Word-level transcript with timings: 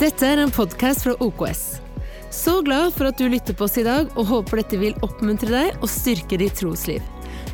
Dette 0.00 0.24
er 0.24 0.40
en 0.40 0.48
podkast 0.48 1.02
fra 1.04 1.12
OKS. 1.20 1.58
Så 2.32 2.54
glad 2.64 2.94
for 2.94 3.10
at 3.10 3.18
du 3.20 3.26
lytter 3.28 3.52
på 3.52 3.66
oss 3.66 3.74
i 3.76 3.82
dag, 3.84 4.06
og 4.16 4.30
håper 4.30 4.62
dette 4.62 4.78
vil 4.80 4.94
oppmuntre 5.04 5.50
deg 5.52 5.82
og 5.82 5.90
styrke 5.92 6.38
ditt 6.40 6.54
trosliv. 6.56 7.04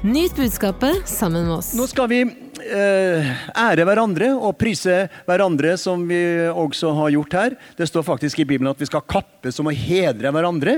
Nyt 0.07 0.37
budskapet 0.39 1.09
sammen 1.11 1.49
med 1.49 1.57
oss. 1.57 1.73
Nå 1.75 1.89
skal 1.91 2.07
vi 2.13 2.21
eh, 2.23 3.33
ære 3.51 3.83
hverandre 3.89 4.29
og 4.37 4.55
prise 4.61 5.09
hverandre, 5.27 5.73
som 5.75 6.05
vi 6.07 6.21
også 6.53 6.93
har 7.01 7.17
gjort 7.17 7.35
her. 7.35 7.57
Det 7.81 7.89
står 7.91 8.07
faktisk 8.07 8.39
i 8.39 8.47
Bibelen 8.47 8.71
at 8.71 8.79
vi 8.79 8.87
skal 8.87 9.03
kappes 9.11 9.59
om 9.59 9.73
å 9.73 9.75
hedre 9.75 10.31
hverandre, 10.31 10.77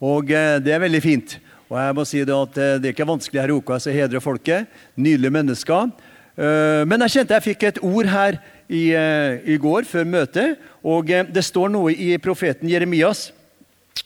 og 0.00 0.32
eh, 0.32 0.54
det 0.64 0.72
er 0.72 0.80
veldig 0.86 1.02
fint. 1.04 1.36
Og 1.68 1.76
jeg 1.82 1.98
må 1.98 2.06
si 2.08 2.24
Det 2.24 2.38
at 2.38 2.56
eh, 2.56 2.78
det 2.80 2.88
er 2.88 2.96
ikke 2.96 3.12
vanskelig 3.12 3.42
her 3.42 3.52
i 3.52 3.58
OKS 3.60 3.90
å 3.92 3.98
hedre 3.98 4.24
folket. 4.24 4.72
Nydelige 4.96 5.36
mennesker. 5.36 5.92
Eh, 6.40 6.82
men 6.88 7.04
jeg 7.04 7.18
kjente 7.18 7.36
jeg 7.36 7.48
fikk 7.50 7.68
et 7.68 7.82
ord 7.84 8.08
her 8.08 8.40
i, 8.70 8.92
eh, 8.94 9.40
i 9.50 9.58
går, 9.58 9.84
før 9.88 10.06
møtet. 10.06 10.60
Og 10.86 11.10
eh, 11.10 11.26
det 11.26 11.42
står 11.44 11.72
noe 11.74 11.92
i 11.92 12.14
profeten 12.22 12.70
Jeremias 12.70 13.30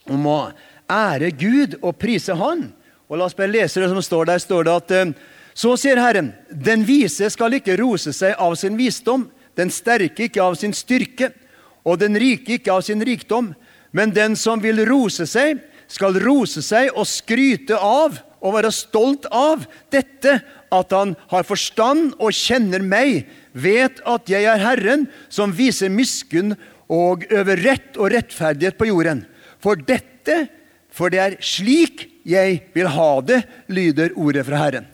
om 0.09 0.24
å 0.27 0.38
ære 0.91 1.30
Gud 1.36 1.78
og 1.82 1.98
prise 2.00 2.36
Han. 2.38 2.70
Og 3.08 3.20
La 3.20 3.28
oss 3.28 3.36
bare 3.36 3.52
lese 3.52 3.82
det 3.82 3.91
som 3.92 4.00
står 4.02 4.32
der. 4.32 4.41
står 4.41 4.64
det 4.64 4.74
at 4.74 4.91
eh, 4.91 5.12
Så 5.55 5.77
sier 5.78 6.00
Herren, 6.00 6.32
den 6.50 6.82
vise 6.84 7.28
skal 7.30 7.60
ikke 7.60 7.77
rose 7.78 8.12
seg 8.12 8.34
av 8.42 8.56
sin 8.58 8.77
visdom, 8.77 9.28
den 9.55 9.70
sterke 9.70 10.27
ikke 10.27 10.42
av 10.42 10.56
sin 10.58 10.72
styrke, 10.74 11.30
og 11.84 12.00
den 12.00 12.16
rike 12.19 12.56
ikke 12.56 12.72
av 12.72 12.83
sin 12.83 13.05
rikdom. 13.05 13.52
Men 13.92 14.10
den 14.10 14.34
som 14.34 14.58
vil 14.58 14.80
rose 14.88 15.28
seg, 15.30 15.60
skal 15.86 16.16
rose 16.19 16.62
seg 16.64 16.91
og 16.96 17.06
skryte 17.06 17.77
av 17.77 18.16
og 18.44 18.56
være 18.56 18.72
stolt 18.74 19.28
av 19.30 19.62
dette 19.92 20.41
at 20.74 20.95
han 20.95 21.14
har 21.30 21.46
forstand 21.46 22.14
og 22.19 22.34
kjenner 22.34 22.83
meg, 22.84 23.24
vet 23.52 24.01
at 24.09 24.30
jeg 24.30 24.48
er 24.51 24.62
Herren, 24.62 25.06
som 25.33 25.55
viser 25.55 25.92
miskunn 25.92 26.55
og 26.92 27.24
øver 27.33 27.62
rett 27.64 28.00
og 28.00 28.12
rettferdighet 28.12 28.78
på 28.78 28.88
jorden. 28.91 29.24
For 29.62 29.78
dette, 29.78 30.47
for 30.92 31.12
det 31.12 31.22
er 31.22 31.39
slik 31.45 32.08
jeg 32.25 32.61
vil 32.75 32.91
ha 32.92 33.12
det, 33.25 33.42
lyder 33.69 34.17
ordet 34.17 34.45
fra 34.48 34.61
Herren. 34.64 34.91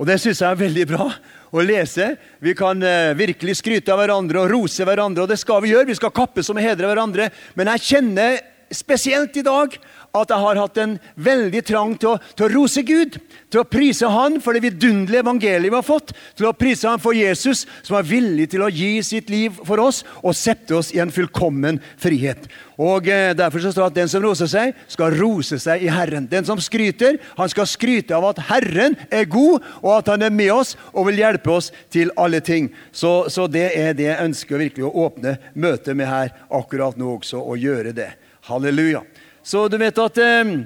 Og 0.00 0.08
Det 0.08 0.18
syns 0.20 0.40
jeg 0.40 0.50
er 0.50 0.58
veldig 0.58 0.84
bra 0.88 1.06
å 1.52 1.62
lese. 1.62 2.14
Vi 2.40 2.54
kan 2.56 2.80
eh, 2.82 3.12
virkelig 3.14 3.58
skryte 3.60 3.92
av 3.92 4.00
hverandre 4.00 4.40
og 4.40 4.50
rose 4.50 4.86
hverandre, 4.88 5.24
og 5.24 5.30
det 5.30 5.38
skal 5.40 5.60
vi 5.62 5.74
gjøre. 5.74 5.90
Vi 5.90 5.98
skal 5.98 6.14
kappes 6.16 6.48
om 6.50 6.58
å 6.58 6.64
hedre 6.64 6.88
hverandre. 6.88 7.28
Men 7.58 7.70
jeg 7.74 7.84
kjenner 7.90 8.40
spesielt 8.76 9.36
i 9.36 9.44
dag 9.46 9.76
at 10.12 10.28
jeg 10.28 10.44
har 10.44 10.58
hatt 10.60 10.78
en 10.82 10.94
veldig 11.24 11.60
trang 11.64 11.94
til 11.96 12.12
å, 12.12 12.18
til 12.36 12.46
å 12.46 12.50
rose 12.52 12.82
Gud, 12.84 13.16
til 13.52 13.62
å 13.62 13.68
prise 13.68 14.08
Han 14.12 14.38
for 14.44 14.52
det 14.52 14.64
vidunderlige 14.66 15.24
evangeliet 15.24 15.70
vi 15.70 15.78
har 15.78 15.86
fått, 15.86 16.12
til 16.36 16.48
å 16.50 16.56
prise 16.56 16.90
Han 16.90 17.00
for 17.00 17.16
Jesus, 17.16 17.64
som 17.84 17.96
er 17.96 18.08
villig 18.08 18.50
til 18.52 18.64
å 18.64 18.70
gi 18.72 18.98
sitt 19.06 19.32
liv 19.32 19.56
for 19.64 19.80
oss 19.80 20.02
og 20.20 20.36
sette 20.36 20.76
oss 20.76 20.92
i 20.92 21.00
en 21.02 21.12
fullkommen 21.12 21.80
frihet. 22.00 22.44
Og 22.82 23.08
eh, 23.08 23.32
Derfor 23.36 23.64
så 23.64 23.72
står 23.72 23.86
det 23.86 23.92
at 23.92 23.98
den 24.02 24.12
som 24.12 24.24
roser 24.24 24.50
seg, 24.52 24.76
skal 24.92 25.16
rose 25.16 25.56
seg 25.62 25.84
i 25.84 25.90
Herren. 25.92 26.28
Den 26.28 26.44
som 26.48 26.60
skryter, 26.60 27.16
han 27.38 27.52
skal 27.52 27.68
skryte 27.70 28.16
av 28.16 28.28
at 28.34 28.44
Herren 28.50 28.98
er 29.08 29.28
god, 29.30 29.64
og 29.80 29.92
at 29.96 30.12
Han 30.12 30.28
er 30.28 30.34
med 30.34 30.52
oss 30.52 30.74
og 30.92 31.08
vil 31.08 31.22
hjelpe 31.22 31.56
oss 31.56 31.70
til 31.92 32.12
alle 32.20 32.42
ting. 32.44 32.68
Så, 32.92 33.30
så 33.32 33.48
det 33.48 33.70
er 33.78 33.96
det 33.96 34.10
jeg 34.10 34.28
ønsker 34.28 34.60
virkelig 34.60 34.90
å 34.90 34.96
åpne 35.06 35.38
møtet 35.54 35.96
med 35.96 36.10
her 36.10 36.34
akkurat 36.52 37.00
nå 37.00 37.16
også, 37.16 37.40
å 37.40 37.56
gjøre 37.56 37.96
det. 37.96 38.10
Halleluja. 38.48 39.04
Så 39.42 39.68
du 39.70 39.78
vet 39.78 39.98
at 40.02 40.18
eh, 40.22 40.56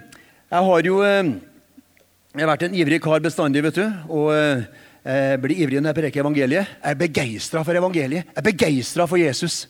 jeg 0.52 0.70
har 0.70 0.88
jo 0.88 1.02
eh, 1.04 1.34
jeg 2.36 2.44
har 2.44 2.50
vært 2.50 2.66
en 2.66 2.74
ivrig 2.76 2.98
kar 3.00 3.22
bestandig, 3.24 3.62
vet 3.64 3.78
du. 3.80 3.84
Og 4.12 4.26
eh, 4.36 4.64
jeg 5.06 5.38
blir 5.40 5.60
ivrig 5.64 5.80
når 5.80 5.94
jeg 5.94 5.96
preker 6.02 6.20
evangeliet. 6.20 6.72
Jeg 6.82 6.92
er 6.92 6.98
begeistra 7.00 7.62
for 7.64 7.78
evangeliet. 7.78 8.26
Jeg 8.28 8.42
er 8.42 8.44
begeistra 8.44 9.06
for 9.08 9.16
Jesus. 9.16 9.62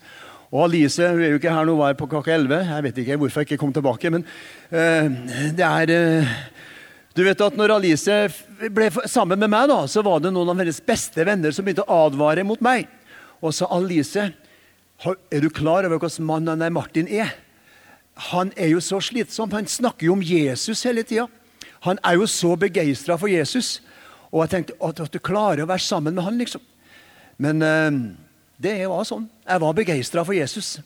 Og 0.51 0.65
Alice 0.65 0.99
hun 0.99 1.23
er 1.23 1.31
jo 1.31 1.39
ikke 1.39 1.53
her 1.55 1.69
nå, 1.69 1.77
var 1.79 1.95
på 1.99 2.09
klokka 2.11 2.35
11. 2.35 2.65
Jeg 2.73 2.87
vet 2.89 2.99
ikke 3.03 3.19
hvorfor 3.23 3.43
jeg 3.45 3.51
ikke 3.51 3.61
kom 3.61 3.75
tilbake, 3.77 4.11
men 4.11 4.27
eh, 4.71 5.07
det 5.55 5.67
er 5.67 5.95
eh, 5.95 6.35
Du 7.15 7.23
vet 7.23 7.47
at 7.47 7.55
når 7.59 7.77
Alice 7.77 8.19
ble 8.75 8.91
sammen 9.07 9.39
med 9.39 9.55
meg, 9.55 9.71
da, 9.71 9.79
så 9.87 10.03
var 10.05 10.19
det 10.21 10.35
noen 10.35 10.51
av 10.51 10.59
hennes 10.59 10.83
beste 10.83 11.23
venner 11.25 11.55
som 11.55 11.65
begynte 11.65 11.87
å 11.87 12.03
advare 12.09 12.43
mot 12.45 12.61
meg. 12.63 12.91
Og 13.39 13.55
sa 13.55 13.71
Alice, 13.79 14.27
er 14.27 15.43
du 15.45 15.49
klar 15.55 15.87
over 15.87 16.03
hvordan 16.03 16.27
mannen 16.35 16.67
Martin 16.75 17.07
er? 17.07 17.31
Han 18.17 18.53
er 18.57 18.71
jo 18.73 18.81
så 18.81 19.01
slitsom. 19.01 19.53
Han 19.53 19.69
snakker 19.69 20.09
jo 20.09 20.15
om 20.17 20.25
Jesus 20.25 20.83
hele 20.89 21.05
tida. 21.05 21.27
Han 21.85 22.01
er 22.05 22.17
jo 22.17 22.27
så 22.27 22.55
begeistra 22.57 23.17
for 23.21 23.29
Jesus. 23.29 23.83
Og 24.33 24.43
jeg 24.45 24.53
tenkte 24.55 24.77
at, 24.81 25.01
at, 25.05 25.13
du 25.13 25.21
klarer 25.21 25.63
å 25.63 25.69
være 25.69 25.85
sammen 25.85 26.17
med 26.17 26.25
han, 26.25 26.39
liksom. 26.41 26.65
Men 27.37 27.61
uh, 27.63 27.99
det 28.57 28.79
var 28.89 29.05
sånn. 29.05 29.29
Jeg 29.45 29.63
var 29.63 29.77
begeistra 29.77 30.25
for 30.25 30.37
Jesus. 30.37 30.79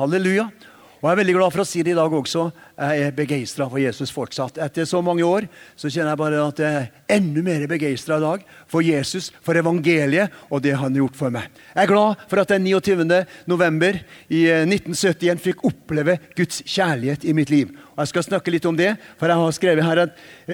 Halleluja. 0.00 0.48
Og 0.98 1.06
Jeg 1.06 1.14
er 1.14 1.18
veldig 1.20 1.34
glad 1.36 1.54
for 1.54 1.62
å 1.62 1.68
si 1.68 1.82
det 1.86 1.92
i 1.92 1.96
dag 1.96 2.14
også. 2.18 2.40
Jeg 2.74 3.02
er 3.06 3.12
begeistra 3.14 3.68
for 3.70 3.78
Jesus 3.78 4.10
fortsatt. 4.10 4.56
Etter 4.64 4.86
så 4.88 4.98
mange 5.04 5.22
år 5.22 5.44
så 5.78 5.86
kjenner 5.86 6.10
jeg 6.10 6.18
bare 6.18 6.40
at 6.42 6.62
jeg 6.62 6.78
er 6.80 6.88
enda 7.14 7.44
mer 7.46 7.66
begeistra 7.70 8.16
i 8.18 8.24
dag 8.24 8.42
for 8.66 8.82
Jesus, 8.82 9.28
for 9.46 9.54
evangeliet 9.60 10.34
og 10.50 10.64
det 10.64 10.72
han 10.74 10.90
har 10.90 11.04
gjort 11.04 11.20
for 11.20 11.34
meg. 11.36 11.46
Jeg 11.70 11.84
er 11.84 11.92
glad 11.92 12.24
for 12.26 12.42
at 12.42 12.50
den 12.50 12.66
29. 12.66 13.06
november 13.46 14.00
i 14.26 14.42
1971 14.64 15.30
eh, 15.36 15.44
fikk 15.46 15.62
oppleve 15.70 16.18
Guds 16.34 16.64
kjærlighet 16.66 17.28
i 17.30 17.36
mitt 17.38 17.54
liv. 17.54 17.70
Og 17.94 18.02
Jeg 18.02 18.14
skal 18.16 18.28
snakke 18.32 18.56
litt 18.56 18.66
om 18.66 18.82
det, 18.82 18.96
for 19.22 19.30
jeg 19.30 19.44
har 19.44 19.54
skrevet 19.54 19.86
her 19.86 20.04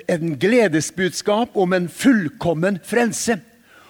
en 0.05 0.37
gledesbudskap 0.45 1.57
om 1.57 1.73
en 1.73 1.89
fullkommen 1.89 2.83
frelse. 2.85 3.41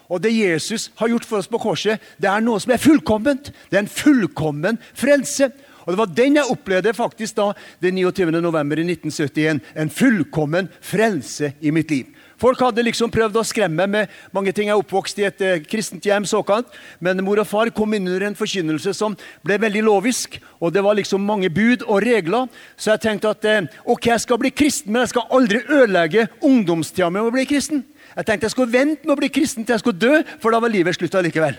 Og 0.07 0.23
det 0.23 0.37
Jesus 0.37 0.93
har 1.03 1.11
gjort 1.11 1.27
for 1.27 1.43
oss 1.43 1.51
på 1.51 1.59
korset, 1.59 1.99
det 2.23 2.31
er 2.31 2.43
noe 2.47 2.63
som 2.63 2.77
er 2.77 2.83
fullkomment. 2.83 3.51
Det 3.71 3.81
er 3.81 3.89
en 3.89 3.95
fullkommen 3.99 4.79
frelse. 4.95 5.51
Og 5.85 5.93
Det 5.93 6.01
var 6.01 6.13
den 6.17 6.37
jeg 6.41 6.51
opplevde 6.51 6.95
faktisk 6.97 7.37
da, 7.37 7.53
den 7.81 8.01
29. 8.01 8.33
november 8.41 8.81
i 8.81 8.87
1971. 8.89 9.61
En 9.77 9.91
fullkommen 9.93 10.69
frelse 10.81 11.53
i 11.61 11.73
mitt 11.75 11.91
liv. 11.93 12.11
Folk 12.41 12.61
hadde 12.61 12.83
liksom 12.83 13.13
prøvd 13.15 13.37
å 13.39 13.45
skremme 13.47 13.87
med 13.89 14.11
mange 14.35 14.53
ting. 14.53 14.67
Jeg 14.69 14.75
er 14.75 14.83
oppvokst 14.83 15.21
i 15.23 15.27
et 15.29 15.43
eh, 15.45 15.63
kristent 15.65 16.05
hjem, 16.05 16.27
såkalt, 16.27 16.73
men 16.99 17.23
mor 17.25 17.41
og 17.41 17.49
far 17.49 17.71
kom 17.75 17.95
inn 17.95 18.09
under 18.09 18.27
en 18.27 18.37
forkynnelse 18.39 18.95
som 18.97 19.15
ble 19.47 19.59
veldig 19.63 19.85
lovisk. 19.87 20.41
og 20.59 20.75
Det 20.75 20.83
var 20.85 20.99
liksom 20.99 21.25
mange 21.25 21.49
bud 21.53 21.87
og 21.87 22.03
regler. 22.05 22.51
Så 22.77 22.93
jeg 22.93 23.05
tenkte 23.07 23.33
at 23.33 23.49
eh, 23.49 23.71
ok, 23.85 24.11
jeg 24.11 24.25
skal 24.27 24.41
bli 24.43 24.53
kristen, 24.53 24.93
men 24.93 25.05
jeg 25.05 25.15
skal 25.15 25.31
aldri 25.39 25.63
ødelegge 25.69 26.29
ungdomstida 26.43 27.11
med 27.15 27.29
å 27.29 27.35
bli 27.35 27.47
kristen. 27.49 27.85
Jeg 28.15 28.27
tenkte 28.29 28.49
jeg 28.49 28.57
skulle 28.57 28.75
vente 28.75 29.07
med 29.07 29.17
å 29.17 29.21
bli 29.23 29.33
kristen 29.33 29.65
til 29.65 29.77
jeg 29.77 29.85
skulle 29.85 30.03
dø, 30.03 30.23
for 30.43 30.55
da 30.55 30.63
var 30.63 30.75
livet 30.75 30.99
slutt 30.99 31.17
allikevel. 31.19 31.57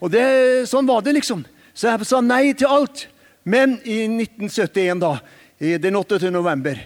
Og 0.00 0.12
det, 0.12 0.24
Sånn 0.68 0.88
var 0.88 1.04
det, 1.04 1.14
liksom. 1.20 1.44
Så 1.74 1.90
jeg 1.90 2.08
sa 2.08 2.20
nei 2.24 2.52
til 2.56 2.70
alt. 2.70 3.06
Men 3.44 3.78
i 3.84 4.04
1971, 4.08 5.00
da, 5.00 5.18
den 5.58 5.96
28. 5.96 6.30
november, 6.32 6.78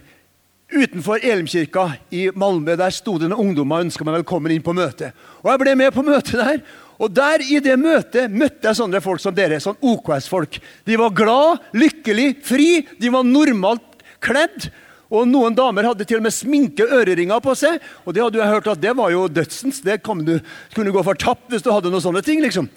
utenfor 0.73 1.23
Elimkirka 1.23 1.93
i 2.11 2.29
Malmö, 2.31 2.75
der 2.77 2.93
sto 2.93 3.15
det 3.19 3.31
noen 3.31 3.49
ungdommer 3.49 3.79
og 3.79 3.87
ønska 3.87 4.05
meg 4.05 4.19
velkommen 4.19 4.53
inn 4.53 4.65
på 4.65 4.75
møtet. 4.77 5.17
Og 5.41 5.53
Jeg 5.53 5.63
ble 5.63 5.75
med 5.79 5.95
på 5.95 6.05
møtet 6.07 6.35
der. 6.41 6.61
Og 6.99 7.15
der 7.15 7.45
i 7.47 7.61
det 7.63 7.77
møtet 7.79 8.33
møtte 8.35 8.67
jeg 8.67 8.81
sånne 8.81 9.01
folk 9.01 9.23
som 9.23 9.35
dere. 9.35 9.61
sånn 9.63 9.79
OKS-folk. 9.79 10.59
De 10.85 10.99
var 10.99 11.15
glad, 11.15 11.63
lykkelig, 11.73 12.43
fri. 12.43 12.83
De 12.99 13.11
var 13.15 13.23
normalt 13.23 14.03
kledd. 14.21 14.69
Og 15.09 15.25
Noen 15.31 15.55
damer 15.57 15.87
hadde 15.89 16.05
til 16.05 16.19
og 16.19 16.27
med 16.27 16.35
sminke 16.35 16.85
øreringer 16.85 17.41
på 17.41 17.55
seg. 17.57 17.79
Og 18.05 18.13
det 18.13 18.25
hadde 18.25 18.43
jeg 18.43 18.53
hørt 18.53 18.73
at 18.75 18.83
det 18.83 18.97
var 18.99 19.15
jo 19.15 19.29
dødsens. 19.31 19.81
Det 19.81 20.03
du, 20.03 20.35
kunne 20.75 20.93
gå 20.93 21.05
fortapt 21.07 21.49
hvis 21.49 21.63
du 21.63 21.71
hadde 21.73 21.89
noen 21.89 22.05
sånne 22.05 22.25
ting. 22.27 22.43
liksom. 22.43 22.69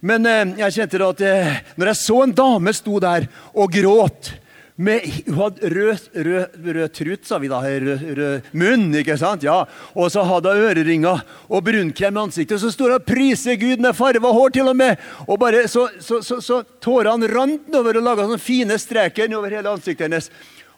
Men 0.00 0.26
eh, 0.26 0.54
jeg 0.62 0.78
kjente 0.78 1.00
da 1.00 1.10
at 1.12 1.24
eh, 1.24 1.58
når 1.76 1.92
jeg 1.92 2.00
så 2.00 2.22
en 2.24 2.36
dame 2.36 2.72
sto 2.76 3.00
der 3.02 3.28
og 3.52 3.74
gråt 3.74 4.34
med, 4.80 5.04
Hun 5.26 5.34
hadde 5.36 5.68
rød, 5.74 6.04
rød, 6.24 6.54
rød 6.64 6.92
trut, 6.96 7.26
sa 7.28 7.36
vi 7.38 7.50
da. 7.52 7.58
Rød, 7.60 8.04
rød, 8.16 8.46
munn, 8.56 8.86
ikke 8.96 9.18
sant? 9.20 9.42
Ja. 9.44 9.66
Og 9.92 10.08
så 10.08 10.22
hadde 10.24 10.54
hun 10.56 10.70
øreringer 10.70 11.20
og 11.52 11.64
brunkrem 11.66 12.16
i 12.16 12.22
ansiktet. 12.22 12.54
Og 12.56 12.62
så 12.62 12.70
sto 12.72 12.86
hun 12.88 12.96
og 12.96 13.04
priser 13.04 13.58
Gud 13.60 13.82
med 13.84 13.92
farva 13.98 14.30
hår, 14.32 14.54
til 14.56 14.70
og 14.72 14.78
med. 14.80 14.96
Og 15.26 15.36
bare 15.42 15.66
så, 15.68 15.84
så, 16.00 16.22
så, 16.24 16.40
så 16.40 16.62
tårene 16.80 17.28
rant 17.28 17.76
over 17.76 18.00
og 18.00 18.06
laga 18.06 18.24
sånne 18.24 18.40
fine 18.40 18.78
streker 18.80 19.36
over 19.36 19.52
hele 19.52 19.74
ansiktet 19.74 20.06
hennes. 20.08 20.30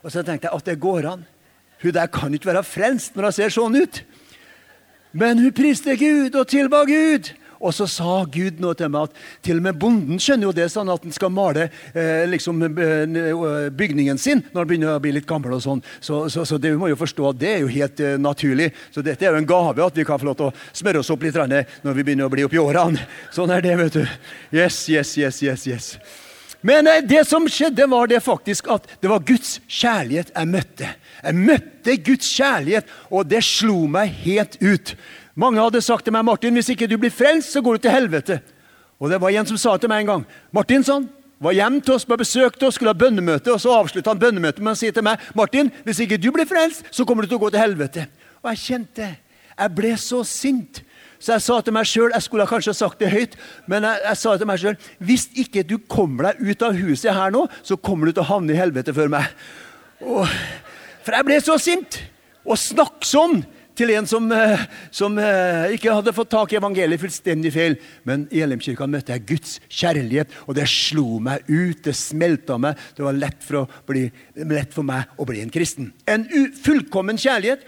Og 0.03 0.11
så 0.11 0.19
tenkte 0.19 0.49
jeg 0.49 0.59
at 0.59 0.67
det 0.67 0.81
går 0.83 1.07
an. 1.13 1.23
Hun 1.83 1.95
der 1.95 2.11
kan 2.11 2.35
ikke 2.35 2.51
være 2.51 2.67
frelst 2.67 3.15
når 3.15 3.29
hun 3.29 3.37
ser 3.39 3.55
sånn 3.55 3.79
ut. 3.79 4.03
Men 5.15 5.39
hun 5.39 5.55
priste 5.55 5.95
Gud 5.95 6.35
og 6.35 6.51
tilba 6.51 6.83
Gud. 6.89 7.31
Og 7.63 7.73
så 7.75 7.87
sa 7.87 8.23
Gud 8.27 8.59
noe 8.63 8.75
til 8.77 8.91
meg 8.91 9.07
at 9.07 9.21
til 9.45 9.61
og 9.61 9.67
med 9.67 9.79
bonden 9.79 10.19
skjønner 10.21 10.49
jo 10.49 10.55
det 10.55 10.67
sånn 10.73 10.91
at 10.91 11.05
han 11.05 11.15
skal 11.15 11.31
male 11.33 11.69
eh, 11.93 12.25
liksom, 12.29 12.59
eh, 12.67 13.69
bygningen 13.71 14.19
sin 14.19 14.43
når 14.51 14.59
han 14.59 14.71
begynner 14.71 14.97
å 14.97 15.03
bli 15.03 15.15
litt 15.15 15.29
gammel. 15.29 15.55
og 15.55 15.63
sånn. 15.63 15.83
Så, 16.03 16.25
så, 16.33 16.45
så 16.45 16.59
det, 16.59 16.73
vi 16.73 16.81
må 16.81 16.91
jo 16.91 16.99
forstå 16.99 17.29
at 17.29 17.39
det 17.39 17.53
er 17.53 17.63
jo 17.63 17.71
helt 17.71 18.03
eh, 18.03 18.17
naturlig. 18.19 18.71
Så 18.91 19.05
dette 19.05 19.25
er 19.25 19.31
jo 19.31 19.41
en 19.41 19.49
gave 19.49 19.85
at 19.85 19.97
vi 19.97 20.07
kan 20.07 20.19
få 20.19 20.29
lov 20.31 20.39
til 20.39 20.51
å 20.51 20.55
smøre 20.75 21.03
oss 21.03 21.13
opp 21.13 21.23
litt 21.23 21.39
når 21.39 21.95
vi 21.95 22.03
begynner 22.03 22.27
å 22.27 22.33
bli 22.33 22.45
oppi 22.45 22.61
årene. 22.61 23.07
Sånn 23.35 23.51
er 23.53 23.63
det, 23.63 23.77
vet 23.79 23.97
du. 23.97 24.03
Yes, 24.53 24.83
yes, 24.91 25.15
yes, 25.17 25.41
yes, 25.43 25.67
yes. 25.67 25.93
Men 26.63 26.87
eh, 26.87 27.03
det 27.03 27.25
som 27.27 27.47
skjedde, 27.51 27.87
var 27.91 28.07
det 28.07 28.23
faktisk 28.23 28.69
at 28.71 28.87
det 29.03 29.11
var 29.11 29.23
Guds 29.27 29.57
kjærlighet 29.67 30.31
jeg 30.31 30.51
møtte. 30.51 30.93
Jeg 31.23 31.39
møtte 31.39 31.97
Guds 32.07 32.29
kjærlighet, 32.37 32.87
og 33.11 33.27
det 33.27 33.43
slo 33.45 33.83
meg 33.91 34.15
helt 34.23 34.55
ut. 34.63 34.95
Mange 35.35 35.61
hadde 35.61 35.81
sagt 35.81 36.05
til 36.05 36.13
meg 36.13 36.25
Martin, 36.27 36.53
hvis 36.53 36.69
ikke 36.69 36.87
du 36.89 36.97
blir 37.01 37.13
frelst, 37.13 37.55
så 37.55 37.61
går 37.63 37.77
du 37.77 37.85
til 37.85 37.95
helvete. 37.95 38.39
Og 39.01 39.09
det 39.09 39.19
var 39.21 39.33
en 39.33 39.49
som 39.49 39.57
sa 39.57 39.75
til 39.81 39.89
meg 39.89 40.03
en 40.03 40.11
gang 40.11 40.25
Martin, 40.53 40.85
sånn, 40.85 41.09
var 41.43 41.55
hjemme 41.57 41.81
til 41.83 41.97
oss 41.97 42.05
på 42.07 42.17
besøk 42.19 42.55
til 42.55 42.69
oss, 42.69 42.77
skulle 42.77 42.93
ha 42.93 42.97
bønnemøte, 42.97 43.51
og 43.51 43.59
så 43.59 43.73
avslutta 43.75 44.13
han 44.13 44.21
bønnemøtet 44.21 44.63
med 44.63 44.75
å 44.75 44.79
si 44.79 44.91
til 44.93 45.03
meg 45.03 45.21
Martin, 45.35 45.71
hvis 45.83 45.99
ikke 46.05 46.21
du 46.21 46.29
blir 46.31 46.47
frelst, 46.47 46.85
så 46.93 47.03
kommer 47.07 47.25
du 47.25 47.33
til 47.33 47.39
å 47.39 47.43
gå 47.43 47.49
til 47.51 47.63
helvete. 47.63 48.07
Og 48.43 48.53
jeg 48.53 48.65
kjente 48.67 49.13
Jeg 49.53 49.69
ble 49.77 49.91
så 50.01 50.23
sint. 50.25 50.79
Så 51.21 51.35
jeg 51.35 51.43
sa 51.45 51.59
til 51.61 51.75
meg 51.75 51.85
sjøl 51.85 52.11
Jeg 52.11 52.25
skulle 52.25 52.47
kanskje 52.49 52.71
ha 52.73 52.75
sagt 52.75 52.99
det 52.99 53.11
høyt, 53.13 53.35
men 53.69 53.85
jeg, 53.85 53.99
jeg 54.07 54.19
sa 54.19 54.33
til 54.37 54.49
meg 54.49 54.59
sjøl 54.59 54.79
Hvis 54.97 55.27
ikke 55.39 55.61
du 55.63 55.77
kommer 55.77 56.31
deg 56.31 56.41
ut 56.41 56.65
av 56.65 56.79
huset 56.79 57.13
her 57.13 57.31
nå, 57.31 57.45
så 57.61 57.77
kommer 57.77 58.09
du 58.09 58.15
til 58.15 58.23
å 58.25 58.31
havne 58.31 58.55
i 58.55 58.57
helvete 58.57 58.95
før 58.97 59.11
meg. 59.13 59.29
Og, 60.01 60.25
for 61.05 61.15
jeg 61.15 61.27
ble 61.29 61.37
så 61.43 61.59
sint. 61.61 62.01
og 62.43 62.57
snakk 62.59 63.05
sånn 63.07 63.43
til 63.77 63.91
en 63.93 64.07
som, 64.07 64.31
eh, 64.31 64.65
som, 64.91 65.17
eh, 65.17 65.73
ikke 65.75 65.93
hadde 65.93 66.13
fått 66.13 66.29
tak 66.29 66.53
i 66.53 66.57
evangeliet 66.57 67.01
fullstendig 67.01 67.51
feil. 67.53 67.77
Men 68.05 68.27
i 68.31 68.41
LM-kirka 68.41 68.87
møtte 68.87 69.13
jeg 69.13 69.25
Guds 69.25 69.59
kjærlighet, 69.69 70.29
og 70.47 70.55
det 70.55 70.67
slo 70.67 71.19
meg 71.19 71.43
ut. 71.49 71.81
Det 71.83 71.95
smelta 71.95 72.59
meg. 72.59 72.77
Det 72.95 73.03
var 73.03 73.13
lett 73.13 73.41
for, 73.43 73.67
bli, 73.87 74.11
lett 74.35 74.73
for, 74.73 74.83
meg 74.83 75.05
å 75.17 75.25
bli 75.25 75.41
en 75.41 75.49
kristen. 75.49 75.93
En 76.07 76.25
fullkommen 76.63 77.17
kjærlighet. 77.17 77.61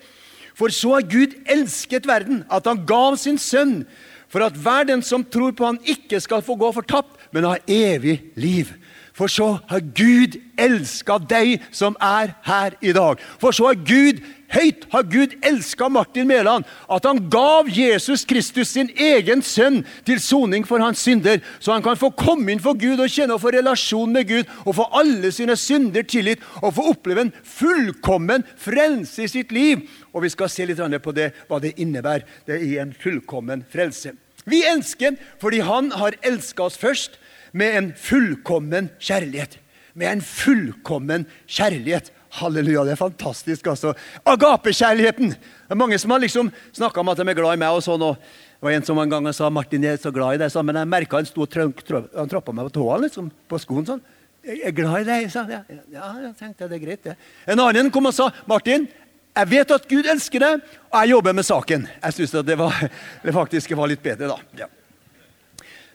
For 0.56 0.70
så 0.70 0.94
har 0.96 1.02
Gud 1.02 1.36
elsket 1.46 2.06
verden, 2.08 2.46
at 2.50 2.66
han 2.66 2.86
gav 2.86 3.18
sin 3.18 3.38
sønn, 3.38 3.86
for 4.30 4.42
at 4.42 4.56
hver 4.56 4.88
den 4.88 5.02
som 5.02 5.24
tror 5.24 5.52
på 5.52 5.66
han 5.66 5.80
ikke 5.84 6.22
skal 6.22 6.42
få 6.42 6.56
gå 6.58 6.72
fortapt, 6.74 7.20
men 7.32 7.44
ha 7.44 7.58
evig 7.68 8.32
liv. 8.36 8.72
For 9.16 9.32
så 9.32 9.60
har 9.70 9.84
Gud 9.96 10.36
elska 10.60 11.18
deg 11.24 11.64
som 11.72 11.96
er 12.04 12.34
her 12.44 12.76
i 12.84 12.92
dag. 12.96 13.22
For 13.40 13.56
så 13.56 13.72
har 13.72 13.80
Gud 13.88 14.20
Høyt 14.54 14.84
har 14.92 15.04
Gud 15.10 15.32
elska 15.44 15.88
Martin 15.90 16.28
Mæland, 16.30 16.68
at 16.92 17.06
han 17.06 17.18
gav 17.34 17.70
Jesus 17.72 18.26
Kristus 18.30 18.76
sin 18.76 18.92
egen 18.94 19.42
sønn 19.42 19.80
til 20.06 20.22
soning 20.22 20.68
for 20.70 20.84
hans 20.84 21.02
synder, 21.02 21.42
så 21.60 21.74
han 21.74 21.84
kan 21.84 21.98
få 21.98 22.12
komme 22.14 22.54
inn 22.54 22.62
for 22.62 22.78
Gud 22.78 23.02
og 23.02 23.10
kjenne 23.10 23.36
og 23.36 23.42
få 23.42 23.56
relasjon 23.56 24.14
med 24.14 24.30
Gud 24.30 24.52
og 24.64 24.78
få 24.78 24.86
alle 25.02 25.32
sine 25.34 25.58
synder 25.58 26.06
tilgitt 26.06 26.46
og 26.62 26.76
få 26.78 26.92
oppleve 26.94 27.26
en 27.26 27.34
fullkommen 27.42 28.46
frelse 28.62 29.26
i 29.26 29.32
sitt 29.34 29.52
liv. 29.56 29.82
Og 30.14 30.24
Vi 30.24 30.30
skal 30.30 30.50
se 30.50 30.66
litt 30.66 30.80
på 31.02 31.12
det, 31.12 31.32
hva 31.50 31.60
det 31.60 31.76
innebærer 31.82 32.24
det 32.46 32.62
i 32.62 32.78
en 32.78 32.94
fullkommen 32.94 33.66
frelse. 33.74 34.14
Vi 34.46 34.62
elsker 34.64 35.18
fordi 35.42 35.60
Han 35.60 35.92
har 35.92 36.16
elska 36.22 36.64
oss 36.64 36.78
først 36.78 37.20
med 37.56 37.78
en 37.80 37.94
fullkommen 37.96 38.90
kjærlighet. 39.00 39.58
Med 39.96 40.18
en 40.18 40.22
fullkommen 40.22 41.24
kjærlighet. 41.48 42.12
Halleluja, 42.36 42.84
det 42.84 42.96
er 42.96 43.00
fantastisk. 43.00 43.68
altså. 43.68 43.94
Agapekjærligheten. 44.26 45.30
Det 45.30 45.72
er 45.72 45.80
Mange 45.80 46.00
som 46.00 46.12
har 46.12 46.20
liksom 46.20 46.52
snakka 46.74 47.00
om 47.00 47.10
at 47.10 47.18
de 47.18 47.30
er 47.30 47.38
glad 47.38 47.56
i 47.56 47.62
meg. 47.62 47.70
og 47.70 47.84
sånn, 47.84 48.02
og 48.02 48.18
det 48.20 48.62
var 48.62 48.72
En 48.72 48.84
som 48.84 49.00
en 49.00 49.10
gang 49.10 49.34
sa 49.34 49.50
Martin, 49.50 49.84
jeg 49.84 49.94
er 49.94 49.98
så 50.04 50.12
glad 50.12 50.36
i 50.36 50.38
deg, 50.44 50.66
men 50.66 50.76
jeg 50.76 50.88
merka 50.88 51.18
han 51.18 51.26
sto 51.26 51.42
og 51.42 51.56
han 51.56 52.56
meg 52.56 52.66
på 52.66 52.74
tåa, 52.74 52.98
liksom, 52.98 53.32
på 53.48 53.60
skoen. 53.60 53.86
sånn. 53.86 54.02
Jeg 54.44 54.62
er 54.66 54.72
glad 54.72 55.02
i 55.02 55.04
deg, 55.04 55.32
sa 55.32 55.44
han. 55.44 55.66
Ja, 55.92 56.14
jeg 56.22 56.36
tenkte 56.38 56.68
det 56.68 56.76
er 56.76 56.86
greit, 56.86 57.04
det. 57.04 57.16
En 57.48 57.60
annen 57.60 57.92
kom 57.92 58.06
og 58.06 58.14
sa 58.14 58.32
Martin, 58.48 58.88
jeg 59.36 59.50
vet 59.50 59.72
at 59.72 59.88
Gud 59.88 60.06
elsker 60.06 60.40
deg, 60.40 60.62
og 60.92 61.02
jeg 61.02 61.10
jobber 61.10 61.34
med 61.34 61.46
saken. 61.46 61.88
Jeg 62.04 62.14
syns 62.14 62.32
det, 62.32 62.58
det 63.24 63.34
faktisk 63.34 63.72
var 63.76 63.88
litt 63.88 64.04
bedre, 64.04 64.28
da. 64.28 64.66
Ja. 64.66 64.68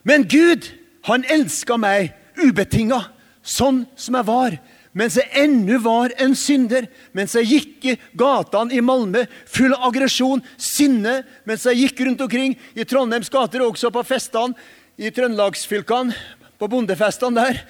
Men 0.04 0.24
Gud, 0.24 0.66
han 1.08 1.24
elska 1.28 1.78
meg 1.80 2.12
ubetinga, 2.40 3.04
sånn 3.42 3.84
som 3.96 4.18
jeg 4.18 4.28
var 4.28 4.58
mens 4.96 5.14
jeg 5.20 5.30
ennå 5.44 5.78
var 5.84 6.10
en 6.18 6.32
synder, 6.34 6.88
mens 7.14 7.36
jeg 7.38 7.46
gikk 7.46 7.86
i 7.92 7.96
gatene 8.18 8.74
i 8.74 8.82
Malmö 8.82 9.22
full 9.46 9.74
av 9.76 9.86
aggresjon, 9.90 10.42
sinne, 10.58 11.20
mens 11.46 11.66
jeg 11.68 11.84
gikk 11.84 12.02
rundt 12.06 12.24
omkring 12.26 12.56
i 12.74 12.86
Trondheims 12.88 13.30
gater, 13.30 13.62
også 13.62 13.92
på 13.94 14.02
festene 14.06 14.58
i 14.98 15.12
trøndelagsfylkene, 15.14 16.16
på 16.58 16.68
bondefestene 16.68 17.38
der. 17.38 17.62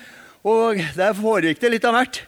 Og 0.49 0.81
der 0.97 1.13
foregikk 1.15 1.61
det 1.61 1.75
litt 1.75 1.85
av 1.85 1.99
hvert. 1.99 2.23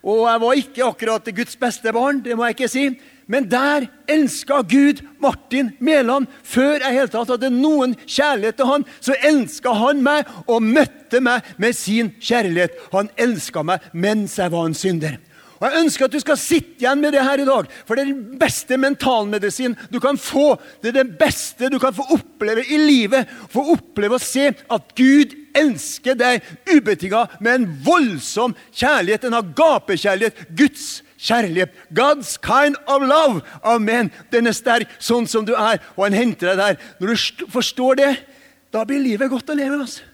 Og 0.00 0.24
jeg 0.24 0.42
var 0.42 0.60
ikke 0.62 0.86
akkurat 0.88 1.32
Guds 1.36 1.60
beste 1.60 1.92
barn, 1.92 2.22
det 2.24 2.34
må 2.34 2.48
jeg 2.48 2.56
ikke 2.56 2.72
si. 2.72 2.86
Men 3.30 3.46
der 3.46 3.86
elska 4.10 4.62
Gud 4.66 5.04
Martin 5.22 5.70
Mæland. 5.78 6.26
Før 6.42 6.82
jeg 6.82 6.96
helt 6.96 7.12
tatt 7.14 7.30
hadde 7.30 7.52
noen 7.54 7.94
kjærlighet 8.02 8.58
til 8.58 8.66
han, 8.66 8.84
så 8.98 9.14
elska 9.22 9.74
han 9.78 10.00
meg 10.02 10.26
og 10.50 10.64
møtte 10.66 11.20
meg 11.22 11.46
med 11.62 11.76
sin 11.78 12.10
kjærlighet. 12.18 12.74
Han 12.90 13.10
elska 13.14 13.62
meg 13.62 13.84
mens 13.94 14.34
jeg 14.40 14.50
var 14.50 14.66
en 14.66 14.74
synder. 14.74 15.14
Og 15.60 15.66
Jeg 15.68 15.82
ønsker 15.82 16.06
at 16.06 16.14
du 16.14 16.18
skal 16.22 16.38
sitte 16.40 16.80
igjen 16.80 17.02
med 17.02 17.12
det 17.12 17.20
her 17.22 17.42
i 17.42 17.44
dag, 17.44 17.66
for 17.84 17.94
det 17.94 18.02
er 18.02 18.08
den 18.14 18.38
beste 18.40 18.78
mentalmedisin 18.80 19.76
du 19.92 19.98
kan 20.00 20.16
få. 20.18 20.54
Det 20.80 20.88
er 20.90 21.02
det 21.02 21.18
beste 21.20 21.68
du 21.70 21.76
kan 21.78 21.94
få 21.94 22.06
oppleve 22.16 22.64
i 22.64 22.78
livet. 22.80 23.28
Få 23.52 23.66
oppleve 23.76 24.16
å 24.16 24.24
se 24.24 24.48
at 24.48 24.94
Gud 24.96 25.36
elsker 25.54 26.16
deg 26.16 26.48
ubetinga 26.72 27.26
med 27.44 27.58
en 27.60 27.68
voldsom 27.84 28.56
kjærlighet, 28.72 29.28
en 29.28 29.38
agapekjærlighet. 29.42 30.42
Guds 30.48 30.88
kjærlighet 30.88 31.09
kjærlighet. 31.20 31.72
God's 31.92 32.36
kind 32.40 32.76
of 32.86 33.04
love. 33.04 33.42
Amen. 33.62 34.10
Den 34.32 34.50
er 34.50 34.56
sterk 34.56 34.92
sånn 34.98 35.28
som 35.30 35.46
du 35.46 35.54
er, 35.54 35.80
og 35.96 36.06
han 36.08 36.16
henter 36.16 36.52
deg 36.52 36.60
der. 36.60 36.92
Når 37.00 37.12
du 37.12 37.50
forstår 37.52 38.00
det, 38.00 38.12
da 38.72 38.84
blir 38.86 39.02
livet 39.02 39.30
godt 39.32 39.50
å 39.52 39.58
leve. 39.58 39.82
altså. 39.82 40.06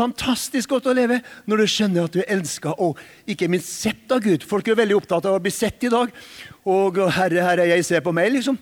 Fantastisk 0.00 0.70
godt 0.70 0.86
å 0.88 0.94
leve 0.96 1.18
når 1.50 1.60
du 1.60 1.68
skjønner 1.68 2.06
at 2.06 2.14
du 2.14 2.20
er 2.22 2.30
elska 2.38 2.72
og 2.80 2.98
ikke 3.28 3.50
minst 3.50 3.72
sett 3.82 4.12
av 4.14 4.22
Gud. 4.24 4.46
Folk 4.46 4.68
er 4.70 4.78
veldig 4.78 4.96
opptatt 4.96 5.26
av 5.28 5.36
å 5.36 5.42
bli 5.42 5.52
sett 5.52 5.82
i 5.84 5.92
dag. 5.92 6.12
Og 6.64 6.96
'Herre, 6.96 7.42
Herre, 7.42 7.68
jeg 7.68 7.84
ser 7.84 8.00
på 8.00 8.12
meg', 8.12 8.32
liksom. 8.32 8.58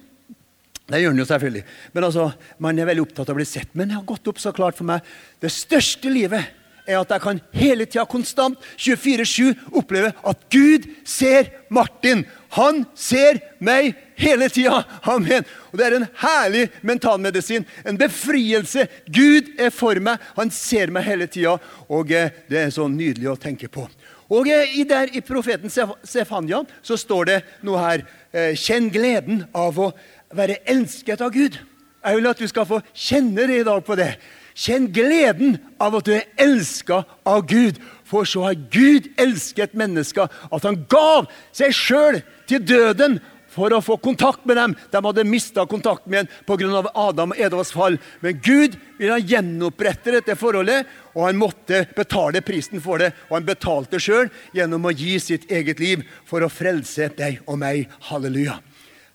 Det 0.89 1.03
gjør 1.03 1.13
han 1.13 1.21
jo 1.21 1.29
selvfølgelig. 1.29 1.65
Men 1.93 2.05
altså, 2.05 2.31
man 2.59 2.79
er 2.79 2.89
veldig 2.89 3.03
opptatt 3.05 3.29
av 3.29 3.37
å 3.37 3.41
bli 3.41 3.45
sett. 3.45 3.69
Men 3.75 3.89
det 3.89 3.99
har 3.99 4.09
gått 4.09 4.29
opp 4.29 4.39
så 4.41 4.53
klart 4.57 4.77
for 4.77 4.89
meg. 4.89 5.05
Det 5.41 5.51
største 5.53 6.09
livet 6.09 6.49
er 6.89 6.99
at 7.03 7.13
jeg 7.13 7.23
kan 7.23 7.41
hele 7.53 7.87
tida, 7.87 8.07
konstant, 8.09 8.59
24-7, 8.81 9.53
oppleve 9.77 10.13
at 10.27 10.45
Gud 10.53 10.89
ser 11.07 11.53
Martin. 11.71 12.25
Han 12.57 12.85
ser 12.97 13.43
meg 13.61 13.93
hele 14.19 14.49
tida. 14.53 14.83
Amen. 15.05 15.45
Og 15.71 15.79
Det 15.79 15.87
er 15.87 15.97
en 15.99 16.09
herlig 16.23 16.67
mentalmedisin. 16.83 17.67
En 17.85 17.99
befrielse. 18.01 18.89
Gud 19.07 19.53
er 19.61 19.71
for 19.75 20.01
meg. 20.01 20.23
Han 20.39 20.51
ser 20.51 20.93
meg 20.95 21.05
hele 21.09 21.29
tida. 21.29 21.59
Og 21.89 22.13
eh, 22.13 22.33
det 22.49 22.63
er 22.65 22.75
så 22.75 22.89
nydelig 22.89 23.35
å 23.35 23.41
tenke 23.41 23.69
på. 23.69 23.85
Og 24.33 24.49
eh, 24.49 24.81
der 24.89 25.13
i 25.13 25.25
profeten 25.25 25.73
Sefania 25.73 26.65
så 26.83 26.97
står 27.01 27.29
det 27.29 27.39
noe 27.67 27.85
her. 27.85 28.07
Eh, 28.33 28.55
kjenn 28.57 28.89
gleden 28.93 29.45
av 29.57 29.77
å 29.81 29.93
være 30.37 30.63
elsket 30.69 31.21
av 31.25 31.33
Gud. 31.37 31.61
Jeg 31.99 32.17
vil 32.17 32.31
at 32.31 32.41
du 32.41 32.49
skal 32.49 32.69
få 32.69 32.81
kjenne 32.95 33.49
det 33.49 33.63
i 33.63 33.67
dag 33.67 33.81
på 33.85 33.97
det. 33.99 34.13
Kjenn 34.59 34.89
gleden 34.91 35.59
av 35.79 35.95
at 36.01 36.09
du 36.09 36.17
er 36.17 36.27
elska 36.41 37.05
av 37.29 37.45
Gud. 37.47 37.79
For 38.09 38.27
så 38.27 38.49
har 38.49 38.61
Gud 38.73 39.11
elsket 39.21 39.77
mennesker 39.79 40.27
at 40.27 40.67
han 40.67 40.81
gav 40.91 41.29
seg 41.55 41.75
sjøl 41.77 42.23
til 42.51 42.65
døden 42.67 43.19
for 43.59 43.73
å 43.75 43.81
få 43.83 43.97
kontakt 44.03 44.47
med 44.49 44.59
dem. 44.59 44.75
De 44.91 45.03
hadde 45.05 45.27
mista 45.29 45.65
kontakt 45.69 46.07
med 46.11 46.27
ham 46.27 46.31
pga. 46.47 46.83
Adam 46.95 47.35
og 47.35 47.43
Edvas 47.43 47.73
fall. 47.75 47.99
Men 48.23 48.41
Gud 48.45 48.77
ville 48.99 49.21
gjenopprette 49.23 50.15
dette 50.15 50.37
forholdet, 50.39 50.89
og 51.15 51.29
han 51.29 51.39
måtte 51.41 51.85
betale 51.97 52.43
prisen 52.45 52.83
for 52.83 53.03
det. 53.03 53.13
Og 53.29 53.39
han 53.39 53.49
betalte 53.49 54.01
sjøl 54.03 54.31
gjennom 54.57 54.89
å 54.89 54.95
gi 54.95 55.19
sitt 55.23 55.49
eget 55.51 55.83
liv 55.83 56.03
for 56.29 56.43
å 56.43 56.51
frelse 56.53 57.11
deg 57.19 57.41
og 57.47 57.61
meg. 57.63 57.87
Halleluja. 58.11 58.59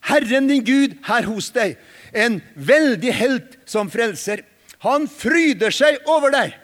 Herren 0.03 0.49
din 0.49 0.65
Gud 0.67 0.97
her 1.07 1.23
hos 1.29 1.47
deg, 1.55 1.77
en 2.11 2.41
veldig 2.55 3.13
helt 3.15 3.53
som 3.69 3.91
frelser. 3.91 4.43
Han 4.83 5.07
fryder 5.07 5.73
seg 5.73 6.01
over 6.09 6.33
deg. 6.33 6.57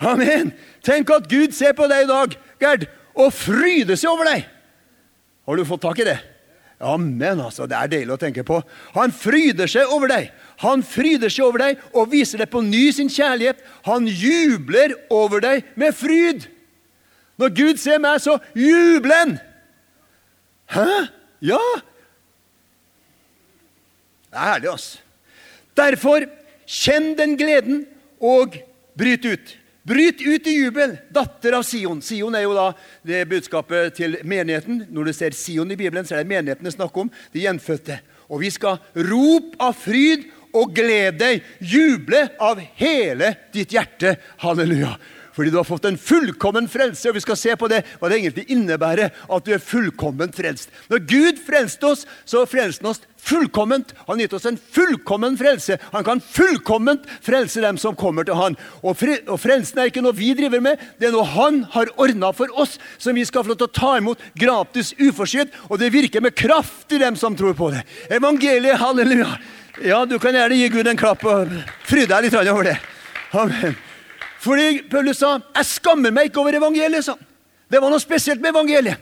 Amen. 0.00 0.52
Tenk 0.86 1.10
at 1.14 1.28
Gud 1.30 1.54
ser 1.54 1.76
på 1.76 1.86
deg 1.90 2.06
i 2.06 2.10
dag, 2.10 2.34
Gerd, 2.60 2.86
og 3.14 3.32
fryder 3.36 3.98
seg 4.00 4.12
over 4.12 4.28
deg. 4.30 4.46
Har 5.46 5.58
du 5.58 5.66
fått 5.68 5.82
tak 5.84 6.00
i 6.02 6.06
det? 6.08 6.18
Amen, 6.80 7.42
altså. 7.44 7.66
Det 7.68 7.76
er 7.76 7.90
deilig 7.92 8.14
å 8.14 8.20
tenke 8.20 8.44
på. 8.46 8.60
Han 8.94 9.12
fryder 9.12 9.68
seg 9.68 9.90
over 9.92 10.08
deg. 10.08 10.30
Han 10.62 10.82
fryder 10.84 11.32
seg 11.32 11.44
over 11.44 11.60
deg 11.60 11.82
og 11.92 12.08
viser 12.12 12.40
deg 12.40 12.50
på 12.52 12.62
ny 12.64 12.86
sin 12.96 13.12
kjærlighet. 13.12 13.60
Han 13.84 14.08
jubler 14.08 14.96
over 15.12 15.44
deg 15.44 15.68
med 15.80 15.96
fryd. 15.96 16.48
Når 17.40 17.54
Gud 17.56 17.80
ser 17.80 18.00
meg, 18.00 18.20
så 18.24 18.38
jubler 18.56 19.22
han. 19.22 19.36
Hæ? 20.72 20.88
Ja. 21.52 21.60
Det 24.30 24.38
er 24.38 24.52
herlig, 24.54 24.72
altså. 24.72 25.00
Derfor 25.76 26.24
Kjenn 26.70 27.16
den 27.18 27.34
gleden 27.38 27.82
og 28.22 28.54
bryt 28.98 29.26
ut. 29.26 29.56
Bryt 29.90 30.20
ut 30.22 30.46
i 30.46 30.54
jubel, 30.54 30.92
datter 31.10 31.56
av 31.56 31.64
Sion. 31.66 32.02
Sion 32.04 32.34
er 32.36 32.44
jo 32.44 32.52
da 32.54 32.68
det 33.06 33.24
budskapet 33.30 33.96
til 33.96 34.18
menigheten. 34.28 34.84
Når 34.92 35.08
du 35.08 35.12
ser 35.16 35.34
Sion 35.34 35.72
i 35.72 35.78
Bibelen, 35.78 36.06
så 36.06 36.14
er 36.18 36.22
det 36.22 36.30
menigheten 36.30 36.68
det 36.68 36.74
er 36.74 36.76
snakk 36.76 37.00
om. 37.00 37.10
De 37.32 37.42
gjenfødte. 37.42 37.96
Og 38.30 38.44
vi 38.44 38.52
skal 38.54 38.78
rope 39.08 39.58
av 39.58 39.74
fryd 39.80 40.28
og 40.54 40.74
glede 40.76 41.16
deg. 41.18 41.48
Juble 41.58 42.26
av 42.38 42.60
hele 42.78 43.32
ditt 43.54 43.74
hjerte. 43.74 44.14
Halleluja. 44.44 44.94
Fordi 45.40 45.50
du 45.50 45.56
har 45.56 45.64
fått 45.64 45.86
en 45.88 45.96
fullkommen 45.96 46.66
frelse. 46.68 47.08
Og 47.08 47.16
vi 47.16 47.22
skal 47.24 47.38
se 47.40 47.54
på 47.56 47.68
det, 47.72 47.78
hva 47.96 48.10
det 48.12 48.18
egentlig 48.18 48.42
innebærer 48.52 49.08
at 49.08 49.46
du 49.46 49.54
er 49.54 49.62
fullkomment 49.64 50.36
frelst. 50.36 50.68
Når 50.92 51.00
Gud 51.08 51.40
frelste 51.40 51.88
oss, 51.88 52.02
så 52.28 52.42
frelste 52.44 52.84
han 52.84 52.90
oss 52.90 53.00
fullkomment. 53.24 53.94
Han 54.04 54.20
gitt 54.20 54.36
oss 54.36 54.44
en 54.50 54.58
fullkommen 54.60 55.38
frelse. 55.40 55.78
Han 55.94 56.04
kan 56.04 56.20
fullkomment 56.20 57.08
frelse 57.24 57.64
dem 57.64 57.80
som 57.80 57.96
kommer 57.96 58.28
til 58.28 58.36
han. 58.36 58.60
Og, 58.82 58.92
fre 59.00 59.16
og 59.32 59.40
frelsen 59.40 59.80
er 59.80 59.88
ikke 59.88 60.04
noe 60.04 60.20
vi 60.20 60.34
driver 60.36 60.60
med, 60.60 60.84
det 61.00 61.08
er 61.08 61.16
noe 61.16 61.24
han 61.32 61.64
har 61.72 61.88
ordna 61.96 62.34
for 62.36 62.52
oss, 62.60 62.76
som 63.00 63.16
vi 63.16 63.24
skal 63.24 63.46
få 63.46 63.54
lov 63.54 63.62
til 63.64 63.70
å 63.72 63.76
ta 63.80 63.96
imot 63.96 64.30
gratis 64.44 64.92
uforskyldt. 65.00 65.56
Og 65.72 65.80
det 65.80 65.94
virker 65.96 66.20
med 66.20 66.36
kraft 66.36 66.92
i 66.92 67.00
dem 67.00 67.16
som 67.16 67.32
tror 67.32 67.56
på 67.56 67.72
det. 67.72 67.86
Evangeliet, 68.12 68.76
halleluja. 68.84 69.38
Ja, 69.88 70.04
du 70.04 70.18
kan 70.20 70.36
gjerne 70.36 70.60
gi 70.60 70.68
Gud 70.76 70.90
en 70.90 71.00
klapp 71.00 71.24
og 71.24 71.62
fry 71.88 72.04
deg 72.04 72.28
litt 72.28 72.42
over 72.44 72.74
det. 72.74 72.82
Amen. 73.32 73.86
Fordi 74.40 74.82
Paulus 74.88 75.18
sa 75.18 75.38
'Jeg 75.38 75.66
skammer 75.66 76.10
meg 76.10 76.30
ikke 76.30 76.40
over 76.40 76.52
evangeliet'. 76.52 77.04
sa 77.04 77.16
Det 77.70 77.80
var 77.80 77.90
noe 77.90 78.00
spesielt 78.00 78.40
med 78.40 78.50
evangeliet. 78.50 78.96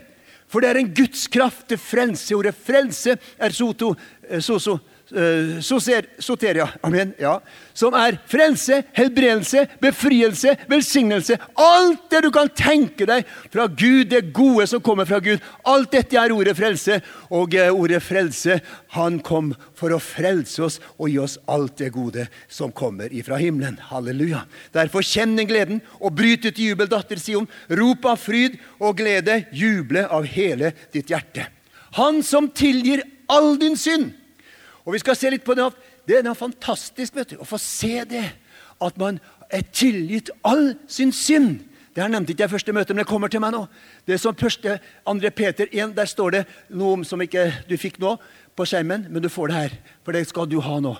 For 0.49 0.61
det 0.61 0.71
er 0.71 0.79
en 0.81 0.95
Guds 0.95 1.27
kraft 1.27 1.69
til 1.69 1.79
frelse. 1.79 2.35
Ordet 2.35 2.55
frelse 2.55 3.19
er 3.39 3.51
soto, 3.51 3.95
eh, 4.29 4.41
soso, 4.41 4.79
uh, 5.13 5.59
soteria. 5.63 6.69
Amen. 6.83 7.13
Ja. 7.19 7.39
Som 7.77 7.95
er 7.95 8.19
frelse, 8.29 8.83
helbredelse, 8.97 9.65
befrielse, 9.81 10.55
velsignelse. 10.71 11.39
Alt 11.59 12.09
det 12.13 12.23
du 12.27 12.31
kan 12.35 12.51
tenke 12.51 13.07
deg 13.09 13.27
fra 13.53 13.69
Gud, 13.69 14.09
det 14.13 14.33
gode 14.37 14.67
som 14.71 14.83
kommer 14.85 15.09
fra 15.09 15.21
Gud. 15.25 15.43
Alt 15.69 15.93
dette 15.95 16.19
er 16.19 16.35
ordet 16.35 16.57
frelse. 16.59 17.01
Og 17.31 17.57
uh, 17.57 17.71
ordet 17.73 18.03
frelse, 18.05 18.61
han 18.97 19.21
kom 19.25 19.53
for 19.79 19.95
å 19.95 20.01
frelse 20.03 20.65
oss 20.67 20.79
og 20.97 21.09
gi 21.13 21.19
oss 21.23 21.39
alt 21.49 21.79
det 21.81 21.93
gode 21.95 22.29
som 22.51 22.73
kommer 22.75 23.13
ifra 23.15 23.41
himmelen. 23.41 23.81
Halleluja. 23.91 24.45
Derfor 24.75 25.07
kjenn 25.07 25.37
den 25.39 25.51
gleden 25.51 25.83
og 26.01 26.17
bryt 26.19 26.47
ut 26.49 26.59
i 26.59 26.71
jubel, 26.73 26.91
datter 26.91 27.21
Sion. 27.23 27.49
Rop 27.69 28.09
av 28.09 28.21
fryd 28.23 28.59
og 28.79 28.99
glede. 29.01 29.45
Juble 29.55 30.07
av 30.09 30.27
hele 30.29 30.75
ditt 30.93 31.13
hjerte. 31.13 31.49
Han 31.97 32.21
som 32.27 32.51
tilgir 32.53 33.01
all 33.33 33.57
din 33.61 33.77
synd 33.79 34.13
og 34.89 34.95
vi 34.97 35.03
skal 35.03 35.17
se 35.21 35.29
litt 35.29 35.45
på 35.45 35.53
det. 35.53 35.67
Det 36.09 36.23
er 36.23 36.37
fantastisk 36.37 37.19
vet 37.19 37.35
du, 37.35 37.41
å 37.43 37.47
få 37.47 37.59
se 37.61 38.07
det. 38.09 38.25
At 38.81 38.97
man 38.97 39.19
er 39.53 39.67
tilgitt 39.69 40.31
all 40.49 40.79
sin 40.89 41.13
synd. 41.13 41.59
Det 41.93 42.01
her 42.01 42.13
nevnte 42.13 42.33
ikke 42.33 42.47
jeg 42.47 42.53
første 42.55 42.73
møte, 42.73 42.95
men 42.95 43.03
det 43.03 43.11
kommer 43.11 43.29
til 43.29 43.43
meg 43.43 43.53
nå. 43.53 43.67
Det 44.07 44.15
er 44.17 44.21
som 44.23 44.37
første, 44.39 44.79
andre 45.05 45.33
Peter 45.35 45.69
1, 45.69 45.93
Der 45.97 46.09
står 46.09 46.31
det 46.31 46.43
noe 46.71 47.05
som 47.05 47.21
ikke 47.21 47.51
du 47.69 47.75
fikk 47.77 47.99
nå 48.01 48.15
på 48.57 48.65
skjermen, 48.71 49.09
men 49.11 49.21
du 49.21 49.29
får 49.29 49.51
det 49.51 49.59
her. 49.59 49.77
For 50.07 50.17
det 50.17 50.25
skal 50.31 50.49
du 50.49 50.57
ha 50.65 50.79
nå. 50.81 50.95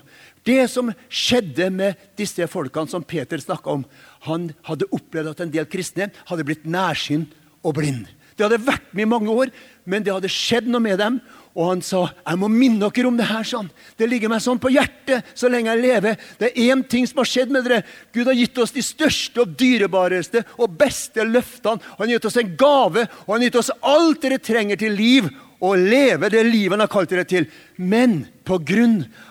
Det 0.45 0.69
som 0.69 0.93
skjedde 1.09 1.71
med 1.73 1.97
disse 2.19 2.45
folkene 2.51 2.91
som 2.91 3.03
Peter 3.03 3.41
snakka 3.41 3.73
om 3.73 3.85
Han 4.27 4.51
hadde 4.67 4.91
opplevd 4.91 5.33
at 5.33 5.41
en 5.41 5.55
del 5.55 5.65
kristne 5.65 6.11
hadde 6.29 6.45
blitt 6.45 6.67
nærsynt 6.67 7.33
og 7.63 7.79
blind. 7.79 8.05
Det 8.39 8.45
hadde 8.45 8.63
vært 8.63 8.93
med 8.93 9.03
i 9.03 9.09
mange 9.11 9.33
år, 9.33 9.49
men 9.83 10.03
det 10.03 10.13
hadde 10.13 10.29
skjedd 10.31 10.67
noe 10.67 10.83
med 10.83 10.99
dem. 11.01 11.17
Og 11.59 11.67
han 11.67 11.81
sa, 11.83 12.07
'Jeg 12.07 12.39
må 12.39 12.47
minne 12.47 12.79
dere 12.79 13.07
om 13.07 13.17
det 13.17 13.27
her.' 13.27 13.43
sånn. 13.43 13.69
Det 13.97 14.07
ligger 14.07 14.29
meg 14.29 14.39
sånn 14.39 14.59
på 14.59 14.71
hjertet 14.71 15.25
så 15.35 15.49
lenge 15.49 15.75
jeg 15.75 15.83
lever. 15.83 16.17
Det 16.39 16.53
er 16.55 16.71
én 16.71 16.87
ting 16.87 17.05
som 17.05 17.17
har 17.17 17.25
skjedd 17.25 17.51
med 17.51 17.65
dere. 17.65 17.83
Gud 18.13 18.27
har 18.27 18.33
gitt 18.33 18.57
oss 18.57 18.71
de 18.71 18.81
største 18.81 19.41
og 19.41 19.57
dyrebareste 19.57 20.45
og 20.57 20.77
beste 20.77 21.19
løftene. 21.19 21.81
Han 21.97 22.07
har 22.07 22.15
gitt 22.15 22.25
oss 22.25 22.37
en 22.37 22.55
gave, 22.55 23.01
og 23.27 23.33
han 23.33 23.41
har 23.41 23.49
gitt 23.49 23.59
oss 23.59 23.71
alt 23.83 24.21
dere 24.21 24.39
trenger 24.39 24.77
til 24.77 24.95
liv 24.95 25.29
og 25.59 25.79
leve 25.79 26.29
det 26.31 26.41
livet 26.47 26.77
han 26.77 26.83
har 26.85 26.91
kalt 26.91 27.11
dere 27.11 27.25
til. 27.27 27.47
Men 27.75 28.21
pga. 28.47 28.85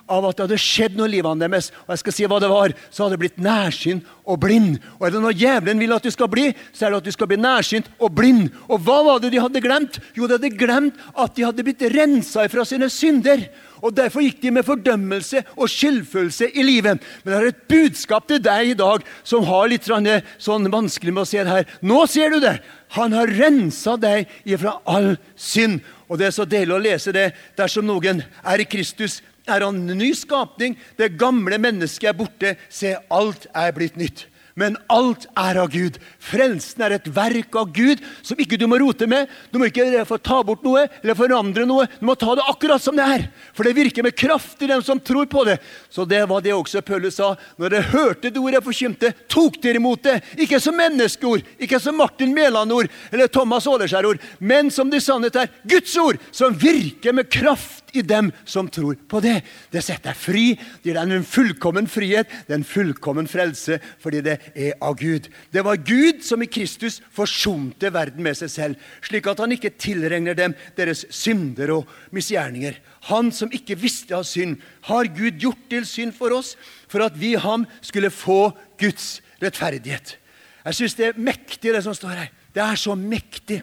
at 0.08 0.37
det 0.37 0.44
hadde 0.44 0.58
skjedd 0.61 0.97
noe 0.97 1.08
i 1.08 1.16
livet 1.16 1.40
deres, 1.40 1.70
og 1.87 1.92
jeg 1.92 2.02
skal 2.02 2.14
si 2.16 2.26
hva 2.28 2.38
det 2.40 2.50
var, 2.52 2.73
så 2.90 3.04
hadde 3.04 3.16
det 3.16 3.23
blitt 3.25 3.40
nærsynt 3.42 4.04
og 4.25 4.40
blind. 4.40 4.78
Og 4.99 5.06
er 5.06 5.14
det 5.14 5.23
noe 5.25 5.37
djevelen 5.37 5.80
vil 5.82 5.97
at 5.97 6.04
du 6.04 6.11
skal 6.11 6.30
bli, 6.32 6.52
så 6.73 6.87
er 6.87 6.92
det 6.92 7.00
at 7.02 7.08
du 7.08 7.16
skal 7.16 7.30
bli 7.30 7.40
nærsynt 7.40 7.90
og 7.99 8.12
blind. 8.16 8.49
Og 8.68 8.80
hva 8.85 9.00
var 9.04 9.23
det 9.23 9.32
de 9.35 9.42
hadde 9.42 9.64
glemt? 9.64 10.00
Jo, 10.16 10.26
de 10.28 10.38
hadde 10.38 10.54
glemt 10.56 11.00
at 11.16 11.35
de 11.37 11.49
hadde 11.49 11.64
blitt 11.66 11.85
rensa 11.92 12.47
fra 12.49 12.64
sine 12.68 12.90
synder. 12.92 13.49
Og 13.82 13.94
Derfor 13.94 14.25
gikk 14.25 14.40
de 14.42 14.52
med 14.54 14.66
fordømmelse 14.66 15.42
og 15.56 15.70
skyldfølelse 15.73 16.50
i 16.54 16.64
livet. 16.66 17.02
Men 17.23 17.32
det 17.32 17.38
er 17.38 17.50
et 17.52 17.64
budskap 17.70 18.28
til 18.28 18.42
deg 18.42 18.73
i 18.73 18.78
dag 18.78 19.04
som 19.26 19.47
har 19.49 19.68
litt 19.70 19.88
sånn 19.88 20.70
vanskelig 20.73 21.14
med 21.14 21.25
å 21.25 21.28
se 21.28 21.42
det 21.42 21.54
her. 21.54 21.68
Nå 21.82 22.04
ser 22.11 22.35
du 22.35 22.40
det! 22.44 22.58
Han 22.97 23.12
har 23.12 23.28
rensa 23.28 23.99
deg 24.00 24.30
ifra 24.49 24.78
all 24.88 25.16
synd. 25.37 25.82
Og 26.08 26.18
Det 26.18 26.30
er 26.30 26.37
så 26.37 26.49
deilig 26.49 26.75
å 26.75 26.80
lese 26.80 27.12
det. 27.12 27.32
Dersom 27.58 27.87
noen 27.87 28.23
er 28.25 28.62
i 28.62 28.68
Kristus, 28.68 29.20
er 29.49 29.64
han 29.64 29.85
ny 29.87 30.12
skapning. 30.16 30.76
Det 30.97 31.16
gamle 31.20 31.58
mennesket 31.61 32.11
er 32.11 32.16
borte. 32.16 32.56
Se, 32.68 32.97
alt 33.12 33.49
er 33.52 33.73
blitt 33.76 33.97
nytt 34.00 34.26
men 34.58 34.76
alt 34.90 35.28
er 35.38 35.60
av 35.62 35.70
Gud. 35.70 35.98
Frelsen 36.18 36.82
er 36.82 36.96
et 36.96 37.08
verk 37.14 37.54
av 37.58 37.70
Gud 37.74 38.02
som 38.26 38.38
ikke 38.40 38.58
du 38.58 38.66
må 38.70 38.80
rote 38.82 39.06
med. 39.10 39.30
Du 39.52 39.60
må 39.60 39.68
ikke 39.70 40.04
få 40.08 40.18
ta 40.18 40.40
bort 40.46 40.64
noe 40.66 40.86
eller 40.98 41.18
forandre 41.18 41.66
noe. 41.68 41.86
Du 42.00 42.06
må 42.08 42.16
ta 42.18 42.34
det 42.34 42.46
akkurat 42.50 42.82
som 42.82 42.98
det 42.98 43.06
er. 43.06 43.26
For 43.54 43.66
det 43.66 43.76
virker 43.78 44.06
med 44.06 44.16
kraft 44.18 44.62
i 44.64 44.70
dem 44.70 44.82
som 44.84 45.00
tror 45.00 45.28
på 45.30 45.44
det. 45.46 45.58
Så 45.94 46.06
det 46.08 46.24
var 46.30 46.42
det 46.44 46.56
også 46.56 46.82
Paulus 46.82 47.20
sa. 47.20 47.34
Når 47.56 47.74
dere 47.74 47.92
hørte 47.92 48.32
det 48.32 48.42
ordet 48.42 48.58
jeg 48.58 48.66
forkynte, 48.68 49.12
tok 49.30 49.60
dere 49.62 49.80
imot 49.80 50.02
det. 50.06 50.18
Ikke 50.42 50.60
som 50.62 50.76
menneskeord, 50.78 51.46
ikke 51.58 51.80
som 51.82 51.98
Martin 51.98 52.34
Mæland-ord 52.34 52.90
eller 53.12 53.30
Thomas 53.30 53.66
Åleskjær-ord, 53.70 54.22
men 54.38 54.72
som 54.74 54.90
det 54.90 55.04
sannhet 55.04 55.38
er 55.38 55.52
Guds 55.68 55.94
ord, 56.02 56.18
som 56.34 56.56
virker 56.58 57.14
med 57.14 57.30
kraft 57.32 57.88
i 57.97 58.02
dem 58.02 58.30
som 58.49 58.68
tror 58.71 58.97
på 59.09 59.21
det. 59.25 59.40
Det 59.73 59.83
setter 59.85 60.11
deg 60.11 60.18
fri. 60.18 60.45
Det 60.57 60.90
gir 60.90 60.99
deg 60.99 61.14
en 61.16 61.26
fullkommen 61.26 61.88
frihet, 61.90 62.30
det 62.47 62.54
er 62.54 62.61
en 62.61 62.66
fullkommen 62.66 63.28
frelse, 63.30 63.78
fordi 64.02 64.23
det 64.26 64.37
er 64.54 64.76
av 64.85 64.99
Gud. 65.00 65.28
Det 65.54 65.64
var 65.64 65.80
Gud 65.80 66.23
som 66.26 66.42
i 66.45 66.50
Kristus 66.50 67.00
forsonte 67.14 67.92
verden 67.95 68.25
med 68.25 68.38
seg 68.38 68.52
selv, 68.52 68.87
slik 69.04 69.28
at 69.30 69.42
han 69.42 69.54
ikke 69.54 69.75
tilregner 69.80 70.37
dem 70.38 70.57
deres 70.78 71.07
synder 71.14 71.75
og 71.78 71.92
misgjerninger. 72.14 72.78
Han 73.12 73.33
som 73.35 73.52
ikke 73.54 73.78
visste 73.78 74.16
av 74.16 74.26
synd, 74.28 74.59
har 74.88 75.11
Gud 75.14 75.40
gjort 75.40 75.64
til 75.71 75.87
synd 75.88 76.16
for 76.16 76.35
oss, 76.37 76.54
for 76.88 77.04
at 77.04 77.16
vi 77.18 77.35
ham 77.38 77.66
skulle 77.80 78.12
få 78.14 78.50
Guds 78.80 79.18
rettferdighet. 79.42 80.16
Jeg 80.64 80.76
syns 80.76 80.97
det 80.99 81.07
er 81.09 81.21
mektig, 81.21 81.73
det 81.73 81.83
som 81.85 81.97
står 81.97 82.16
her. 82.16 82.30
Det 82.52 82.62
er 82.64 82.78
så 82.80 82.97
mektig 82.99 83.62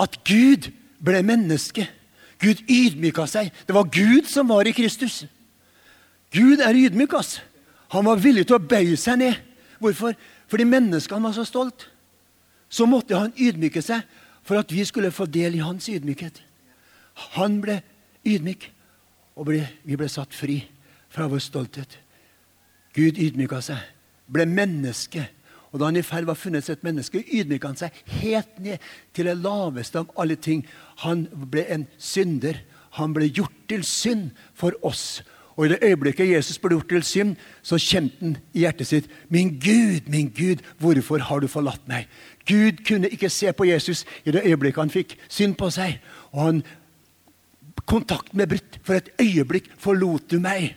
at 0.00 0.16
Gud 0.26 0.70
ble 1.02 1.22
menneske. 1.26 1.86
Gud 2.42 2.64
ydmyka 2.66 3.26
seg. 3.30 3.52
Det 3.66 3.74
var 3.74 3.88
Gud 3.92 4.26
som 4.30 4.48
var 4.50 4.66
i 4.66 4.74
Kristus. 4.74 5.22
Gud 6.32 6.60
er 6.60 6.74
ydmyk. 6.74 7.14
ass. 7.14 7.40
Han 7.92 8.04
var 8.04 8.16
villig 8.16 8.46
til 8.46 8.56
å 8.56 8.66
bøye 8.66 8.96
seg 8.96 9.18
ned. 9.18 9.34
Hvorfor? 9.78 10.14
Fordi 10.48 10.64
menneskene 10.64 11.22
var 11.22 11.32
så 11.36 11.44
stolt. 11.44 11.88
Så 12.68 12.86
måtte 12.86 13.18
han 13.18 13.34
ydmyke 13.36 13.82
seg 13.82 14.02
for 14.42 14.58
at 14.58 14.72
vi 14.72 14.84
skulle 14.84 15.12
få 15.12 15.26
del 15.26 15.54
i 15.54 15.62
hans 15.62 15.88
ydmykhet. 15.88 16.42
Han 17.36 17.60
ble 17.60 17.82
ydmyk, 18.24 18.70
og 19.36 19.46
ble, 19.46 19.66
vi 19.84 19.96
ble 19.96 20.08
satt 20.08 20.34
fri 20.34 20.62
fra 21.12 21.28
vår 21.28 21.42
stolthet. 21.44 21.98
Gud 22.96 23.20
ydmyka 23.20 23.60
seg, 23.64 23.78
ble 24.26 24.46
menneske 24.48 25.26
og 25.72 25.80
da 25.80 25.88
han 25.88 25.96
i 25.96 26.04
ferd 26.04 26.28
var 26.28 26.36
funnet 26.36 26.68
et 26.68 26.84
menneske, 26.84 27.22
ydmyket 27.24 27.68
han 27.70 27.78
seg 27.80 28.00
helt 28.20 28.58
ned 28.60 28.82
til 29.16 29.28
det 29.28 29.38
laveste 29.40 30.02
av 30.02 30.10
alle 30.20 30.36
ting. 30.36 30.66
Han 31.04 31.24
ble 31.32 31.64
en 31.72 31.86
synder. 31.96 32.60
Han 32.98 33.14
ble 33.16 33.30
gjort 33.32 33.56
til 33.72 33.84
synd 33.88 34.34
for 34.52 34.76
oss. 34.84 35.22
Og 35.56 35.66
i 35.66 35.70
det 35.72 35.80
øyeblikket 35.84 36.28
Jesus 36.28 36.60
ble 36.60 36.74
gjort 36.76 36.92
til 36.92 37.04
synd, 37.04 37.32
så 37.64 37.78
kjente 37.80 38.20
han 38.20 38.36
i 38.52 38.64
hjertet 38.64 38.88
sitt 38.88 39.08
Min 39.32 39.56
Gud, 39.60 40.08
min 40.12 40.28
Gud, 40.32 40.60
hvorfor 40.80 41.24
har 41.24 41.40
du 41.40 41.48
forlatt 41.48 41.88
meg? 41.88 42.08
Gud 42.48 42.84
kunne 42.88 43.08
ikke 43.08 43.30
se 43.32 43.52
på 43.52 43.68
Jesus 43.68 44.04
i 44.24 44.32
det 44.32 44.44
øyeblikket 44.44 44.80
han 44.80 44.92
fikk 44.92 45.16
synd 45.28 45.56
på 45.56 45.70
seg. 45.72 46.00
Og 46.32 46.44
han 46.44 46.62
Kontakten 47.88 48.38
ble 48.38 48.46
brutt. 48.46 48.78
For 48.86 48.94
et 48.94 49.08
øyeblikk 49.20 49.72
forlot 49.80 50.28
du 50.30 50.38
meg. 50.40 50.76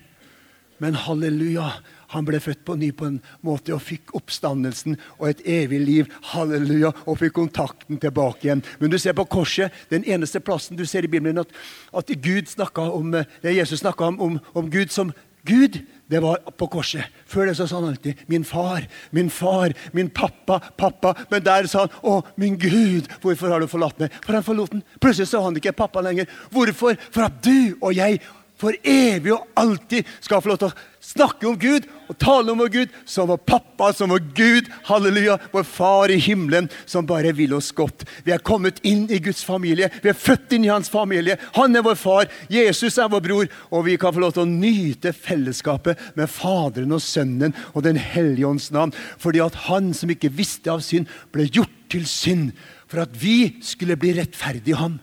Men 0.82 0.96
halleluja, 0.98 1.68
han 2.12 2.26
ble 2.26 2.40
født 2.40 2.64
på 2.66 2.76
ny 2.78 2.90
på 2.96 3.08
en 3.08 3.20
måte 3.46 3.74
og 3.74 3.82
fikk 3.82 4.14
oppstandelsen 4.16 4.98
og 5.18 5.28
et 5.30 5.42
evig 5.46 5.80
liv. 5.80 6.12
Halleluja, 6.32 6.92
Og 7.06 7.18
fikk 7.18 7.32
kontakten 7.32 7.98
tilbake 7.98 8.46
igjen. 8.46 8.64
Men 8.80 8.90
du 8.90 8.98
ser 8.98 9.12
på 9.12 9.24
korset, 9.24 9.72
den 9.90 10.04
eneste 10.04 10.40
plassen 10.40 10.76
du 10.76 10.84
ser 10.86 11.04
i 11.04 11.10
Bibelen 11.10 11.38
at, 11.38 11.48
at 11.96 12.06
Gud 12.22 12.52
om, 12.76 13.12
det 13.42 13.56
Jesus 13.56 13.80
snakka 13.80 14.04
om, 14.04 14.20
om, 14.20 14.38
om 14.54 14.70
Gud 14.70 14.88
som 14.88 15.12
Gud, 15.46 15.78
det 16.10 16.20
var 16.22 16.38
på 16.58 16.66
korset. 16.66 17.06
Før 17.26 17.46
det 17.46 17.56
så 17.56 17.66
sa 17.66 17.78
han 17.78 17.88
alltid 17.88 18.14
'min 18.26 18.44
far', 18.44 18.86
'min 19.12 19.30
far', 19.30 19.74
'min 19.92 20.10
pappa', 20.10 20.60
'pappa'. 20.78 21.14
Men 21.30 21.44
der 21.44 21.66
sa 21.66 21.78
han 21.78 21.88
'Å, 22.02 22.22
min 22.36 22.58
Gud, 22.58 23.06
hvorfor 23.20 23.48
har 23.48 23.60
du 23.60 23.66
forlatt 23.66 24.00
meg?' 24.00 24.10
For 24.24 24.32
han 24.32 24.42
forlot 24.42 24.72
den. 24.72 24.82
Plutselig 25.00 25.28
så 25.28 25.42
han 25.42 25.56
ikke 25.56 25.72
pappa 25.72 26.00
lenger. 26.00 26.26
Hvorfor? 26.50 26.96
For 27.10 27.22
at 27.22 27.44
du 27.44 27.76
og 27.82 27.94
jeg 27.94 28.20
for 28.60 28.76
evig 28.82 29.34
og 29.34 29.46
alltid 29.58 30.06
skal 30.24 30.40
få 30.40 30.52
lov 30.52 30.60
til 30.60 30.70
å 30.70 30.76
snakke 31.06 31.46
om 31.48 31.56
Gud 31.60 31.86
og 32.08 32.18
tale 32.20 32.52
om 32.52 32.60
vår 32.60 32.70
Gud 32.72 32.94
som 33.08 33.28
vår 33.28 33.40
pappa, 33.48 33.90
som 33.94 34.10
vår 34.12 34.22
Gud. 34.36 34.70
Halleluja. 34.88 35.36
Vår 35.52 35.66
far 35.68 36.12
i 36.12 36.18
himmelen 36.22 36.68
som 36.88 37.06
bare 37.06 37.34
vil 37.36 37.54
oss 37.56 37.72
godt. 37.76 38.06
Vi 38.24 38.32
er 38.34 38.44
kommet 38.46 38.80
inn 38.86 39.04
i 39.12 39.20
Guds 39.22 39.42
familie. 39.46 39.90
Vi 40.02 40.10
er 40.10 40.18
født 40.18 40.56
inn 40.56 40.66
i 40.66 40.72
hans 40.72 40.90
familie. 40.92 41.38
Han 41.58 41.76
er 41.76 41.84
vår 41.86 41.98
far. 42.00 42.30
Jesus 42.52 42.98
er 43.02 43.10
vår 43.12 43.24
bror. 43.26 43.50
Og 43.70 43.86
vi 43.88 43.98
kan 44.00 44.14
få 44.14 44.22
lov 44.24 44.36
til 44.36 44.46
å 44.46 44.50
nyte 44.50 45.12
fellesskapet 45.16 46.16
med 46.18 46.32
Faderen 46.32 46.96
og 46.96 47.04
Sønnen 47.04 47.56
og 47.74 47.84
Den 47.86 48.00
hellige 48.00 48.48
ånds 48.48 48.70
navn. 48.74 48.94
Fordi 49.22 49.44
at 49.44 49.66
han 49.68 49.92
som 49.96 50.12
ikke 50.12 50.32
visste 50.32 50.72
av 50.72 50.84
synd, 50.86 51.10
ble 51.34 51.48
gjort 51.50 51.74
til 51.92 52.06
synd 52.08 52.56
for 52.90 53.02
at 53.04 53.12
vi 53.18 53.56
skulle 53.64 53.98
bli 53.98 54.14
rettferdige 54.16 54.74
i 54.74 54.80
ham. 54.80 54.98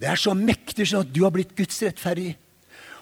Det 0.00 0.08
er 0.08 0.20
så 0.20 0.32
mektig 0.36 0.86
sånn 0.88 1.04
at 1.04 1.12
du 1.12 1.24
har 1.24 1.34
blitt 1.34 1.56
Guds 1.58 1.82
rettferdige. 1.84 2.38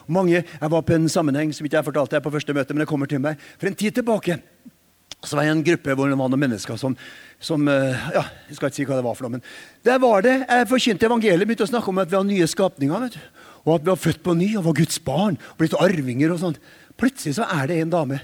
Mange, 0.09 0.41
Jeg 0.41 0.71
var 0.73 0.81
på 0.81 0.95
en 0.95 1.09
sammenheng 1.09 1.53
som 1.53 1.65
ikke 1.67 1.77
jeg 1.77 1.85
fortalte 1.85 2.17
deg 2.17 2.25
på 2.25 2.33
første 2.33 2.53
møte, 2.53 2.73
men 2.73 2.81
det 2.81 2.89
kommer 2.89 3.09
til 3.09 3.21
meg. 3.21 3.37
For 3.61 3.69
en 3.69 3.77
tid 3.77 3.93
tilbake 3.93 4.39
så 5.19 5.35
var 5.35 5.43
jeg 5.43 5.51
i 5.51 5.57
en 5.57 5.65
gruppe 5.67 5.93
hvor 5.97 6.07
det 6.07 6.15
var 6.15 6.29
noen 6.31 6.39
mennesker 6.39 6.77
som, 6.79 6.93
som 7.43 7.67
eh, 7.67 8.05
ja, 8.15 8.23
Jeg 8.47 8.55
skal 8.55 8.69
ikke 8.69 8.77
si 8.77 8.85
hva 8.87 8.99
det 8.99 9.03
var 9.03 9.17
for 9.17 9.27
noe, 9.27 9.35
men 9.35 9.43
der 9.83 9.99
var 9.99 10.23
det, 10.23 10.35
Jeg 10.47 10.69
forkynte 10.69 11.09
evangeliet, 11.09 11.47
begynte 11.47 11.67
å 11.67 11.71
snakke 11.73 11.91
om 11.91 11.99
at 11.99 12.11
vi 12.11 12.15
har 12.15 12.27
nye 12.27 12.47
skapninger. 12.47 13.03
vet 13.03 13.17
du, 13.17 13.45
Og 13.65 13.73
at 13.75 13.83
vi 13.83 13.91
var 13.91 13.99
født 13.99 14.23
på 14.23 14.35
ny 14.39 14.49
og 14.55 14.65
var 14.69 14.77
Guds 14.79 14.99
barn, 15.03 15.37
blitt 15.59 15.75
arvinger 15.75 16.31
og 16.31 16.39
sånn. 16.39 16.57
Plutselig 16.99 17.35
så 17.35 17.47
er 17.51 17.67
det 17.67 17.81
en 17.83 17.91
dame, 17.91 18.21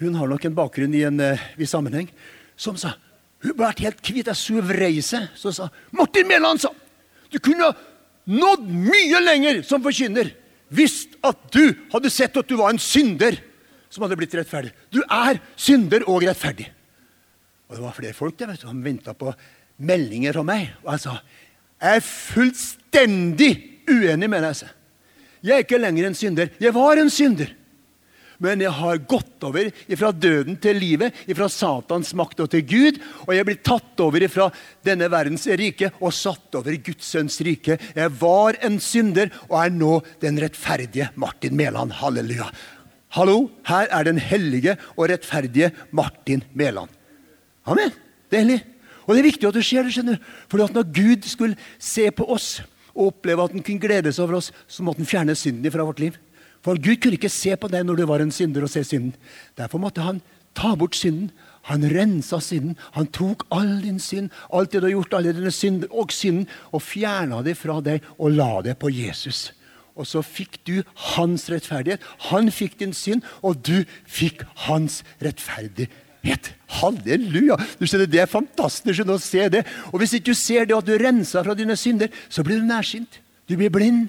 hun 0.00 0.16
har 0.18 0.26
nok 0.28 0.44
en 0.48 0.56
bakgrunn 0.56 0.94
i 0.96 1.04
en 1.06 1.20
uh, 1.20 1.48
viss 1.56 1.70
sammenheng, 1.70 2.08
som 2.56 2.76
sa 2.80 2.96
Hun 3.42 3.56
ble 3.58 3.68
helt 3.80 3.98
hvit. 4.06 4.26
Jeg 4.26 4.38
så 4.38 4.60
vrei 4.62 5.00
seg. 5.02 5.24
Så 5.34 5.50
sa 5.50 5.64
Martin 5.90 6.28
Mæland, 6.30 6.60
sa 6.62 6.70
Du 7.30 7.40
kunne 7.42 7.72
nådd 8.24 8.68
mye 8.70 9.20
lenger 9.20 9.62
som 9.66 9.82
forkynner 9.82 10.30
hvis 10.72 11.06
at 11.24 11.48
du 11.52 11.74
hadde 11.92 12.12
sett 12.12 12.36
at 12.38 12.48
du 12.48 12.56
var 12.60 12.72
en 12.72 12.80
synder 12.80 13.36
som 13.92 14.04
hadde 14.06 14.16
blitt 14.16 14.34
rettferdig. 14.38 14.72
Du 14.88 15.02
er 15.04 15.40
synder 15.60 16.06
og 16.08 16.24
rettferdig. 16.24 16.70
Og 17.68 17.76
Det 17.76 17.84
var 17.84 17.96
flere 17.96 18.16
folk 18.16 18.38
der, 18.38 18.52
vet 18.52 18.64
som 18.64 18.84
venta 18.84 19.14
på 19.16 19.32
meldinger 19.84 20.36
fra 20.36 20.44
meg. 20.44 20.72
Og 20.84 20.92
jeg 20.94 21.04
sa 21.04 21.16
jeg 21.82 21.98
er 21.98 22.04
fullstendig 22.06 23.52
uenig 23.90 24.28
med 24.30 24.44
deg. 24.46 24.68
Jeg 25.42 25.56
er 25.56 25.64
ikke 25.64 25.80
lenger 25.82 26.06
en 26.06 26.14
synder. 26.14 26.52
Jeg 26.62 26.74
var 26.74 27.00
en 27.00 27.10
synder 27.10 27.50
men 28.42 28.62
jeg 28.64 28.74
har 28.74 29.00
gått 29.08 29.44
over 29.46 29.70
fra 29.98 30.10
døden 30.12 30.56
til 30.62 30.80
livet, 30.82 31.14
fra 31.30 31.48
Satans 31.52 32.12
makt 32.18 32.42
og 32.44 32.50
til 32.52 32.64
Gud. 32.66 33.00
Og 33.26 33.34
jeg 33.36 33.46
blir 33.46 33.60
tatt 33.62 34.02
over 34.02 34.26
fra 34.32 34.48
denne 34.84 35.08
verdens 35.12 35.46
rike 35.46 35.92
og 36.00 36.14
satt 36.16 36.58
over 36.58 36.74
Guds 36.82 37.12
sønns 37.14 37.38
rike. 37.46 37.78
Jeg 37.94 38.14
var 38.20 38.58
en 38.66 38.80
synder 38.82 39.30
og 39.48 39.58
er 39.62 39.74
nå 39.74 39.92
den 40.24 40.40
rettferdige 40.42 41.12
Martin 41.14 41.56
Mæland. 41.58 41.94
Halleluja. 42.02 42.50
Hallo, 43.12 43.50
her 43.68 43.90
er 43.92 44.08
den 44.08 44.18
hellige 44.18 44.76
og 44.96 45.10
rettferdige 45.12 45.70
Martin 45.92 46.42
Mæland. 46.56 46.90
Amen. 47.68 47.92
Det 48.30 48.38
er 48.38 48.46
hellig. 48.46 48.60
Og 49.06 49.14
det 49.14 49.20
er 49.20 49.28
viktig 49.28 49.48
at 49.48 49.56
det 49.56 49.64
skjer. 49.66 49.86
det 49.86 49.94
skjønner 49.94 50.20
For 50.48 50.58
når 50.58 50.90
Gud 50.94 51.26
skulle 51.28 51.58
se 51.78 52.10
på 52.10 52.26
oss 52.26 52.62
og 52.92 53.12
oppleve 53.12 53.44
at 53.44 53.54
han 53.54 53.64
kunne 53.64 53.80
glede 53.80 54.12
seg 54.12 54.26
over 54.26 54.38
oss, 54.40 54.50
så 54.68 54.84
måtte 54.84 55.00
han 55.00 55.08
fjerne 55.08 55.36
synden 55.38 55.72
fra 55.72 55.84
vårt 55.86 56.00
liv. 56.02 56.16
For 56.62 56.78
Gud 56.78 57.00
kunne 57.02 57.18
ikke 57.18 57.32
se 57.32 57.56
på 57.58 57.70
deg 57.70 57.86
når 57.86 57.98
du 57.98 58.04
var 58.06 58.22
en 58.22 58.34
synder, 58.34 58.64
og 58.64 58.70
se 58.70 58.84
synden. 58.86 59.16
Derfor 59.58 59.82
måtte 59.82 60.04
han 60.06 60.20
ta 60.54 60.74
bort 60.78 60.96
synden. 60.98 61.32
Han 61.70 61.86
rensa 61.90 62.40
synden. 62.42 62.76
Han 62.96 63.08
tok 63.14 63.44
all 63.54 63.80
din 63.82 63.98
synd, 64.02 64.30
alt 64.50 64.72
det 64.72 64.82
du 64.82 64.88
har 64.88 64.94
gjort, 64.96 65.16
alle 65.18 65.34
dine 65.36 65.52
synder 65.54 65.90
og 65.90 66.14
synden, 66.14 66.46
og 66.74 66.82
fjerna 66.82 67.42
det 67.46 67.56
fra 67.58 67.80
deg 67.84 68.06
og 68.18 68.34
la 68.34 68.52
det 68.66 68.76
på 68.82 68.90
Jesus. 68.94 69.50
Og 69.98 70.08
så 70.08 70.22
fikk 70.24 70.62
du 70.66 70.80
hans 71.14 71.48
rettferdighet. 71.52 72.02
Han 72.30 72.48
fikk 72.54 72.78
din 72.80 72.94
synd, 72.96 73.26
og 73.42 73.60
du 73.66 73.84
fikk 74.08 74.46
hans 74.66 75.02
rettferdighet. 75.22 76.52
Halleluja! 76.80 77.58
Du 77.78 77.84
skjønner, 77.86 78.08
Det 78.08 78.22
er 78.22 78.30
fantastisk 78.30 79.04
å 79.06 79.18
se 79.18 79.48
det. 79.52 79.66
Og 79.92 80.00
Hvis 80.00 80.14
ikke 80.16 80.32
du 80.32 80.38
ser 80.38 80.64
det 80.64 80.78
at 80.78 80.86
du 80.86 80.96
renser 80.96 81.44
fra 81.44 81.54
dine 81.54 81.76
synder, 81.76 82.08
så 82.28 82.42
blir 82.42 82.62
du 82.62 82.66
nærsynt. 82.66 83.20
Du 83.46 83.56
blir 83.56 83.70
blind. 83.70 84.08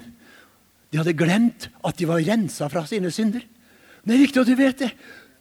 De 0.94 1.00
hadde 1.00 1.16
glemt 1.18 1.64
at 1.82 1.96
de 1.98 2.06
var 2.06 2.22
rensa 2.22 2.68
fra 2.70 2.84
sine 2.86 3.10
synder. 3.10 3.42
Men 4.04 4.12
det 4.12 4.14
er 4.14 4.20
viktig 4.28 4.42
at 4.44 4.50
du 4.52 4.54
vet 4.54 4.82
det. 4.84 4.90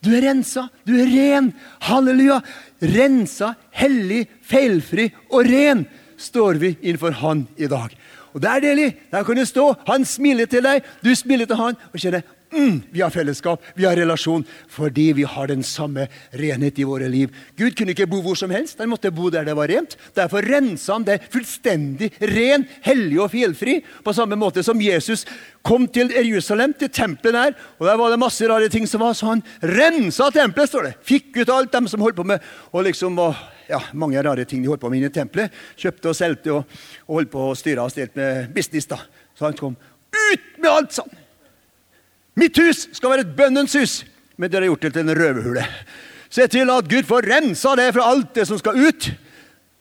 Du 0.02 0.10
er 0.18 0.24
rensa, 0.26 0.64
du 0.82 0.96
er 0.98 1.12
ren. 1.12 1.52
Halleluja! 1.86 2.40
Rensa, 2.82 3.52
hellig, 3.78 4.24
feilfri 4.42 5.12
og 5.30 5.46
ren 5.46 5.86
står 6.18 6.58
vi 6.58 6.72
innenfor 6.82 7.14
Han 7.22 7.46
i 7.62 7.70
dag. 7.70 7.94
Og 8.34 8.42
det 8.42 8.50
er. 8.50 8.98
Der 9.12 9.24
kan 9.24 9.38
du 9.38 9.46
stå. 9.46 9.76
Han 9.86 10.06
smiler 10.10 10.50
til 10.50 10.66
deg, 10.66 10.82
du 11.06 11.14
smiler 11.14 11.46
til 11.46 11.62
han, 11.62 11.78
og 11.94 12.02
kjenner 12.02 12.26
Mm, 12.54 12.82
vi 12.92 13.02
har 13.02 13.10
fellesskap, 13.10 13.64
vi 13.74 13.86
har 13.86 13.98
relasjon, 13.98 14.44
fordi 14.70 15.08
vi 15.18 15.24
har 15.26 15.48
den 15.50 15.64
samme 15.66 16.06
renhet 16.38 16.78
i 16.80 16.86
våre 16.86 17.08
liv. 17.10 17.32
Gud 17.58 17.74
kunne 17.78 17.96
ikke 17.96 18.06
bo 18.10 18.20
hvor 18.22 18.38
som 18.38 18.52
helst, 18.54 18.78
han 18.78 18.92
måtte 18.92 19.10
bo 19.14 19.32
der 19.34 19.48
det 19.48 19.56
var 19.58 19.72
rent. 19.72 19.96
Derfor 20.14 20.46
rensa 20.46 20.94
han 20.94 21.08
det 21.08 21.20
fullstendig 21.34 22.12
ren, 22.30 22.68
hellig 22.86 23.18
og 23.24 23.32
fjellfri. 23.34 23.80
På 24.06 24.14
samme 24.14 24.38
måte 24.38 24.62
som 24.66 24.82
Jesus 24.82 25.26
kom 25.66 25.88
til 25.90 26.14
Jerusalem, 26.14 26.76
til 26.78 26.92
tempelet 26.94 27.34
der, 27.40 27.58
og 27.80 27.90
der 27.90 27.98
var 27.98 28.14
det 28.14 28.22
masse 28.22 28.50
rare 28.50 28.70
ting 28.70 28.86
som 28.90 29.02
var, 29.02 29.18
så 29.18 29.32
han 29.32 29.42
rensa 29.74 30.30
tempelet, 30.36 30.70
står 30.70 30.90
det. 30.90 30.94
Fikk 31.10 31.42
ut 31.42 31.54
alt 31.56 31.74
dem 31.74 31.90
som 31.90 32.06
holdt 32.06 32.20
på 32.22 32.28
med 32.36 32.54
og 32.70 32.86
liksom, 32.86 33.18
og, 33.24 33.34
ja, 33.72 33.82
mange 33.98 34.22
rare 34.22 34.46
ting 34.46 34.62
de 34.62 34.70
holdt 34.70 34.84
på 34.84 34.94
med 34.94 35.02
inne 35.02 35.10
i 35.10 35.18
tempelet. 35.18 35.58
Kjøpte 35.80 36.14
og 36.14 36.20
solgte 36.22 36.54
og, 36.54 36.78
og 37.08 37.18
holdt 37.18 37.34
på 37.34 37.50
å 37.50 37.58
styre 37.58 37.88
og 37.88 37.96
stelte 37.96 38.22
med 38.22 38.54
business. 38.54 38.92
da. 38.94 39.02
Så 39.34 39.50
han 39.50 39.58
kom 39.58 39.74
ut 40.14 40.50
med 40.62 40.70
alt 40.70 40.94
sånn! 41.02 41.23
Mitt 42.36 42.58
hus 42.58 42.88
skal 42.92 43.14
være 43.14 43.28
et 43.28 43.36
bønnens 43.38 43.76
hus, 43.78 44.00
men 44.38 44.50
dere 44.50 44.66
har 44.66 44.74
gjort 44.74 44.88
det 44.88 44.94
til 44.96 45.06
en 45.06 45.18
røverhule. 45.18 45.66
Se 46.34 46.48
til 46.50 46.72
at 46.74 46.90
Gud 46.90 47.06
får 47.06 47.28
rensa 47.30 47.76
det 47.78 47.92
fra 47.94 48.08
alt 48.10 48.34
det 48.36 48.48
som 48.50 48.58
skal 48.58 48.80
ut 48.88 49.12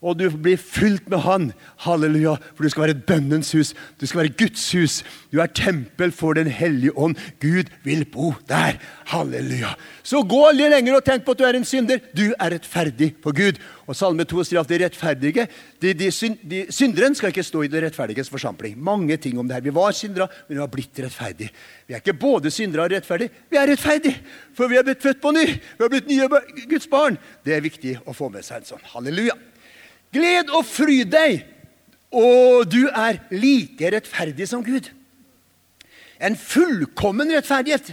og 0.02 0.18
du 0.18 0.24
blir 0.34 0.58
fylt 0.58 1.06
med 1.10 1.22
Han. 1.22 1.44
Halleluja. 1.84 2.34
For 2.56 2.66
du 2.66 2.72
skal 2.72 2.82
være 2.82 2.94
et 2.96 3.04
bønnens 3.06 3.52
hus. 3.54 3.70
Du 4.00 4.06
skal 4.06 4.24
være 4.24 4.34
Guds 4.40 4.64
hus. 4.74 4.96
Du 5.30 5.38
er 5.40 5.46
tempel 5.46 6.10
for 6.12 6.34
Den 6.34 6.50
hellige 6.50 6.96
ånd. 6.98 7.14
Gud 7.40 7.70
vil 7.84 8.04
bo 8.04 8.32
der. 8.50 8.80
Halleluja. 9.06 9.76
Så 10.02 10.24
gå 10.26 10.42
litt 10.56 10.74
lenger 10.74 10.98
og 10.98 11.06
tenk 11.06 11.24
på 11.24 11.36
at 11.36 11.38
du 11.38 11.46
er 11.46 11.58
en 11.58 11.68
synder. 11.68 12.02
Du 12.18 12.32
er 12.34 12.56
rettferdig 12.56 13.12
for 13.22 13.36
Gud. 13.36 13.62
Og 13.92 13.96
Salme 13.98 14.24
2 14.24 14.40
sier 14.48 14.62
at 14.62 14.70
de 14.70 14.78
rettferdige, 14.80 15.42
de, 15.82 15.90
de, 15.92 16.06
de, 16.48 16.60
synderen 16.72 17.12
skal 17.16 17.28
ikke 17.28 17.44
stå 17.44 17.66
i 17.66 17.68
det 17.68 17.82
rettferdiges 17.84 18.30
forsamling. 18.32 18.78
Mange 18.80 19.18
ting 19.20 19.36
om 19.36 19.44
det 19.44 19.58
her. 19.58 19.64
Vi 19.66 19.74
var 19.76 19.92
syndere, 19.92 20.30
men 20.46 20.56
vi 20.56 20.62
har 20.62 20.70
blitt 20.72 21.00
rettferdige. 21.04 21.52
Vi 21.84 21.92
er 21.92 22.00
ikke 22.00 22.14
både 22.16 22.50
syndere 22.54 22.86
og 22.86 22.94
rettferdige. 22.94 23.42
Vi 23.52 23.60
er 23.60 23.68
rettferdige, 23.68 24.14
for 24.56 24.72
vi 24.72 24.78
er 24.80 24.86
blitt 24.86 25.04
født 25.04 25.20
på 25.20 25.34
ny. 25.36 25.44
Vi 25.44 25.84
har 25.84 25.92
blitt 25.92 26.08
nye 26.08 26.30
Guds 26.70 26.88
barn. 26.88 27.20
Det 27.44 27.52
er 27.52 27.66
viktig 27.66 27.98
å 28.08 28.16
få 28.16 28.30
med 28.32 28.48
seg 28.48 28.62
en 28.62 28.70
sånn. 28.70 28.88
Halleluja. 28.94 29.36
Gled 30.16 30.54
og 30.56 30.64
fryd 30.68 31.12
deg, 31.12 31.44
og 32.16 32.64
du 32.72 32.86
er 32.88 33.20
like 33.36 33.92
rettferdig 33.92 34.48
som 34.48 34.64
Gud. 34.64 34.88
En 36.16 36.38
fullkommen 36.38 37.36
rettferdighet. 37.36 37.92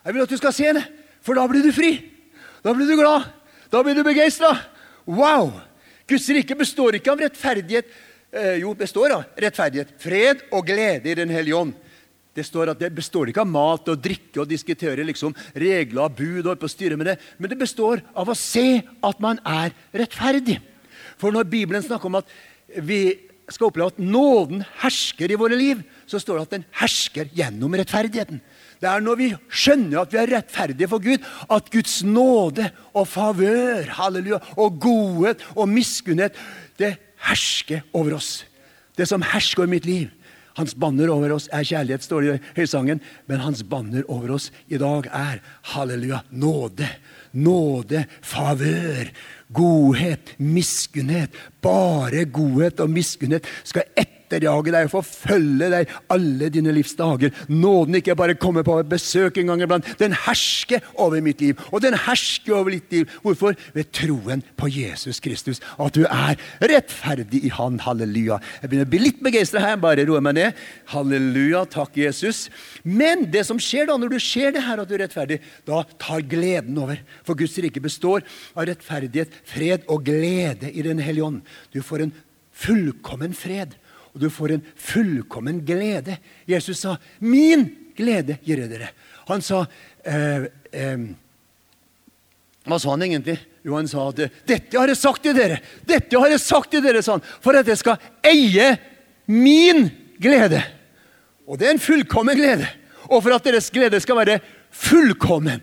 Jeg 0.00 0.16
vil 0.16 0.24
at 0.24 0.32
du 0.32 0.40
skal 0.40 0.56
se 0.56 0.72
det, 0.80 0.88
for 1.20 1.36
da 1.36 1.44
blir 1.50 1.68
du 1.68 1.74
fri. 1.76 1.98
Da 2.64 2.72
blir 2.72 2.88
du 2.88 2.96
glad. 2.96 3.28
Da 3.68 3.84
blir 3.84 4.00
du 4.00 4.06
begeistra. 4.06 4.56
Wow! 5.10 5.50
Guds 6.10 6.28
rike 6.30 6.56
består 6.58 6.98
ikke 6.98 7.12
av 7.12 7.22
rettferdighet. 7.22 7.90
Eh, 8.30 8.60
jo, 8.62 8.74
består 8.78 9.14
av 9.16 9.40
rettferdighet, 9.42 9.94
fred 9.98 10.44
og 10.54 10.66
glede 10.68 11.10
i 11.10 11.16
Den 11.18 11.32
hellige 11.34 11.58
ånd. 11.58 11.74
Det 12.34 12.44
står 12.46 12.70
at 12.70 12.78
det 12.78 12.92
består 12.94 13.30
ikke 13.30 13.42
av 13.42 13.50
mat 13.50 13.88
og 13.90 13.98
drikke 13.98 14.38
og 14.42 14.50
diskutere 14.50 15.02
liksom, 15.06 15.34
regler 15.58 16.04
og 16.04 16.14
bud 16.14 16.46
og 16.46 16.60
på 16.60 16.70
styre 16.70 16.98
med 16.98 17.10
det, 17.10 17.16
men 17.38 17.50
det 17.50 17.58
består 17.58 18.04
av 18.14 18.30
å 18.30 18.38
se 18.38 18.82
at 18.86 19.22
man 19.22 19.40
er 19.42 19.74
rettferdig. 19.90 20.60
For 21.18 21.34
når 21.34 21.50
Bibelen 21.50 21.82
snakker 21.82 22.06
om 22.06 22.20
at 22.20 22.30
vi 22.78 23.18
skal 23.50 23.66
oppleve 23.66 23.90
at 23.90 23.98
nåden 23.98 24.62
hersker 24.78 25.34
i 25.34 25.38
våre 25.40 25.58
liv, 25.58 25.82
så 26.06 26.22
står 26.22 26.38
det 26.38 26.46
at 26.46 26.54
den 26.54 26.68
hersker 26.78 27.34
gjennom 27.34 27.74
rettferdigheten. 27.74 28.38
Det 28.80 28.88
er 28.88 29.02
når 29.04 29.18
vi 29.20 29.28
skjønner 29.52 30.00
at 30.00 30.14
vi 30.14 30.20
er 30.22 30.30
rettferdige 30.34 30.88
for 30.88 31.04
Gud, 31.04 31.24
at 31.52 31.68
Guds 31.72 31.98
nåde 32.06 32.70
og 32.96 33.08
favør 33.08 33.90
halleluja, 33.98 34.40
og 34.56 34.78
godhet 34.80 35.44
og 35.54 35.68
miskunnhet 35.68 36.38
det 36.80 36.94
hersker 37.28 37.84
over 37.92 38.16
oss. 38.16 38.46
Det 38.96 39.06
som 39.08 39.24
hersker 39.24 39.64
over 39.64 39.74
mitt 39.74 39.88
liv. 39.88 40.08
Hans 40.58 40.74
banner 40.74 41.12
over 41.12 41.36
oss 41.36 41.46
er 41.54 41.64
kjærlighet, 41.64 42.04
står 42.04 42.24
det 42.24 42.32
i 42.32 42.60
høysangen. 42.60 43.00
Men 43.28 43.44
hans 43.44 43.62
banner 43.62 44.04
over 44.10 44.34
oss 44.34 44.50
i 44.68 44.80
dag 44.80 45.08
er 45.12 45.42
halleluja, 45.74 46.22
nåde. 46.32 46.88
Nåde, 47.32 48.06
favør, 48.26 49.12
godhet, 49.54 50.34
miskunnhet. 50.40 51.36
Bare 51.62 52.24
godhet 52.26 52.80
og 52.82 52.90
miskunnhet 52.90 53.46
skal 53.62 53.86
etter 53.94 54.19
etterjage 54.30 54.72
deg 54.74 54.86
og 54.86 54.92
forfølge 54.94 55.70
deg 55.72 55.90
alle 56.12 56.50
dine 56.52 56.74
livs 56.74 56.94
dager. 56.98 57.34
Nåden 57.50 57.98
ikke 57.98 58.16
bare 58.18 58.38
kommer 58.38 58.64
på 58.66 58.78
besøk 58.88 59.40
en 59.40 59.50
gang 59.50 59.64
iblant. 59.64 59.88
Den 59.98 60.14
hersker 60.26 60.84
over 60.94 61.20
mitt 61.24 61.42
liv, 61.42 61.58
og 61.70 61.82
den 61.82 61.96
hersker 61.98 62.60
over 62.60 62.74
ditt 62.74 62.92
liv. 62.92 63.10
Hvorfor? 63.24 63.58
Ved 63.74 63.90
troen 63.96 64.44
på 64.56 64.70
Jesus 64.70 65.20
Kristus. 65.22 65.60
At 65.80 65.96
du 65.96 66.04
er 66.06 66.38
rettferdig 66.62 67.42
i 67.46 67.52
Han. 67.56 67.80
Halleluja. 67.80 68.40
Jeg 68.62 68.70
begynner 68.70 68.88
å 68.88 68.92
bli 68.92 69.02
litt 69.02 69.22
begeistra 69.24 69.62
her. 69.64 69.80
Bare 69.80 70.06
roe 70.08 70.22
meg 70.24 70.36
ned. 70.38 70.64
Halleluja. 70.92 71.64
Takk, 71.70 71.96
Jesus. 71.98 72.46
Men 72.84 73.26
det 73.32 73.46
som 73.48 73.60
skjer 73.60 73.90
da, 73.90 73.98
når 73.98 74.14
du 74.14 74.18
ser 74.22 74.54
det 74.54 74.64
her 74.66 74.82
at 74.82 74.90
du 74.90 74.96
er 74.96 75.04
rettferdig, 75.06 75.40
da 75.68 75.82
tar 76.00 76.24
gleden 76.28 76.78
over. 76.80 77.00
For 77.26 77.38
Guds 77.38 77.58
rike 77.62 77.82
består 77.82 78.24
av 78.54 78.68
rettferdighet, 78.70 79.34
fred 79.48 79.86
og 79.90 80.04
glede 80.06 80.70
i 80.70 80.84
Den 80.86 81.00
hellige 81.02 81.26
ånd. 81.26 81.40
Du 81.74 81.80
får 81.84 82.06
en 82.06 82.16
fullkommen 82.60 83.34
fred, 83.36 83.76
og 84.12 84.20
du 84.20 84.30
får 84.30 84.56
en 84.56 84.64
fullkommen 84.76 85.60
glede. 85.66 86.18
Jesus 86.46 86.80
sa, 86.80 86.96
'Min 87.18 87.92
glede 87.96 88.38
gir 88.42 88.58
jeg 88.58 88.70
dere'. 88.70 88.90
Han 89.28 89.42
sa 89.42 89.66
eh, 90.04 90.44
eh, 90.72 90.98
Hva 92.66 92.78
sa 92.78 92.90
han 92.90 93.02
egentlig? 93.02 93.38
Jo, 93.64 93.76
han 93.76 93.88
sa 93.88 94.08
at 94.08 94.30
'Dette 94.46 94.78
har 94.78 94.88
jeg 94.88 94.96
sagt 94.96 95.22
til 95.22 95.34
dere', 95.34 95.60
dette 95.86 96.18
har 96.18 96.28
jeg 96.28 96.40
sagt 96.40 96.70
til 96.70 96.82
dere, 96.82 97.02
sa 97.02 97.12
han, 97.12 97.26
for 97.40 97.56
at 97.56 97.66
jeg 97.66 97.78
skal 97.78 97.98
eie 98.24 98.78
min 99.26 99.90
glede. 100.20 100.62
Og 101.46 101.58
det 101.58 101.66
er 101.66 101.72
en 101.76 101.82
fullkommen 101.82 102.36
glede. 102.36 102.66
Og 103.10 103.22
for 103.22 103.34
at 103.34 103.44
deres 103.44 103.70
glede 103.70 104.00
skal 104.00 104.16
være 104.16 104.40
fullkommen. 104.70 105.62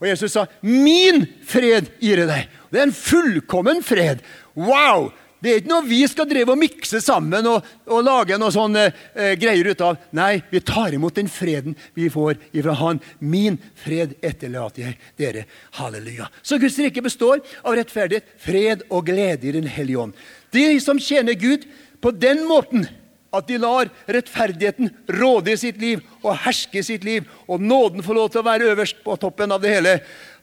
Og 0.00 0.08
Jesus 0.08 0.32
sa, 0.32 0.46
'Min 0.62 1.26
fred 1.44 1.90
gir 2.00 2.18
jeg 2.18 2.28
deg'. 2.28 2.48
Det 2.70 2.78
er 2.78 2.86
en 2.86 2.92
fullkommen 2.92 3.82
fred. 3.82 4.22
Wow! 4.54 5.12
Det 5.38 5.50
er 5.50 5.60
ikke 5.60 5.70
noe 5.70 5.86
vi 5.86 6.00
skal 6.10 6.26
drive 6.30 6.54
og 6.54 6.58
mikse 6.58 7.00
sammen 7.02 7.46
og, 7.46 7.66
og 7.86 8.02
lage 8.02 8.38
noe 8.40 8.54
sånne 8.54 8.88
eh, 8.88 9.34
greier 9.38 9.70
ut 9.70 9.84
av. 9.86 9.98
Nei, 10.18 10.40
vi 10.50 10.62
tar 10.66 10.96
imot 10.96 11.14
den 11.18 11.30
freden 11.30 11.76
vi 11.94 12.08
får 12.10 12.40
ifra 12.50 12.74
Han. 12.80 12.98
Min 13.22 13.60
fred 13.78 14.16
etterlater 14.18 14.88
jeg 14.88 14.98
dere. 15.20 15.46
Halleluja. 15.78 16.26
Så 16.42 16.58
Guds 16.58 16.78
rike 16.82 17.04
består 17.06 17.42
av 17.62 17.78
rettferdighet, 17.78 18.34
fred 18.42 18.86
og 18.90 19.06
glede 19.06 19.46
i 19.46 19.54
Den 19.54 19.70
hellige 19.70 20.08
ånd. 20.08 20.16
De 20.50 20.64
som 20.82 20.98
tjener 20.98 21.38
Gud 21.38 21.68
på 22.02 22.10
den 22.14 22.44
måten 22.48 22.88
at 23.34 23.48
de 23.48 23.58
lar 23.60 23.90
rettferdigheten 24.08 24.90
råde 25.18 25.52
i 25.52 25.60
sitt 25.60 25.80
liv 25.80 26.00
og 26.22 26.38
herske 26.46 26.80
i 26.80 26.86
sitt 26.86 27.04
liv, 27.04 27.26
og 27.46 27.60
nåden 27.60 28.02
får 28.02 28.16
lov 28.16 28.30
til 28.32 28.40
å 28.40 28.48
være 28.48 28.70
øverst 28.72 29.02
på 29.04 29.18
toppen 29.20 29.52
av 29.52 29.60
det 29.62 29.74
hele. 29.74 29.98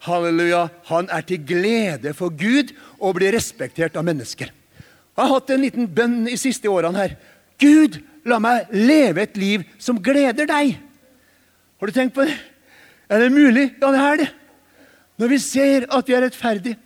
Halleluja. 0.05 0.67
Han 0.91 1.09
er 1.11 1.25
til 1.25 1.41
glede 1.49 2.13
for 2.17 2.29
Gud 2.29 2.75
og 2.99 3.17
blir 3.17 3.33
respektert 3.35 3.97
av 3.97 4.05
mennesker. 4.05 4.53
Jeg 5.15 5.23
har 5.23 5.31
hatt 5.31 5.51
en 5.53 5.63
liten 5.63 5.87
bønn 5.87 6.25
i 6.27 6.37
siste 6.39 6.67
årene 6.67 6.99
her. 6.99 7.13
Gud, 7.61 8.01
la 8.27 8.39
meg 8.43 8.71
leve 8.75 9.23
et 9.23 9.37
liv 9.39 9.63
som 9.79 10.01
gleder 10.03 10.49
deg. 10.49 10.75
Har 11.79 11.87
du 11.87 11.95
tenkt 11.95 12.15
på 12.17 12.25
det? 12.27 12.35
Er 13.07 13.21
det 13.23 13.31
mulig? 13.31 13.69
Ja, 13.79 13.91
det 13.93 14.01
er 14.01 14.19
det. 14.23 14.29
Når 15.21 15.31
vi 15.31 15.39
ser 15.39 15.85
at 15.87 16.09
vi 16.09 16.15
er 16.17 16.25
rettferdige. 16.25 16.79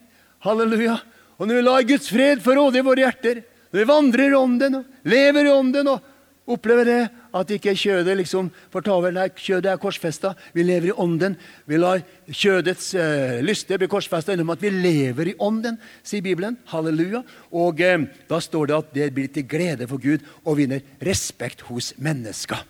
Halleluja. 0.46 1.00
Og 1.39 1.48
når 1.48 1.58
vi 1.58 1.65
lar 1.65 1.88
Guds 1.88 2.12
fred 2.12 2.44
få 2.44 2.54
råde 2.58 2.82
i 2.82 2.86
våre 2.86 3.06
hjerter. 3.06 3.42
Når 3.72 3.82
vi 3.82 3.89
vandrer 3.89 4.30
i 4.30 4.38
ånden 4.38 4.80
og 4.82 5.10
lever 5.10 5.48
i 5.48 5.54
ånden 5.54 5.89
og 5.89 6.54
opplever 6.54 6.86
det 6.86 7.02
at 7.36 7.52
ikke 7.54 7.76
kjødet 7.78 8.15
liksom 8.18 8.50
får 8.74 8.86
ta 8.86 8.96
over. 8.96 9.13
Nei, 9.13 9.28
kjødet 9.38 9.72
er 9.72 9.82
korsfesta. 9.82 10.34
Vi 10.56 10.63
lever 10.65 10.89
i 10.89 10.96
ånden. 10.98 11.36
Vi 11.70 11.78
lar 11.78 12.02
kjødets 12.26 12.94
eh, 12.98 13.38
lyster 13.46 13.80
bli 13.82 13.89
korsfesta 13.92 14.34
gjennom 14.34 14.54
at 14.56 14.63
vi 14.63 14.72
lever 14.74 15.32
i 15.32 15.38
ånden, 15.38 15.78
sier 16.04 16.26
Bibelen. 16.26 16.58
Halleluja. 16.72 17.22
Og 17.54 17.82
eh, 17.86 18.08
da 18.30 18.42
står 18.44 18.72
det 18.72 18.78
at 18.80 18.92
det 18.98 19.12
blir 19.15 19.30
til 19.34 19.48
glede 19.50 19.88
for 19.89 20.02
Gud 20.02 20.26
og 20.44 20.60
vinner 20.60 20.84
respekt 21.06 21.65
hos 21.70 21.94
mennesker. 22.02 22.65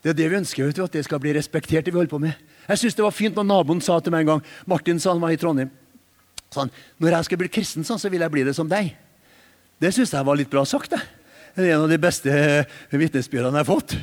Det 0.00 0.14
er 0.14 0.16
det 0.16 0.30
vi 0.32 0.38
ønsker, 0.38 0.64
vet 0.64 0.78
du, 0.78 0.86
at 0.86 0.96
det 0.96 1.04
skal 1.04 1.20
bli 1.20 1.34
respektert, 1.36 1.84
det 1.84 1.92
vi 1.92 2.00
holder 2.00 2.14
på 2.14 2.22
med. 2.22 2.38
Jeg 2.70 2.78
synes 2.78 2.96
det 2.96 3.04
var 3.04 3.12
fint 3.12 3.36
når 3.36 3.48
naboen 3.50 3.82
sa 3.84 3.98
til 4.00 4.14
meg 4.14 4.24
en 4.24 4.36
gang 4.36 4.44
Martin 4.70 5.00
sa 5.02 5.12
han 5.12 5.20
var 5.20 5.34
i 5.34 5.40
Trondheim. 5.40 5.72
Sånn, 6.50 6.70
når 6.98 7.18
jeg 7.18 7.28
skal 7.28 7.40
bli 7.42 7.50
kristen, 7.52 7.84
så 7.86 7.98
vil 8.10 8.22
jeg 8.24 8.32
bli 8.32 8.46
det 8.46 8.56
som 8.56 8.70
deg. 8.70 8.94
Det 9.80 9.92
syns 9.94 10.12
jeg 10.14 10.26
var 10.26 10.38
litt 10.38 10.50
bra 10.50 10.64
sagt. 10.66 10.90
det. 10.90 11.00
Det 11.54 11.66
er 11.66 11.74
en 11.74 11.84
av 11.84 11.90
de 11.90 11.98
beste 12.00 12.32
vitnesbyrdene 12.94 13.58
jeg 13.58 13.64
har 13.64 13.68
fått. 13.68 13.96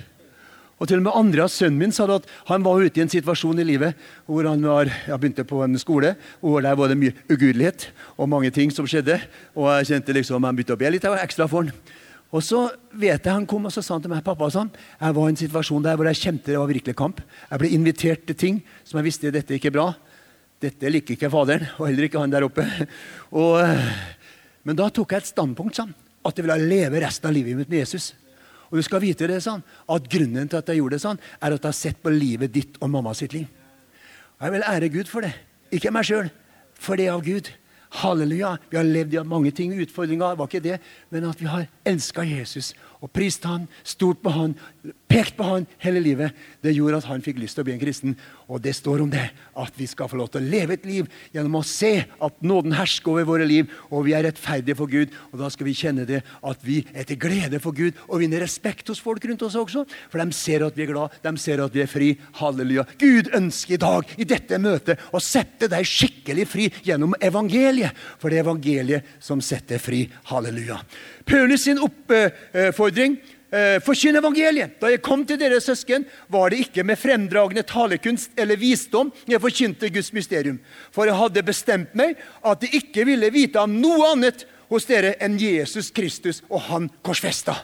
Og 0.77 0.85
til 0.85 0.99
og 0.99 1.07
med 1.07 1.15
Andreas, 1.17 1.55
sønnen 1.57 1.79
min, 1.79 1.93
sa 1.95 2.05
at 2.13 2.27
han 2.51 2.65
var 2.65 2.83
ute 2.83 2.99
i 2.99 3.03
en 3.03 3.09
situasjon 3.09 3.57
i 3.63 3.65
livet 3.65 3.97
hvor 4.27 4.45
han 4.45 4.61
var, 4.61 4.91
ja, 5.07 5.17
begynte 5.17 5.47
på 5.47 5.63
en 5.65 5.79
skole 5.81 6.13
hvor 6.37 6.61
der 6.61 6.77
var 6.77 6.91
det 6.91 6.99
mye 7.01 7.15
ugudelighet 7.31 7.87
og 8.13 8.29
mange 8.29 8.51
ting 8.53 8.69
som 8.73 8.85
skjedde. 8.85 9.17
Og 9.57 9.71
jeg 9.79 9.89
kjente 9.93 10.13
liksom, 10.19 10.45
han 10.45 10.57
begynte 10.57 10.77
å 10.77 10.81
be 10.81 10.93
litt 10.93 11.07
ekstra 11.09 11.49
for 11.49 11.65
han. 11.65 11.73
Og 12.27 12.43
så 12.43 12.65
vet 12.91 13.23
jeg 13.23 13.31
Han 13.31 13.45
kom 13.47 13.69
og 13.69 13.71
så 13.71 13.79
sa 13.81 13.95
han 13.95 14.03
til 14.03 14.11
meg 14.11 14.25
pappa 14.25 14.49
sånn, 14.51 14.69
jeg 14.99 15.15
var 15.15 15.29
i 15.29 15.31
en 15.31 15.39
situasjon 15.39 15.85
der 15.85 15.95
hvor 15.95 16.09
jeg 16.11 16.19
kjente 16.19 16.51
det 16.51 16.59
var 16.59 16.69
virkelig 16.69 16.97
kamp. 16.99 17.21
Jeg 17.49 17.61
ble 17.63 17.73
invitert 17.73 18.25
til 18.27 18.37
ting 18.37 18.57
som 18.83 18.99
jeg 18.99 19.07
visste 19.07 19.31
dette 19.33 19.55
ikke 19.55 19.71
er 19.71 19.77
bra. 19.79 19.87
Dette 20.61 20.91
liker 20.91 21.15
ikke 21.15 21.29
faderen, 21.31 21.69
og 21.77 21.87
heller 21.87 22.07
ikke 22.07 22.19
han 22.19 22.33
der 22.33 22.45
oppe. 22.45 22.65
Og, 23.31 23.61
men 24.65 24.77
da 24.77 24.89
tok 24.91 25.13
jeg 25.13 25.23
et 25.23 25.31
standpunkt. 25.31 25.79
sånn 25.79 25.95
at 26.27 26.37
jeg 26.37 26.45
ville 26.45 26.69
leve 26.69 27.01
resten 27.03 27.29
av 27.29 27.35
livet 27.35 27.57
mitt 27.57 27.71
med 27.71 27.85
Jesus. 27.85 28.11
Og 28.67 28.79
du 28.79 28.83
skal 28.83 29.01
vite 29.03 29.29
det 29.29 29.39
sånn, 29.43 29.63
at 29.63 30.09
Grunnen 30.11 30.49
til 30.51 30.59
at 30.59 30.69
jeg 30.69 30.81
gjorde 30.81 30.97
det 30.97 31.03
sånn, 31.05 31.21
er 31.39 31.55
at 31.55 31.61
jeg 31.61 31.69
har 31.69 31.77
sett 31.77 32.01
på 32.03 32.11
livet 32.11 32.51
ditt 32.53 32.75
og 32.81 32.91
mamma 32.91 33.13
sitt 33.15 33.35
liv. 33.35 33.47
Og 34.37 34.43
Jeg 34.45 34.53
vil 34.53 34.67
ære 34.67 34.89
Gud 34.93 35.07
for 35.09 35.23
det. 35.23 35.31
Ikke 35.71 35.91
meg 35.91 36.07
sjøl, 36.07 36.29
for 36.75 36.99
det 36.99 37.07
er 37.07 37.15
av 37.15 37.23
Gud. 37.25 37.49
Halleluja. 38.03 38.57
Vi 38.69 38.77
har 38.77 38.85
levd 38.85 39.15
i 39.15 39.23
mange 39.23 39.53
ting, 39.55 39.71
utfordringer, 39.71 40.35
var 40.35 40.49
ikke 40.49 40.63
det, 40.63 40.81
men 41.09 41.29
at 41.29 41.39
vi 41.39 41.47
har 41.47 41.69
elska 41.87 42.25
Jesus 42.27 42.73
og 43.03 43.11
prist 43.13 43.43
han, 43.45 43.67
stort 43.85 44.23
på 44.23 44.31
han, 44.33 44.55
pekt 45.09 45.35
på 45.37 45.45
han 45.45 45.67
hele 45.83 46.01
livet. 46.01 46.33
Det 46.65 46.73
gjorde 46.73 47.01
at 47.01 47.07
han 47.11 47.21
fikk 47.23 47.37
lyst 47.41 47.57
til 47.57 47.63
å 47.63 47.67
bli 47.67 47.75
en 47.75 47.81
kristen. 47.81 48.15
Og 48.49 48.61
det 48.63 48.73
står 48.77 49.03
om 49.03 49.11
det, 49.11 49.27
at 49.59 49.77
vi 49.77 49.85
skal 49.89 50.09
få 50.09 50.17
lov 50.17 50.31
til 50.33 50.41
å 50.41 50.49
leve 50.49 50.77
et 50.77 50.87
liv 50.87 51.09
gjennom 51.35 51.59
å 51.59 51.65
se 51.67 51.91
at 52.07 52.39
nåden 52.41 52.73
hersker 52.77 53.13
over 53.13 53.27
våre 53.29 53.47
liv, 53.47 53.69
og 53.91 54.07
vi 54.07 54.15
er 54.17 54.25
rettferdige 54.25 54.77
for 54.79 54.89
Gud. 54.89 55.13
Og 55.29 55.41
da 55.41 55.49
skal 55.53 55.69
vi 55.69 55.75
kjenne 55.77 56.07
det 56.09 56.23
at 56.25 56.65
vi 56.65 56.79
er 56.93 57.05
til 57.07 57.19
glede 57.21 57.61
for 57.63 57.77
Gud 57.77 57.99
og 58.07 58.23
vinner 58.23 58.41
respekt 58.41 58.89
hos 58.89 59.01
folk 59.03 59.27
rundt 59.29 59.45
oss 59.45 59.59
også. 59.59 59.85
For 60.09 60.23
de 60.23 60.37
ser 60.37 60.65
at 60.65 60.77
vi 60.77 60.87
er 60.87 60.91
glad, 60.93 61.19
de 61.21 61.35
ser 61.41 61.61
at 61.61 61.75
vi 61.75 61.83
er 61.85 61.91
fri. 61.91 62.09
Halleluja. 62.41 62.87
Gud 62.97 63.29
ønsker 63.37 63.77
i 63.77 63.81
dag, 63.83 64.15
i 64.17 64.25
dette 64.25 64.57
møtet, 64.61 65.05
å 65.13 65.21
sette 65.21 65.69
deg 65.69 65.85
skikkelig 65.85 66.47
fri 66.49 66.71
gjennom 66.87 67.13
evangeliet. 67.21 67.93
For 68.17 68.33
det 68.33 68.41
er 68.41 68.47
evangeliet 68.47 69.13
som 69.21 69.43
setter 69.43 69.81
fri. 69.81 70.07
Halleluja. 70.31 70.81
Paulus 71.27 71.65
sin 71.67 71.81
oppfordring 71.83 73.17
eh, 73.51 73.77
Forkynn 73.83 74.19
evangeliet. 74.19 74.77
Da 74.81 74.91
jeg 74.91 75.03
kom 75.05 75.25
til 75.27 75.39
dere 75.39 75.59
søsken, 75.63 76.05
var 76.31 76.51
det 76.51 76.61
ikke 76.65 76.85
med 76.87 76.99
fremdragende 76.99 77.65
talekunst 77.67 78.35
eller 78.39 78.59
visdom 78.59 79.11
jeg 79.27 79.43
forkynte 79.43 79.91
Guds 79.93 80.13
mysterium. 80.15 80.59
For 80.95 81.09
jeg 81.09 81.19
hadde 81.19 81.45
bestemt 81.47 81.95
meg 81.97 82.17
at 82.43 82.63
jeg 82.63 82.83
ikke 82.83 83.07
ville 83.07 83.31
vite 83.33 83.61
om 83.61 83.75
noe 83.81 84.13
annet 84.13 84.47
hos 84.71 84.87
dere 84.87 85.15
enn 85.23 85.37
Jesus 85.39 85.91
Kristus 85.95 86.43
og 86.49 86.65
Han 86.67 86.89
korsfesta. 87.03 87.55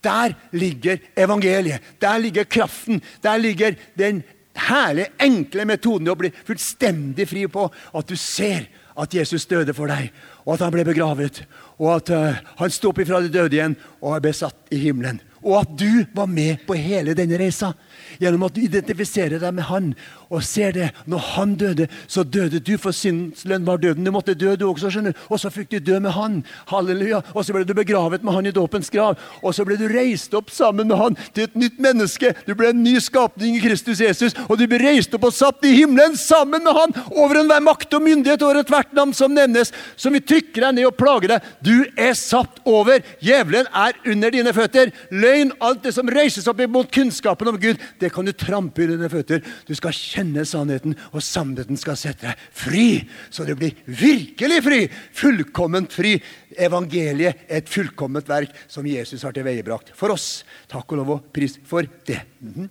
Der 0.00 0.34
ligger 0.56 1.00
evangeliet. 1.16 1.80
Der 2.00 2.18
ligger 2.18 2.44
kraften. 2.44 3.02
Der 3.22 3.36
ligger 3.36 3.74
den 3.98 4.22
herlige, 4.56 5.12
enkle 5.20 5.66
metoden 5.68 6.08
å 6.08 6.16
bli 6.16 6.30
fullstendig 6.32 7.28
fri 7.28 7.46
på. 7.52 7.66
At 7.92 8.08
du 8.08 8.16
ser 8.16 8.68
at 9.00 9.14
Jesus 9.14 9.46
døde 9.48 9.74
for 9.76 9.90
deg, 9.90 10.10
og 10.44 10.54
at 10.54 10.64
han 10.66 10.74
ble 10.74 10.84
begravet, 10.86 11.42
og 11.80 11.94
at 11.96 12.12
uh, 12.14 12.40
han 12.60 12.72
sto 12.72 12.92
opp 12.92 13.00
ifra 13.02 13.22
de 13.24 13.32
døde 13.32 13.56
igjen 13.56 13.76
og 14.00 14.20
ble 14.24 14.32
satt 14.36 14.74
i 14.74 14.80
himmelen. 14.84 15.20
Og 15.40 15.62
at 15.62 15.72
du 15.80 16.04
var 16.14 16.28
med 16.28 16.66
på 16.66 16.76
hele 16.76 17.16
denne 17.16 17.38
reisa 17.40 17.72
gjennom 18.20 18.46
at 18.46 18.56
du 18.56 18.62
identifiserer 18.64 19.40
deg 19.42 19.54
med 19.56 19.68
han 19.70 19.92
og 20.30 20.44
ser 20.46 20.74
det. 20.76 20.90
Når 21.10 21.24
han 21.34 21.54
døde, 21.58 21.88
så 22.06 22.22
døde 22.22 22.60
du, 22.62 22.76
for 22.78 22.94
syndens 22.94 23.44
var 23.44 23.80
døden. 23.82 24.04
Du 24.04 24.12
måtte 24.14 24.34
dø, 24.34 24.54
du 24.56 24.68
også, 24.68 24.90
skjønner 24.90 25.16
Og 25.28 25.40
så 25.40 25.50
fikk 25.50 25.70
du 25.70 25.78
dø 25.78 25.98
med 26.00 26.14
han. 26.14 26.40
Halleluja. 26.70 27.22
Og 27.34 27.44
så 27.44 27.54
ble 27.54 27.64
du 27.66 27.74
begravet 27.74 28.22
med 28.24 28.34
han 28.34 28.46
i 28.46 28.54
dåpens 28.54 28.90
grav. 28.90 29.18
Og 29.42 29.54
så 29.54 29.64
ble 29.66 29.76
du 29.80 29.86
reist 29.90 30.34
opp 30.34 30.50
sammen 30.54 30.88
med 30.90 30.98
han 31.00 31.18
til 31.34 31.48
et 31.48 31.58
nytt 31.58 31.80
menneske. 31.82 32.32
Du 32.46 32.54
ble 32.54 32.70
en 32.70 32.82
ny 32.84 32.96
skapning 33.02 33.56
i 33.56 33.62
Kristus 33.64 34.00
Jesus, 34.00 34.36
og 34.48 34.58
du 34.58 34.66
ble 34.70 34.80
reist 34.82 35.14
opp 35.16 35.26
og 35.28 35.34
satt 35.34 35.64
i 35.66 35.74
himmelen 35.80 36.16
sammen 36.18 36.64
med 36.64 36.76
han 36.76 36.94
over 37.10 37.40
enhver 37.40 37.62
makt 37.64 37.98
og 37.98 38.04
myndighet 38.06 38.42
over 38.46 38.62
ethvert 38.62 38.94
navn 38.96 39.14
som 39.16 39.34
nevnes, 39.34 39.72
som 39.96 40.14
vil 40.14 40.24
trykke 40.24 40.62
deg 40.62 40.76
ned 40.78 40.88
og 40.88 40.96
plage 40.98 41.30
deg. 41.30 41.50
Du 41.64 41.74
er 41.98 42.14
satt 42.18 42.60
over. 42.68 43.02
Djevelen 43.24 43.68
er 43.74 43.98
under 44.10 44.34
dine 44.34 44.54
føtter. 44.56 44.94
Løgn, 45.10 45.54
alt 45.60 45.84
det 45.86 45.94
som 45.96 46.10
reises 46.10 46.48
opp 46.50 46.62
imot 46.62 46.90
kunnskapen 46.94 47.50
om 47.50 47.58
Gud, 47.60 47.80
det 47.98 48.12
kan 48.14 48.26
du 48.26 48.32
trampe 48.32 48.84
i 48.84 48.88
dine 48.90 49.10
føtter. 49.10 49.42
Du 49.66 49.74
skal 49.74 49.96
kjenne 49.96 50.44
sannheten, 50.48 50.96
og 51.10 51.24
sannheten 51.24 51.78
skal 51.80 51.98
sette 51.98 52.28
deg 52.28 52.46
fri. 52.62 52.86
Så 53.32 53.46
du 53.48 53.54
blir 53.58 53.76
virkelig 53.86 54.62
fri. 54.66 54.80
Fullkomment 55.16 55.92
fri. 55.94 56.16
Evangeliet 56.56 57.46
er 57.48 57.62
et 57.62 57.70
fullkomment 57.70 58.28
verk 58.28 58.54
som 58.70 58.86
Jesus 58.86 59.24
har 59.26 59.34
tilveiebrakt 59.36 59.94
for 59.96 60.14
oss. 60.14 60.42
Takk 60.70 60.92
og 60.92 61.02
lov 61.02 61.14
og 61.16 61.30
pris 61.34 61.58
for 61.66 61.86
det. 62.06 62.22
Mm 62.40 62.54
-hmm. 62.54 62.68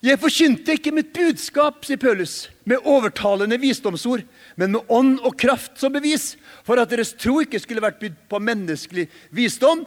Jeg 0.00 0.16
forkynte 0.16 0.72
ikke 0.72 0.94
mitt 0.96 1.12
budskap, 1.12 1.82
sier 1.84 1.98
Paulus, 2.00 2.48
med 2.64 2.80
overtalende 2.88 3.58
visdomsord, 3.60 4.22
men 4.56 4.72
med 4.72 4.80
ånd 4.88 5.18
og 5.20 5.36
kraft 5.36 5.76
som 5.76 5.92
bevis, 5.92 6.38
for 6.64 6.80
at 6.80 6.88
deres 6.88 7.12
tro 7.12 7.34
ikke 7.42 7.60
skulle 7.60 7.84
vært 7.84 8.00
bydd 8.00 8.16
på 8.30 8.40
menneskelig 8.40 9.04
visdom, 9.36 9.84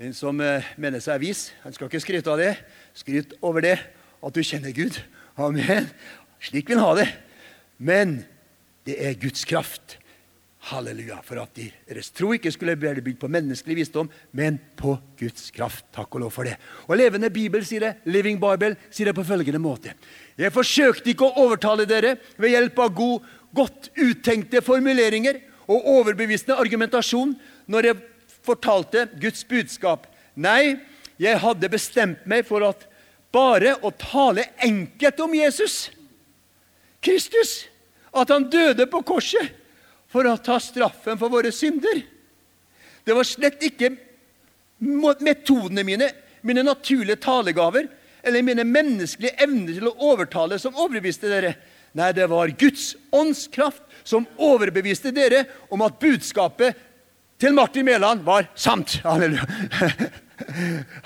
Den 0.00 0.14
som 0.16 0.38
eh, 0.40 0.64
mener 0.80 1.02
seg 1.04 1.20
vis, 1.20 1.50
han 1.60 1.74
skal 1.76 1.90
ikke 1.90 2.00
skryte 2.00 2.30
av 2.32 2.38
det. 2.40 2.54
Skryt 2.96 3.34
over 3.44 3.60
det 3.60 3.74
at 3.76 4.32
du 4.32 4.40
kjenner 4.40 4.72
Gud. 4.72 4.96
Amen. 5.36 5.90
Slik 6.40 6.70
vil 6.70 6.80
han 6.80 6.86
ha 6.86 6.94
det. 7.02 7.08
Men 7.76 8.14
det 8.88 8.96
er 8.96 9.18
Guds 9.20 9.44
kraft. 9.44 9.98
Halleluja. 10.70 11.18
For 11.24 11.42
at 11.42 11.52
deres 11.52 12.08
tro 12.16 12.30
ikke 12.32 12.52
skulle 12.54 12.78
bli 12.80 12.94
bygd 13.10 13.20
på 13.20 13.28
menneskelig 13.28 13.76
visdom, 13.82 14.08
men 14.32 14.56
på 14.80 14.94
Guds 15.20 15.52
kraft. 15.52 15.84
Takk 15.92 16.16
og 16.16 16.24
lov 16.24 16.32
for 16.32 16.48
det. 16.48 16.56
Og 16.88 16.96
Levende 16.96 17.28
Bibel 17.32 17.68
sier 17.68 17.84
det, 17.84 17.94
Living 18.08 18.40
Bible 18.40 18.78
sier 18.88 19.10
det 19.10 19.18
på 19.20 19.26
følgende 19.28 19.60
måte. 19.60 19.92
Jeg 20.40 20.54
forsøkte 20.56 21.12
ikke 21.12 21.28
å 21.28 21.44
overtale 21.44 21.84
dere 21.88 22.16
ved 22.40 22.54
hjelp 22.54 22.86
av 22.86 22.96
god, 22.96 23.28
godt 23.52 23.92
uttenkte 24.00 24.64
formuleringer 24.64 25.42
og 25.68 25.92
overbevisende 25.98 26.56
argumentasjon 26.56 27.36
når 27.68 27.90
jeg 27.90 28.06
fortalte 28.46 29.06
Guds 29.20 29.44
budskap. 29.48 30.06
Nei, 30.34 30.78
jeg 31.20 31.40
hadde 31.42 31.72
bestemt 31.72 32.24
meg 32.28 32.46
for 32.48 32.64
at 32.64 32.86
bare 33.34 33.76
å 33.84 33.92
tale 33.94 34.48
enkelt 34.64 35.20
om 35.22 35.34
Jesus, 35.36 35.90
Kristus, 37.00 37.64
at 38.10 38.32
han 38.32 38.48
døde 38.50 38.86
på 38.90 39.02
korset 39.06 39.54
for 40.10 40.26
å 40.26 40.34
ta 40.42 40.58
straffen 40.60 41.18
for 41.20 41.32
våre 41.32 41.52
synder. 41.54 42.02
Det 43.06 43.14
var 43.16 43.24
slett 43.24 43.62
ikke 43.64 43.94
metodene 44.80 45.84
mine, 45.86 46.10
mine 46.42 46.64
naturlige 46.66 47.20
talegaver 47.22 47.88
eller 48.22 48.44
mine 48.44 48.66
menneskelige 48.66 49.38
evner 49.40 49.78
til 49.78 49.88
å 49.88 49.96
overtale 50.12 50.58
som 50.60 50.76
overbeviste 50.76 51.30
dere. 51.30 51.54
Nei, 51.96 52.10
det 52.14 52.26
var 52.30 52.52
Guds 52.58 52.92
åndskraft 53.14 53.82
som 54.06 54.26
overbeviste 54.38 55.12
dere 55.14 55.44
om 55.72 55.82
at 55.86 55.98
budskapet 56.02 56.78
til 57.40 57.54
Martin 57.56 57.84
Mæland 57.88 58.24
var 58.24 58.46
sant. 58.54 59.00
Halleluja. 59.04 59.44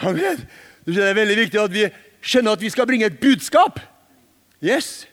Amen. 0.08 0.44
Det 0.86 1.00
er 1.00 1.16
veldig 1.16 1.36
viktig 1.38 1.60
at 1.60 1.72
vi 1.72 1.86
skjønner 2.24 2.56
at 2.56 2.62
vi 2.62 2.70
skal 2.72 2.88
bringe 2.88 3.06
et 3.06 3.20
budskap. 3.20 3.80
Yes. 4.64 5.06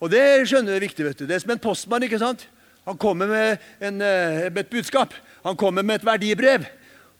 Og 0.00 0.10
det 0.12 0.48
skjønner 0.48 0.76
vi 0.76 0.86
viktig. 0.88 1.04
vet 1.04 1.18
du. 1.18 1.26
Det 1.26 1.36
er 1.36 1.44
som 1.44 1.54
en 1.54 1.62
postmann. 1.62 2.02
ikke 2.02 2.18
sant? 2.18 2.48
Han 2.86 2.98
kommer 2.98 3.26
med, 3.26 3.58
en, 3.80 4.00
eh, 4.00 4.50
med 4.50 4.58
et 4.58 4.70
budskap. 4.70 5.14
Han 5.44 5.56
kommer 5.56 5.82
med 5.82 6.00
et 6.00 6.06
verdibrev. 6.06 6.66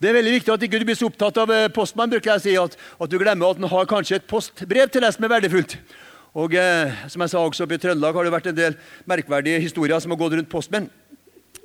Det 0.01 0.11
er 0.11 0.19
veldig 0.19 0.33
viktig 0.33 0.53
at 0.53 0.63
ikke 0.63 0.79
du 0.79 0.85
blir 0.85 0.99
så 0.99 1.09
opptatt 1.09 1.39
av 1.41 1.51
eh, 1.51 1.69
postmann, 1.73 2.11
bruker 2.11 2.35
jeg 2.35 2.41
å 2.41 2.45
si, 2.45 2.57
at, 2.61 2.77
at, 2.77 3.11
du 3.11 3.17
glemmer 3.19 3.49
at 3.49 3.57
han 3.63 3.71
har 3.71 3.89
kanskje 3.89 4.21
et 4.21 4.29
postbrev 4.29 4.91
til 4.93 5.03
deg 5.03 5.15
som 5.15 5.25
er 5.25 5.33
verdifullt. 5.33 5.79
Og 6.37 6.55
eh, 6.55 6.93
som 7.09 7.25
jeg 7.25 7.33
sa 7.33 7.41
også 7.41 7.65
oppe 7.65 7.79
i 7.79 7.81
Trøndelag 7.81 8.15
har 8.19 8.29
det 8.29 8.35
vært 8.35 8.51
en 8.53 8.59
del 8.59 8.77
merkverdige 9.09 9.63
historier 9.65 10.03
som 10.05 10.13
har 10.13 10.21
gått 10.21 10.37
rundt 10.37 10.53
postmenn. 10.53 10.91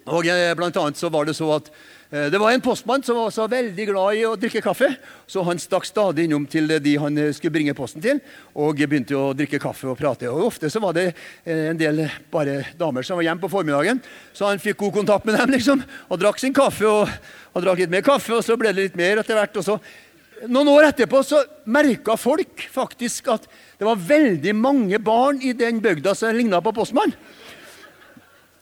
Og 0.09 0.25
eh, 0.25 0.51
blant 0.57 0.77
annet 0.81 0.97
så 0.97 1.11
var 1.13 1.27
Det 1.27 1.35
så 1.37 1.47
at 1.53 1.67
eh, 2.09 2.27
det 2.33 2.39
var 2.41 2.51
en 2.51 2.63
postmann 2.63 3.03
som 3.05 3.19
var 3.19 3.29
så 3.33 3.45
veldig 3.49 3.85
glad 3.91 4.17
i 4.17 4.23
å 4.25 4.33
drikke 4.39 4.63
kaffe. 4.65 4.89
Så 5.29 5.43
han 5.45 5.61
stakk 5.61 5.85
stadig 5.85 6.25
innom 6.25 6.47
til 6.49 6.73
de 6.81 6.95
han 6.97 7.17
eh, 7.21 7.33
skulle 7.37 7.53
bringe 7.53 7.77
posten 7.77 8.01
til, 8.01 8.21
og 8.55 8.81
begynte 8.81 9.17
å 9.17 9.31
drikke 9.37 9.61
kaffe 9.61 9.91
og 9.91 9.99
prate. 9.99 10.29
Og 10.31 10.49
Ofte 10.49 10.71
så 10.73 10.81
var 10.81 10.97
det 10.97 11.11
en 11.45 11.77
del 11.77 12.07
bare 12.33 12.63
damer 12.79 13.05
som 13.05 13.19
var 13.19 13.29
hjemme 13.29 13.43
på 13.43 13.51
formiddagen, 13.51 14.01
så 14.33 14.49
han 14.49 14.61
fikk 14.61 14.79
god 14.81 15.01
kontakt 15.01 15.27
med 15.29 15.37
dem 15.37 15.53
liksom, 15.53 15.83
og 16.09 16.21
drakk 16.21 16.41
sin 16.41 16.55
kaffe. 16.55 16.87
Og, 16.87 17.11
og 17.51 17.65
drakk 17.65 17.83
litt 17.83 17.93
mer 17.93 18.05
kaffe, 18.05 18.33
og 18.33 18.45
så 18.45 18.57
ble 18.57 18.73
det 18.73 18.89
litt 18.89 18.97
mer 18.99 19.21
etter 19.21 19.37
hvert. 19.37 19.59
og 19.59 19.67
så 19.67 19.77
noen 20.49 20.71
år 20.71 20.87
etterpå 20.87 21.19
så 21.21 21.43
merka 21.69 22.15
folk 22.17 22.63
faktisk 22.73 23.27
at 23.29 23.43
det 23.77 23.85
var 23.85 23.99
veldig 23.99 24.53
mange 24.57 24.97
barn 25.03 25.41
i 25.45 25.53
den 25.53 25.81
bygda 25.83 26.15
som 26.17 26.33
ligna 26.33 26.61
på 26.65 26.73
postmann. 26.73 27.13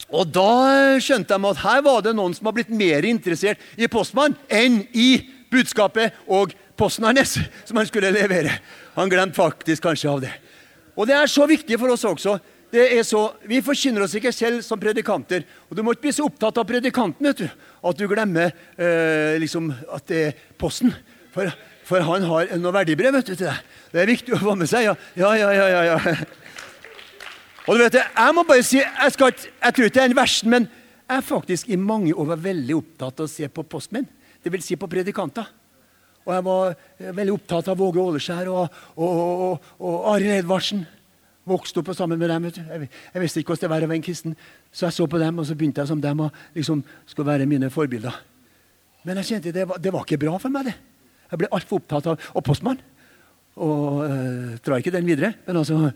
Og 0.09 0.29
da 0.33 0.97
skjønte 1.01 1.37
de 1.37 1.49
at 1.51 1.61
her 1.61 1.81
var 1.85 2.01
det 2.05 2.15
noen 2.17 2.33
som 2.33 2.47
var 2.49 2.55
blitt 2.57 2.71
mer 2.73 3.05
interessert 3.05 3.61
i 3.77 3.89
postmann 3.91 4.37
enn 4.49 4.81
i 4.93 5.21
budskapet 5.53 6.17
og 6.27 6.55
posten 6.79 7.05
hans 7.05 7.37
som 7.67 7.77
han 7.77 7.89
skulle 7.89 8.11
levere. 8.15 8.55
Han 8.97 9.11
glemte 9.11 9.37
faktisk 9.37 9.85
kanskje 9.85 10.09
av 10.11 10.23
det. 10.23 10.31
Og 10.97 11.07
det 11.07 11.15
er 11.15 11.29
så 11.31 11.45
viktig 11.47 11.77
for 11.79 11.93
oss 11.93 12.07
også. 12.07 12.39
Det 12.69 12.83
er 12.99 13.05
så, 13.07 13.31
Vi 13.49 13.61
forkynner 13.65 14.03
oss 14.05 14.13
ikke 14.17 14.33
selv 14.35 14.61
som 14.65 14.79
predikanter. 14.79 15.45
Og 15.69 15.77
du 15.77 15.81
må 15.83 15.93
ikke 15.93 16.09
bli 16.09 16.13
så 16.13 16.27
opptatt 16.29 16.57
av 16.57 16.67
predikanten 16.69 17.25
vet 17.25 17.41
du, 17.41 17.47
at 17.89 17.97
du 17.97 18.05
glemmer 18.09 18.51
eh, 18.77 19.39
liksom 19.41 19.71
at 19.89 20.05
det 20.09 20.21
er 20.27 20.43
posten. 20.59 20.93
For, 21.33 21.49
for 21.85 22.05
han 22.05 22.27
har 22.29 22.53
noe 22.61 22.75
verdibrev 22.75 23.15
vet 23.17 23.31
du, 23.31 23.35
til 23.35 23.47
deg. 23.47 23.63
Det 23.93 24.03
er 24.03 24.11
viktig 24.11 24.35
å 24.37 24.41
få 24.41 24.53
med 24.59 24.69
seg. 24.69 24.85
Ja, 24.89 24.95
ja, 25.17 25.33
ja. 25.39 25.69
ja, 25.69 25.81
ja. 25.93 26.13
Og 27.69 27.77
du 27.77 27.83
vet, 27.83 27.99
Jeg 28.01 28.33
må 28.33 28.43
bare 28.49 28.65
si, 28.65 28.79
jeg, 28.81 29.13
skal, 29.13 29.33
jeg 29.37 29.73
tror 29.75 29.85
ikke 29.85 29.99
det 29.99 30.01
er 30.01 30.09
en 30.09 30.17
versen, 30.17 30.49
men 30.49 30.67
jeg 31.09 31.17
er 31.17 31.25
faktisk 31.25 31.69
i 31.69 31.77
mange 31.77 32.15
år 32.17 32.35
veldig 32.41 32.75
opptatt 32.79 33.21
av 33.21 33.27
å 33.27 33.29
se 33.29 33.45
på 33.49 33.65
postmenn. 33.69 34.07
Det 34.41 34.51
vil 34.53 34.63
si 34.65 34.77
på 34.79 34.89
predikanter. 34.89 35.45
Og 36.25 36.33
jeg 36.33 36.45
var 36.45 36.73
veldig 37.17 37.35
opptatt 37.35 37.69
av 37.69 37.77
Våge 37.77 38.01
Åleskjær 38.01 38.49
og, 38.49 38.81
og, 38.97 39.21
og, 39.45 39.69
og 39.85 40.09
Arild 40.15 40.39
Edvardsen. 40.39 40.83
Vokste 41.49 41.81
opp 41.81 41.93
sammen 41.97 42.19
med 42.21 42.29
dem. 42.29 42.49
Jeg, 42.49 42.89
jeg 43.13 43.23
visste 43.23 43.41
ikke 43.41 43.53
hvordan 43.53 43.65
det 43.65 43.71
var 43.71 43.85
å 43.85 43.89
være 43.89 43.99
en 44.01 44.05
kristen, 44.05 44.35
så 44.73 44.87
jeg 44.87 44.97
så 44.99 45.09
på 45.09 45.21
dem, 45.21 45.41
og 45.41 45.47
så 45.49 45.57
begynte 45.57 45.81
jeg 45.81 45.89
som 45.89 46.01
dem 46.03 46.25
og 46.25 46.43
liksom 46.57 46.83
skulle 47.09 47.31
være 47.31 47.49
mine 47.49 47.71
forbilder. 47.73 48.17
Men 49.07 49.21
jeg 49.21 49.31
kjente 49.31 49.55
det 49.55 49.65
var, 49.69 49.81
det 49.81 49.93
var 49.95 50.05
ikke 50.05 50.21
bra 50.21 50.37
for 50.41 50.53
meg. 50.53 50.69
det. 50.69 50.77
Jeg 51.29 51.41
ble 51.41 51.53
altfor 51.53 51.81
opptatt 51.81 52.09
av 52.09 52.29
Og 52.33 52.45
postmann. 52.45 52.81
Og 53.59 54.05
øh, 54.05 54.57
drar 54.63 54.81
ikke 54.81 54.93
den 54.93 55.07
videre. 55.09 55.33
Men 55.47 55.61
altså, 55.61 55.89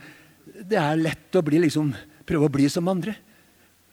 det 0.54 0.80
er 0.80 1.00
lett 1.00 1.38
å 1.38 1.44
bli 1.46 1.62
liksom, 1.66 1.94
prøve 2.28 2.50
å 2.50 2.54
bli 2.54 2.68
som 2.72 2.90
andre. 2.92 3.16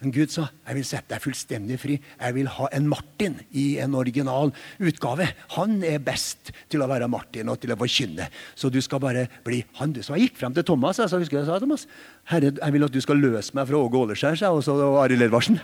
Men 0.00 0.14
Gud 0.16 0.32
sa 0.32 0.46
jeg 0.64 0.78
vil 0.78 0.86
sette 0.88 1.12
deg 1.12 1.20
fullstendig 1.20 1.76
fri. 1.80 1.98
Jeg 2.00 2.32
vil 2.36 2.48
ha 2.54 2.68
en 2.72 2.86
Martin 2.88 3.36
i 3.52 3.64
en 3.84 3.96
original 3.98 4.52
utgave. 4.80 5.26
Han 5.58 5.82
er 5.84 6.00
best 6.00 6.54
til 6.72 6.80
å 6.80 6.88
være 6.88 7.08
Martin 7.12 7.50
og 7.52 7.60
til 7.60 7.74
å 7.74 7.78
forkynne. 7.80 8.30
Så 8.56 8.72
du 8.72 8.80
skal 8.84 9.02
bare 9.02 9.26
bli 9.44 9.60
han. 9.76 9.92
Så 10.00 10.16
jeg 10.16 10.30
gikk 10.30 10.40
frem 10.40 10.56
til 10.56 10.64
Thomas 10.64 11.02
og 11.02 11.10
sa, 11.12 11.20
husker 11.20 11.42
jeg 11.42 11.50
sa, 11.50 11.58
Thomas, 11.60 11.84
Herre, 12.32 12.54
jeg 12.56 12.76
vil 12.76 12.88
at 12.88 12.94
du 12.96 13.00
skal 13.04 13.20
løse 13.20 13.56
meg 13.56 13.68
fra 13.68 13.80
Åge 13.80 14.00
Åleskjær 14.00 14.46
og 14.48 14.62
så 14.64 14.78
Arild 15.02 15.26
Edvardsen. 15.28 15.60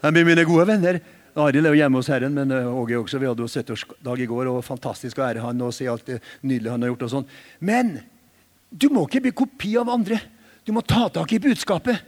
De 0.00 0.14
blir 0.14 0.28
mine 0.30 0.46
gode 0.46 0.68
venner. 0.70 1.00
Arild 1.40 1.66
er 1.66 1.74
jo 1.74 1.80
hjemme 1.82 1.98
hos 1.98 2.10
Herren, 2.10 2.38
men 2.38 2.54
eh, 2.54 2.70
Åge 2.70 3.02
også. 3.02 3.18
Vi 3.18 3.28
hadde 3.28 3.42
jo 3.44 3.50
70-årsdag 3.50 4.22
i 4.22 4.30
går, 4.30 4.48
og 4.50 4.64
fantastisk 4.66 5.18
å 5.18 5.26
ære 5.26 5.42
han 5.44 5.66
og 5.66 5.74
se 5.74 5.90
alt 5.90 6.06
det 6.06 6.20
nydelige 6.42 6.74
han 6.74 6.86
har 6.86 6.94
gjort. 6.94 7.04
og 7.06 7.12
sånn. 7.18 7.28
Men 7.66 7.92
du 8.70 8.88
må 8.92 9.06
ikke 9.06 9.24
bli 9.26 9.32
kopi 9.34 9.74
av 9.80 9.90
andre. 9.90 10.20
Du 10.66 10.72
må 10.72 10.82
ta 10.86 11.08
tak 11.12 11.32
i 11.34 11.40
budskapet. 11.42 12.02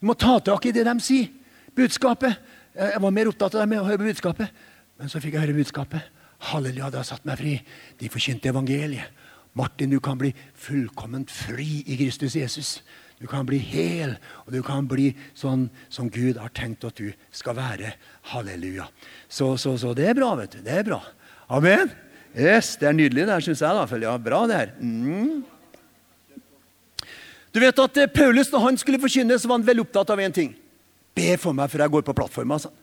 Du 0.00 0.06
må 0.08 0.16
ta 0.18 0.38
tak 0.40 0.66
i 0.66 0.72
det 0.72 0.86
de 0.88 0.94
sier. 1.04 1.30
Budskapet. 1.76 2.36
Jeg 2.76 3.00
var 3.00 3.12
mer 3.12 3.28
opptatt 3.30 3.54
av 3.56 3.64
det 3.64 3.70
med 3.72 3.82
å 3.82 3.88
høre 3.88 4.04
budskapet. 4.04 4.52
Men 4.96 5.12
så 5.12 5.20
fikk 5.20 5.36
jeg 5.36 5.44
høre 5.44 5.56
budskapet. 5.56 6.12
Halleluja, 6.50 6.90
det 6.92 7.00
har 7.00 7.08
satt 7.08 7.24
meg 7.28 7.40
fri. 7.40 7.54
De 8.00 8.08
forkynte 8.12 8.52
evangeliet. 8.52 9.24
Martin, 9.56 9.88
du 9.88 10.00
kan 10.04 10.18
bli 10.20 10.34
fullkomment 10.60 11.30
fri 11.32 11.80
i 11.88 11.96
Kristus 11.96 12.36
Jesus. 12.36 12.70
Du 13.16 13.24
kan 13.28 13.46
bli 13.48 13.56
hel, 13.56 14.18
og 14.44 14.52
du 14.52 14.58
kan 14.64 14.84
bli 14.88 15.14
sånn 15.36 15.70
som 15.88 16.10
Gud 16.12 16.36
har 16.36 16.52
tenkt 16.52 16.84
at 16.84 16.98
du 17.00 17.08
skal 17.32 17.56
være. 17.56 17.94
Halleluja. 18.32 18.84
Så, 19.28 19.54
så, 19.56 19.72
så 19.80 19.94
det 19.96 20.10
er 20.10 20.18
bra, 20.18 20.34
vet 20.36 20.58
du. 20.58 20.60
Det 20.64 20.74
er 20.82 20.84
bra. 20.84 21.00
Amen. 21.48 21.88
Yes, 22.36 22.74
Det 22.76 22.90
er 22.90 22.92
nydelig, 22.92 23.24
det 23.24 23.32
her, 23.32 23.46
syns 23.46 23.64
jeg. 23.64 23.72
da. 23.72 24.00
Ja, 24.04 24.18
bra, 24.20 24.42
det 24.50 24.58
her. 24.60 24.74
Mm. 24.84 25.40
Du 27.54 27.60
vet 27.62 27.78
at 27.78 28.00
eh, 28.02 28.10
Paulus, 28.12 28.50
når 28.52 28.64
han 28.66 28.78
skulle 28.80 29.00
forkynne, 29.00 29.38
så 29.38 29.48
var 29.48 29.60
han 29.60 29.66
vel 29.66 29.82
opptatt 29.84 30.10
av 30.12 30.22
én 30.22 30.34
ting. 30.34 30.54
Be 31.16 31.36
for 31.40 31.56
meg 31.56 31.70
før 31.72 31.86
jeg 31.86 31.94
går 31.94 32.04
på 32.06 32.14
plattforma. 32.16 32.58
sa 32.60 32.70
han. 32.70 32.78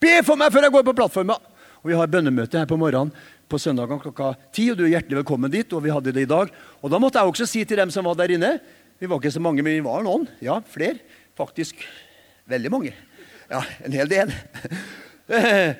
Be 0.00 0.20
for 0.24 0.40
meg 0.40 0.52
før 0.54 0.68
jeg 0.68 0.76
går 0.76 0.86
på 0.86 0.96
plattforma! 0.96 1.38
Og 1.78 1.90
Vi 1.90 1.94
har 1.94 2.10
bønnemøte 2.10 2.58
her 2.58 2.66
på 2.66 2.78
morgenen 2.78 3.12
på 3.48 3.58
søndagen 3.60 4.00
klokka 4.02 4.32
ti, 4.52 4.66
og 4.70 4.78
du 4.78 4.84
er 4.84 4.96
hjertelig 4.96 5.20
velkommen 5.20 5.50
dit. 5.50 5.72
og 5.72 5.82
vi 5.84 5.92
hadde 5.94 6.12
det 6.12 6.22
i 6.26 6.30
dag. 6.30 6.50
Og 6.82 6.90
Da 6.90 6.98
måtte 6.98 7.18
jeg 7.18 7.28
også 7.28 7.46
si 7.46 7.64
til 7.64 7.76
dem 7.78 7.90
som 7.90 8.04
var 8.04 8.14
der 8.14 8.34
inne 8.34 8.58
Vi 9.00 9.06
var 9.06 9.20
ikke 9.20 9.30
så 9.30 9.40
mange, 9.40 9.62
men 9.62 9.74
vi 9.74 9.84
var 9.84 10.02
noen. 10.02 10.26
Ja, 10.42 10.60
flere. 10.60 10.98
Faktisk 11.36 11.76
veldig 12.46 12.70
mange. 12.70 12.92
Ja, 13.50 13.62
en 13.84 13.92
hel 13.92 14.08
del. 14.10 14.32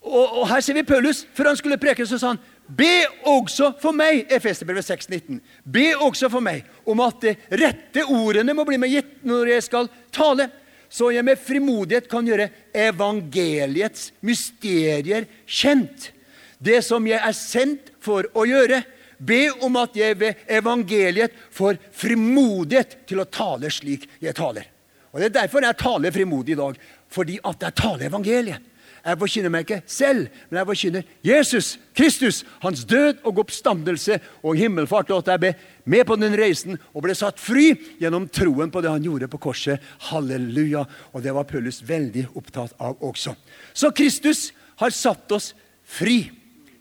og, 0.00 0.38
og 0.40 0.48
her 0.48 0.60
ser 0.64 0.74
vi 0.74 0.82
Paulus. 0.82 1.26
Før 1.34 1.52
han 1.52 1.58
skulle 1.60 1.76
preke, 1.76 2.06
så 2.06 2.18
sa 2.18 2.32
han 2.32 2.40
Be 2.68 3.06
også 3.24 3.72
for 3.80 3.96
meg, 3.96 4.26
Efeserbrevet 4.32 4.84
6,19. 4.84 5.38
Be 5.64 5.94
også 5.96 6.28
for 6.28 6.44
meg 6.44 6.66
om 6.88 7.00
at 7.00 7.22
de 7.24 7.34
rette 7.62 8.04
ordene 8.04 8.52
må 8.56 8.66
bli 8.68 8.76
meg 8.80 8.92
gitt 8.92 9.14
når 9.26 9.54
jeg 9.54 9.64
skal 9.64 9.88
tale, 10.12 10.50
så 10.88 11.10
jeg 11.12 11.24
med 11.24 11.40
frimodighet 11.40 12.08
kan 12.08 12.28
gjøre 12.28 12.50
evangeliets 12.76 14.10
mysterier 14.24 15.26
kjent. 15.44 16.10
Det 16.58 16.80
som 16.84 17.04
jeg 17.08 17.20
er 17.20 17.36
sendt 17.36 17.92
for 18.04 18.28
å 18.36 18.44
gjøre. 18.48 18.82
Be 19.18 19.48
om 19.64 19.74
at 19.80 19.96
jeg 19.98 20.14
ved 20.20 20.46
evangeliet 20.46 21.34
får 21.50 21.80
frimodighet 21.96 23.00
til 23.08 23.22
å 23.22 23.28
tale 23.32 23.70
slik 23.72 24.06
jeg 24.22 24.36
taler. 24.36 24.68
Og 25.12 25.20
Det 25.20 25.30
er 25.30 25.36
derfor 25.40 25.64
jeg 25.64 25.80
taler 25.80 26.14
frimodig 26.14 26.54
i 26.54 26.60
dag. 26.60 26.76
Fordi 27.08 27.38
at 27.42 27.64
jeg 27.64 27.74
taler 27.80 28.06
evangeliet. 28.10 28.67
Jeg 29.04 29.18
forkynner 29.20 29.52
meg 29.52 29.64
ikke 29.66 29.80
selv, 29.88 30.26
men 30.48 30.60
jeg 30.60 30.68
forkynner 30.68 31.10
Jesus 31.26 31.68
Kristus, 31.96 32.42
hans 32.62 32.84
død 32.88 33.22
og 33.26 33.40
oppstandelse 33.44 34.18
og 34.42 34.58
himmelfart, 34.58 35.10
og 35.10 35.22
at 35.22 35.32
jeg 35.32 35.42
ble 35.42 35.52
med 35.88 36.04
på 36.06 36.16
den 36.20 36.36
reisen 36.38 36.78
og 36.92 37.04
ble 37.06 37.16
satt 37.18 37.40
fri 37.42 37.72
gjennom 38.00 38.28
troen 38.30 38.70
på 38.70 38.82
det 38.84 38.92
han 38.92 39.06
gjorde 39.06 39.30
på 39.30 39.40
korset. 39.48 39.82
Halleluja. 40.10 40.84
Og 41.12 41.24
det 41.24 41.34
var 41.34 41.48
Paulus 41.48 41.80
veldig 41.86 42.28
opptatt 42.38 42.76
av 42.82 43.00
også. 43.04 43.34
Så 43.72 43.90
Kristus 43.96 44.50
har 44.82 44.94
satt 44.94 45.32
oss 45.34 45.52
fri. 45.82 46.20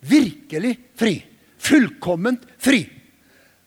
Virkelig 0.05 0.75
fri. 0.99 1.15
Fullkomment 1.57 2.45
fri. 2.61 2.83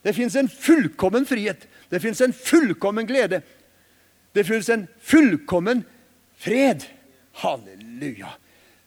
Det 0.03 0.15
fins 0.17 0.37
en 0.39 0.49
fullkommen 0.49 1.27
frihet. 1.29 1.67
Det 1.91 2.01
fins 2.01 2.21
en 2.21 2.33
fullkommen 2.33 3.09
glede. 3.09 3.43
Det 4.33 4.47
fins 4.47 4.69
en 4.71 4.87
fullkommen 5.03 5.85
fred. 6.39 6.87
Halleluja. 7.43 7.80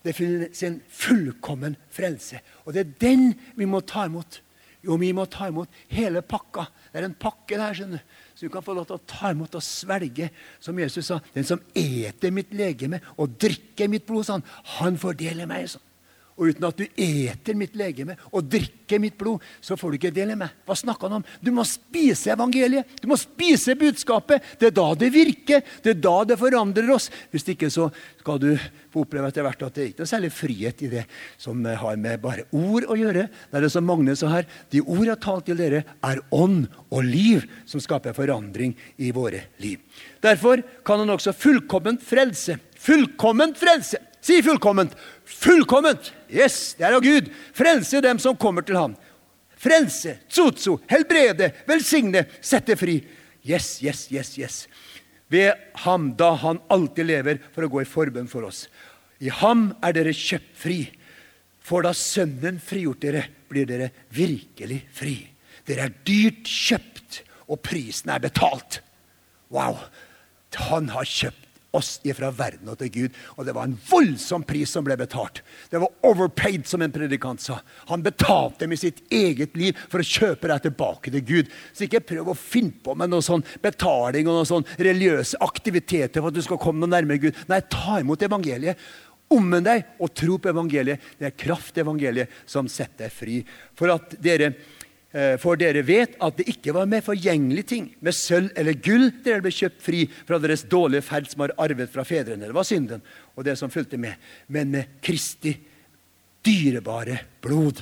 Det 0.03 0.15
finnes 0.17 0.63
en 0.67 0.81
fullkommen 0.91 1.77
frelse. 1.93 2.41
Og 2.65 2.75
det 2.75 2.83
er 2.83 2.97
den 3.03 3.29
vi 3.55 3.67
må 3.69 3.79
ta 3.87 4.07
imot. 4.09 4.41
Jo, 4.83 4.97
vi 4.99 5.13
må 5.15 5.23
ta 5.31 5.47
imot 5.47 5.71
hele 5.93 6.19
pakka. 6.27 6.65
Det 6.91 6.99
er 6.99 7.07
en 7.07 7.15
pakke 7.15 7.55
der, 7.55 7.75
skjønner 7.77 8.01
du. 8.01 8.17
Så 8.35 8.49
du 8.49 8.51
kan 8.51 8.65
få 8.65 8.75
lov 8.75 8.89
til 8.89 8.97
å 8.97 9.05
ta 9.07 9.31
imot 9.31 9.55
og 9.55 9.63
svelge. 9.63 10.27
Som 10.59 10.81
Jesus 10.81 11.07
sa, 11.07 11.21
den 11.35 11.47
som 11.47 11.61
eter 11.77 12.33
mitt 12.35 12.51
legeme 12.57 12.99
og 13.15 13.37
drikker 13.39 13.91
mitt 13.91 14.05
blod, 14.09 14.27
sånn, 14.27 14.43
han 14.75 14.99
fordeler 14.99 15.47
meg. 15.47 15.69
sånn. 15.71 15.85
Og 16.37 16.49
uten 16.49 16.65
at 16.65 16.79
du 16.79 16.85
eter 16.97 17.57
mitt 17.57 17.75
legeme 17.77 18.15
og 18.31 18.47
drikker 18.49 19.01
mitt 19.01 19.17
blod, 19.19 19.43
så 19.61 19.77
får 19.77 19.93
du 19.93 19.97
ikke 19.99 20.13
del 20.13 20.33
i 20.33 20.37
meg. 20.39 20.53
Hva 20.65 20.77
snakker 20.77 21.09
han 21.09 21.19
om? 21.19 21.25
Du 21.43 21.51
må 21.53 21.65
spise 21.67 22.31
evangeliet. 22.33 22.95
Du 23.01 23.07
må 23.11 23.17
spise 23.19 23.75
budskapet. 23.77 24.45
Det 24.59 24.71
er 24.71 24.75
da 24.75 24.87
det 24.97 25.11
virker. 25.13 25.61
Det 25.83 25.93
er 25.93 25.99
da 26.01 26.15
det 26.29 26.39
forandrer 26.41 26.89
oss. 26.93 27.09
Hvis 27.33 27.45
ikke 27.53 27.69
så 27.73 27.89
skal 28.21 28.39
du 28.41 28.49
få 28.93 29.03
oppleve 29.05 29.29
etter 29.29 29.45
hvert 29.45 29.65
at 29.67 29.77
det 29.77 29.89
ikke 29.91 30.05
er 30.05 30.09
særlig 30.09 30.31
frihet 30.33 30.81
i 30.85 30.91
det 30.91 31.03
som 31.41 31.59
har 31.65 31.99
med 32.01 32.21
bare 32.23 32.47
ord 32.55 32.87
å 32.89 32.97
gjøre. 32.97 33.27
Det 33.29 33.59
er 33.59 33.67
det 33.67 33.73
som 33.73 33.85
Magne 33.85 34.15
sa 34.17 34.31
her. 34.33 34.47
De 34.73 34.81
ord 34.81 35.03
jeg 35.03 35.13
har 35.13 35.23
talt 35.23 35.49
til 35.49 35.59
dere, 35.59 35.83
er 36.03 36.23
ånd 36.33 36.65
og 36.89 37.05
liv 37.05 37.45
som 37.69 37.83
skaper 37.83 38.15
forandring 38.17 38.73
i 38.97 39.11
våre 39.15 39.45
liv. 39.61 39.81
Derfor 40.23 40.63
kan 40.85 41.03
han 41.03 41.13
også 41.13 41.35
fullkomment 41.35 42.01
frelse. 42.05 42.57
Fullkomment 42.79 43.59
frelse! 43.59 44.01
Si 44.23 44.39
fullkomment. 44.43 44.93
Fullkomment! 45.27 46.13
Yes, 46.31 46.75
det 46.79 46.87
er 46.87 46.95
av 46.95 47.03
Gud. 47.03 47.27
Frelse 47.55 47.99
dem 48.03 48.21
som 48.23 48.37
kommer 48.39 48.63
til 48.63 48.79
ham. 48.79 48.95
Frelse, 49.59 50.15
tsotso, 50.31 50.77
helbrede, 50.91 51.49
velsigne, 51.67 52.23
sette 52.43 52.77
fri. 52.79 53.01
Yes, 53.43 53.77
yes, 53.83 54.05
yes, 54.15 54.31
yes. 54.39 54.61
Ved 55.31 55.59
ham, 55.83 56.13
da 56.15 56.33
han 56.39 56.61
alltid 56.71 57.09
lever 57.09 57.43
for 57.51 57.67
å 57.67 57.71
gå 57.73 57.83
i 57.83 57.89
forbønn 57.89 58.31
for 58.31 58.47
oss. 58.47 58.65
I 59.19 59.31
ham 59.41 59.73
er 59.83 59.95
dere 59.95 60.15
kjøpt 60.15 60.55
fri. 60.55 60.79
For 61.63 61.83
da 61.83 61.91
Sønnen 61.95 62.63
frigjort 62.63 63.03
dere, 63.03 63.27
blir 63.51 63.67
dere 63.67 63.91
virkelig 64.15 64.81
fri. 64.95 65.17
Dere 65.67 65.89
er 65.89 65.95
dyrt 66.07 66.47
kjøpt, 66.47 67.21
og 67.51 67.59
prisen 67.63 68.11
er 68.11 68.23
betalt. 68.23 68.79
Wow! 69.51 69.83
Han 70.69 70.91
har 70.93 71.07
kjøpt 71.07 71.42
oss 71.73 71.95
ifra 72.05 72.29
verden 72.33 72.69
og 72.69 72.77
til 72.79 72.91
Gud. 72.93 73.19
Og 73.37 73.47
det 73.47 73.55
var 73.57 73.67
en 73.67 73.77
voldsom 73.89 74.45
pris 74.47 74.71
som 74.73 74.85
ble 74.85 74.97
betalt. 74.99 75.41
Det 75.71 75.81
var 75.81 75.93
overpaid, 76.05 76.67
som 76.69 76.83
en 76.85 76.93
predikant 76.93 77.41
sa. 77.41 77.59
Han 77.89 78.05
betalte 78.05 78.67
med 78.69 78.79
sitt 78.81 79.01
eget 79.13 79.57
liv 79.57 79.79
for 79.89 80.03
å 80.03 80.07
kjøpe 80.07 80.51
deg 80.51 80.67
tilbake 80.67 81.13
til 81.13 81.25
Gud. 81.25 81.55
Så 81.73 81.87
ikke 81.87 82.03
prøv 82.13 82.33
å 82.33 82.37
finne 82.37 82.77
på 82.83 82.95
med 82.97 83.11
noe 83.13 83.25
sånn 83.25 83.45
betaling 83.63 84.29
og 84.29 84.39
noe 84.39 84.49
sånn 84.49 84.67
religiøse 84.77 85.41
aktiviteter 85.43 86.21
for 86.21 86.29
at 86.29 86.37
du 86.37 86.45
skal 86.45 86.61
komme 86.61 86.83
noe 86.83 86.93
nærmere 86.93 87.25
Gud. 87.25 87.41
Nei, 87.49 87.63
ta 87.73 87.99
imot 88.03 88.25
evangeliet. 88.25 88.79
Omvend 89.33 89.65
deg 89.65 89.97
og 90.03 90.13
tro 90.13 90.37
på 90.37 90.51
evangeliet. 90.51 91.01
Det 91.17 91.31
er 91.31 91.37
kraft 91.45 91.77
i 91.77 91.81
evangeliet 91.81 92.41
som 92.45 92.69
setter 92.69 93.07
deg 93.07 93.17
fri. 93.17 93.41
For 93.79 93.89
at 93.93 94.13
dere 94.21 94.53
for 95.37 95.59
dere 95.61 95.83
vet 95.85 96.15
at 96.25 96.39
det 96.39 96.47
ikke 96.49 96.73
var 96.73 96.87
med 96.89 97.03
forgjengelige 97.05 97.67
ting, 97.69 97.83
med 98.01 98.15
sølv 98.17 98.49
eller 98.57 98.79
gull, 98.81 99.11
dere 99.21 99.43
ble 99.45 99.51
kjøpt 99.53 99.83
fri 99.85 99.99
fra 100.09 100.39
deres 100.41 100.63
dårlige 100.65 101.05
ferd 101.05 101.29
som 101.29 101.43
har 101.45 101.53
arvet 101.61 101.91
fra 101.93 102.01
fedrene. 102.07 102.47
Det 102.49 102.55
var 102.57 102.65
synden 102.65 103.03
og 103.35 103.45
det 103.45 103.53
som 103.59 103.69
fulgte 103.69 103.99
med. 104.01 104.17
Men 104.49 104.73
med 104.73 104.97
Kristi 105.05 105.53
dyrebare 106.45 107.19
blod. 107.43 107.81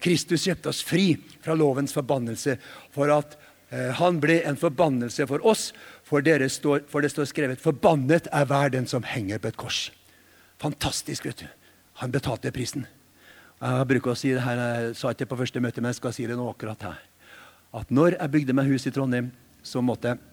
Kristus 0.00 0.46
kjøpte 0.46 0.72
oss 0.72 0.82
fri 0.86 1.12
fra 1.44 1.54
lovens 1.58 1.94
forbannelse 1.94 2.56
for 2.94 3.12
at 3.12 3.36
eh, 3.70 3.90
han 4.00 4.20
ble 4.22 4.40
en 4.48 4.58
forbannelse 4.58 5.26
for 5.28 5.44
oss. 5.46 5.70
For, 6.08 6.24
står, 6.24 6.86
for 6.90 7.04
det 7.04 7.12
står 7.12 7.28
skrevet 7.30 7.60
'Forbannet 7.60 8.26
er 8.32 8.44
hver 8.44 8.72
den 8.72 8.86
som 8.86 9.02
henger 9.02 9.38
på 9.38 9.48
et 9.48 9.56
kors'. 9.60 9.90
Fantastisk, 10.58 11.24
vet 11.24 11.44
du. 11.44 11.46
Han 12.00 12.10
betalte 12.10 12.50
prisen. 12.50 12.86
Jeg 13.60 13.88
bruker 13.90 14.14
å 14.14 14.16
si 14.16 14.30
det 14.32 14.40
her, 14.40 14.56
jeg 14.56 14.92
sa 14.96 15.10
ikke 15.12 15.26
det 15.26 15.28
på 15.28 15.36
første 15.36 15.60
møte, 15.60 15.82
men 15.84 15.92
jeg 15.92 15.98
skal 15.98 16.14
si 16.16 16.24
det 16.24 16.36
nå 16.38 16.46
akkurat 16.48 16.80
her. 16.86 17.00
At 17.76 17.90
når 17.92 18.14
jeg 18.16 18.32
bygde 18.32 18.54
meg 18.56 18.70
hus 18.72 18.86
i 18.88 18.92
Trondheim, 18.94 19.28
så 19.60 19.82
måtte 19.84 20.14
jeg 20.14 20.30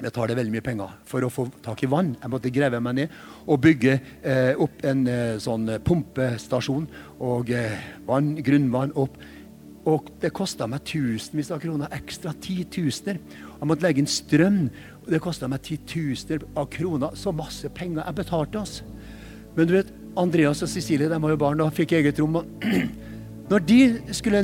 betale 0.00 0.36
veldig 0.36 0.52
mye 0.52 0.64
penger 0.64 0.92
for 1.08 1.24
å 1.24 1.30
få 1.32 1.46
tak 1.64 1.80
i 1.84 1.88
vann. 1.88 2.12
Jeg 2.20 2.32
måtte 2.32 2.52
grave 2.52 2.80
meg 2.84 2.98
ned 2.98 3.14
og 3.46 3.62
bygge 3.64 3.94
eh, 3.96 4.60
opp 4.60 4.84
en 4.84 5.06
eh, 5.08 5.38
sånn 5.40 5.72
pumpestasjon 5.86 6.84
og 7.24 7.52
eh, 7.56 7.80
vann, 8.08 8.34
grunnvann 8.44 8.92
opp. 9.00 9.16
Og 9.88 10.12
det 10.20 10.32
kosta 10.36 10.68
meg 10.68 10.84
tusenvis 10.84 11.52
av 11.56 11.62
kroner 11.62 11.96
ekstra. 11.96 12.34
Titusener. 12.44 13.22
Jeg 13.56 13.68
måtte 13.68 13.86
legge 13.86 14.04
inn 14.04 14.10
strøm. 14.10 14.66
og 15.00 15.08
Det 15.14 15.22
kosta 15.24 15.48
meg 15.48 15.64
titusener 15.64 16.44
av 16.60 16.68
kroner. 16.76 17.16
Så 17.16 17.32
masse 17.32 17.72
penger 17.72 18.04
jeg 18.04 18.20
betalte. 18.20 18.60
oss. 18.60 18.82
Men 19.56 19.66
du 19.66 19.74
vet, 19.78 19.94
Andreas 20.18 20.62
og 20.64 20.70
Cecilie 20.70 21.08
de 21.10 21.20
var 21.22 21.32
jo 21.32 21.38
barn 21.38 21.62
og 21.62 21.74
fikk 21.76 21.94
eget 21.98 22.18
rom. 22.22 22.40
Når 23.50 23.62
de 23.66 23.80
skulle 24.14 24.42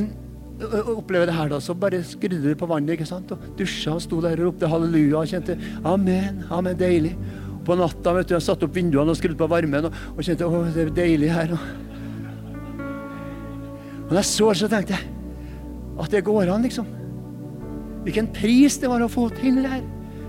oppleve 0.97 1.27
det 1.29 1.35
her, 1.35 1.49
da, 1.51 1.59
så 1.61 1.75
bare 1.77 1.99
skrudde 2.05 2.41
de 2.41 2.55
på 2.57 2.69
vannet 2.69 2.95
ikke 2.95 3.07
sant? 3.07 3.31
og 3.31 3.43
dusja 3.59 3.93
og 3.93 4.01
sto 4.03 4.21
der 4.23 4.39
og 4.39 4.49
ropte 4.49 4.69
halleluja 4.71 5.19
og 5.19 5.29
kjente 5.29 5.57
amen, 5.85 6.41
amen, 6.49 6.77
deilig. 6.79 7.13
På 7.67 7.75
natta 7.77 8.13
vet 8.15 8.29
du, 8.29 8.35
jeg 8.37 8.45
satte 8.45 8.65
opp 8.67 8.75
vinduene 8.75 9.11
og 9.13 9.19
skrudde 9.19 9.39
på 9.39 9.49
varmen 9.51 9.89
og, 9.89 9.99
og 10.15 10.23
kjente 10.23 10.47
å, 10.47 10.63
det 10.73 10.87
er 10.87 10.93
deilig 10.97 11.33
her. 11.35 11.53
Og 14.07 14.13
da 14.13 14.21
jeg 14.21 14.29
så 14.31 14.51
det, 14.53 14.59
så 14.61 14.71
tenkte 14.71 14.95
jeg 14.95 15.13
at 15.97 16.13
det 16.13 16.23
går 16.25 16.53
an, 16.53 16.63
liksom. 16.63 16.87
Hvilken 18.05 18.29
pris 18.31 18.77
det 18.79 18.89
var 18.89 19.03
å 19.03 19.09
få 19.11 19.27
til 19.35 19.59
det 19.59 19.71
her. 19.71 19.83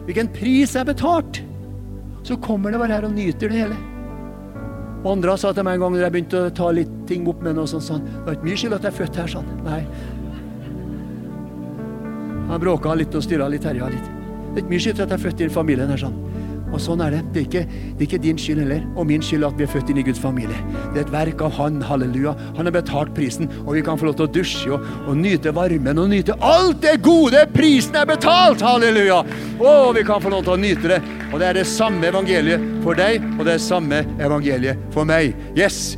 Hvilken 0.08 0.30
pris 0.34 0.72
jeg 0.74 0.88
betalte. 0.88 1.44
Så 2.26 2.36
kommer 2.42 2.72
det 2.74 2.80
bare 2.80 2.96
her 2.96 3.06
og 3.06 3.14
nyter 3.14 3.52
det 3.52 3.60
hele. 3.62 3.76
Og 5.04 5.10
andre 5.12 5.36
sa 5.38 5.52
til 5.54 5.66
meg 5.66 5.78
en 5.78 5.84
gang 5.84 5.96
da 5.96 6.06
jeg 6.06 6.14
begynte 6.16 6.44
å 6.48 6.54
ta 6.54 6.70
litt 6.74 6.94
ting 7.06 7.26
opp 7.30 7.42
med 7.44 7.54
noe 7.58 7.70
sånt, 7.70 7.86
sånn, 7.86 8.06
det 8.06 8.24
var 8.26 8.38
ikke 8.38 8.48
mye 8.48 8.58
skyld 8.58 8.78
at 8.78 8.86
jeg 8.86 8.92
er 8.92 8.98
født 8.98 9.20
her. 9.22 9.28
sånn. 9.34 9.50
Nei. 9.66 9.82
Han 12.48 12.62
bråka 12.62 12.94
litt 12.98 13.14
og 13.14 13.22
styra 13.22 13.48
litt, 13.52 13.66
herja 13.68 13.90
litt. 13.92 14.08
Det 14.08 14.56
er 14.56 14.64
ikke 14.64 14.74
mye 14.74 14.82
skyld 14.82 15.00
at 15.04 15.12
jeg 15.12 15.18
er 15.18 15.24
født 15.28 15.40
i 15.40 15.46
den 15.46 15.54
familien 15.54 15.92
her. 15.94 16.02
sånn. 16.02 16.18
Og 16.72 16.80
sånn 16.82 17.02
er 17.04 17.16
det. 17.16 17.22
Det 17.32 17.40
er, 17.40 17.46
ikke, 17.48 17.62
det 17.68 18.02
er 18.02 18.06
ikke 18.08 18.20
din 18.24 18.40
skyld 18.40 18.62
heller, 18.62 18.82
og 18.94 19.08
min 19.08 19.24
skyld 19.24 19.46
at 19.48 19.58
vi 19.58 19.66
er 19.66 19.72
født 19.72 19.92
inn 19.92 20.00
i 20.02 20.06
Guds 20.06 20.20
familie. 20.22 20.58
Det 20.94 21.02
er 21.02 21.06
et 21.06 21.14
verk 21.14 21.44
av 21.44 21.54
Han, 21.58 21.80
halleluja. 21.84 22.34
Han 22.58 22.68
har 22.68 22.76
betalt 22.76 23.14
prisen, 23.16 23.50
og 23.64 23.74
vi 23.76 23.84
kan 23.86 24.00
få 24.00 24.10
lov 24.10 24.18
til 24.18 24.28
å 24.28 24.32
dusje 24.38 24.74
og, 24.76 24.88
og 25.08 25.20
nyte 25.20 25.54
varmen 25.56 26.02
og 26.02 26.10
nyte 26.12 26.36
alt 26.44 26.82
det 26.84 26.98
gode. 27.06 27.44
Prisen 27.54 27.96
er 27.98 28.08
betalt, 28.08 28.64
halleluja! 28.64 29.22
Og 29.58 29.94
vi 29.96 30.04
kan 30.06 30.22
få 30.22 30.32
lov 30.32 30.44
til 30.46 30.56
å 30.56 30.60
nyte 30.60 30.92
det. 30.96 31.00
Og 31.32 31.40
det 31.40 31.48
er 31.50 31.60
det 31.60 31.68
samme 31.68 32.08
evangeliet 32.08 32.68
for 32.84 32.98
deg, 32.98 33.24
og 33.36 33.44
det 33.44 33.56
er 33.56 33.56
det 33.56 33.64
samme 33.68 34.04
evangeliet 34.18 34.84
for 34.94 35.08
meg. 35.08 35.34
Yes! 35.58 35.96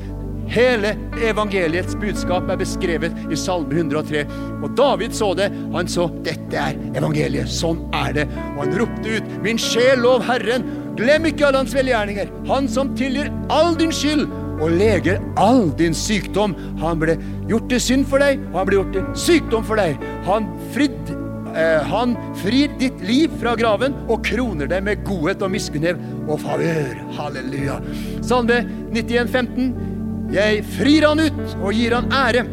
Hele 0.50 0.96
evangeliets 1.22 1.94
budskap 2.00 2.48
er 2.50 2.58
beskrevet 2.58 3.14
i 3.30 3.38
Salme 3.38 3.76
103. 3.76 4.24
Og 4.60 4.74
David 4.78 5.14
så 5.14 5.30
det. 5.38 5.50
Han 5.74 5.90
så 5.90 6.08
dette 6.26 6.58
er 6.58 6.78
evangeliet. 6.98 7.50
Sånn 7.50 7.84
er 7.94 8.16
det. 8.16 8.26
Og 8.56 8.64
han 8.64 8.76
ropte 8.82 9.18
ut, 9.20 9.32
min 9.44 9.60
sjel, 9.60 10.02
lov 10.02 10.26
Herren. 10.26 10.66
Glem 10.98 11.30
ikke 11.30 11.46
alle 11.48 11.62
hans 11.62 11.74
velgjerninger. 11.76 12.32
Han 12.50 12.66
som 12.70 12.90
tilgir 12.98 13.30
all 13.52 13.76
din 13.78 13.94
skyld 13.94 14.26
og 14.60 14.74
leger 14.76 15.22
all 15.40 15.70
din 15.78 15.94
sykdom. 15.96 16.56
Han 16.82 17.00
ble 17.00 17.16
gjort 17.48 17.70
til 17.70 17.82
synd 17.82 18.10
for 18.10 18.22
deg, 18.22 18.42
og 18.50 18.60
han 18.60 18.68
ble 18.68 18.80
gjort 18.80 18.94
til 18.96 19.06
sykdom 19.22 19.66
for 19.66 19.80
deg. 19.80 20.02
Han 20.26 20.50
fridd 20.74 21.14
eh, 21.54 21.86
han 21.92 22.16
frir 22.42 22.74
ditt 22.82 22.98
liv 23.06 23.32
fra 23.40 23.54
graven 23.58 23.96
og 24.08 24.26
kroner 24.26 24.68
det 24.70 24.82
med 24.84 25.06
godhet 25.06 25.46
og 25.46 25.54
miskunnhet 25.54 26.02
og 26.26 26.42
favør. 26.42 26.98
Halleluja. 27.16 27.78
Salme 28.26 28.60
91, 28.92 29.30
15. 29.30 29.89
Jeg 30.30 30.62
frir 30.76 31.08
han 31.08 31.18
ut 31.18 31.54
og 31.58 31.72
gir 31.74 31.96
han 31.96 32.10
ære. 32.14 32.44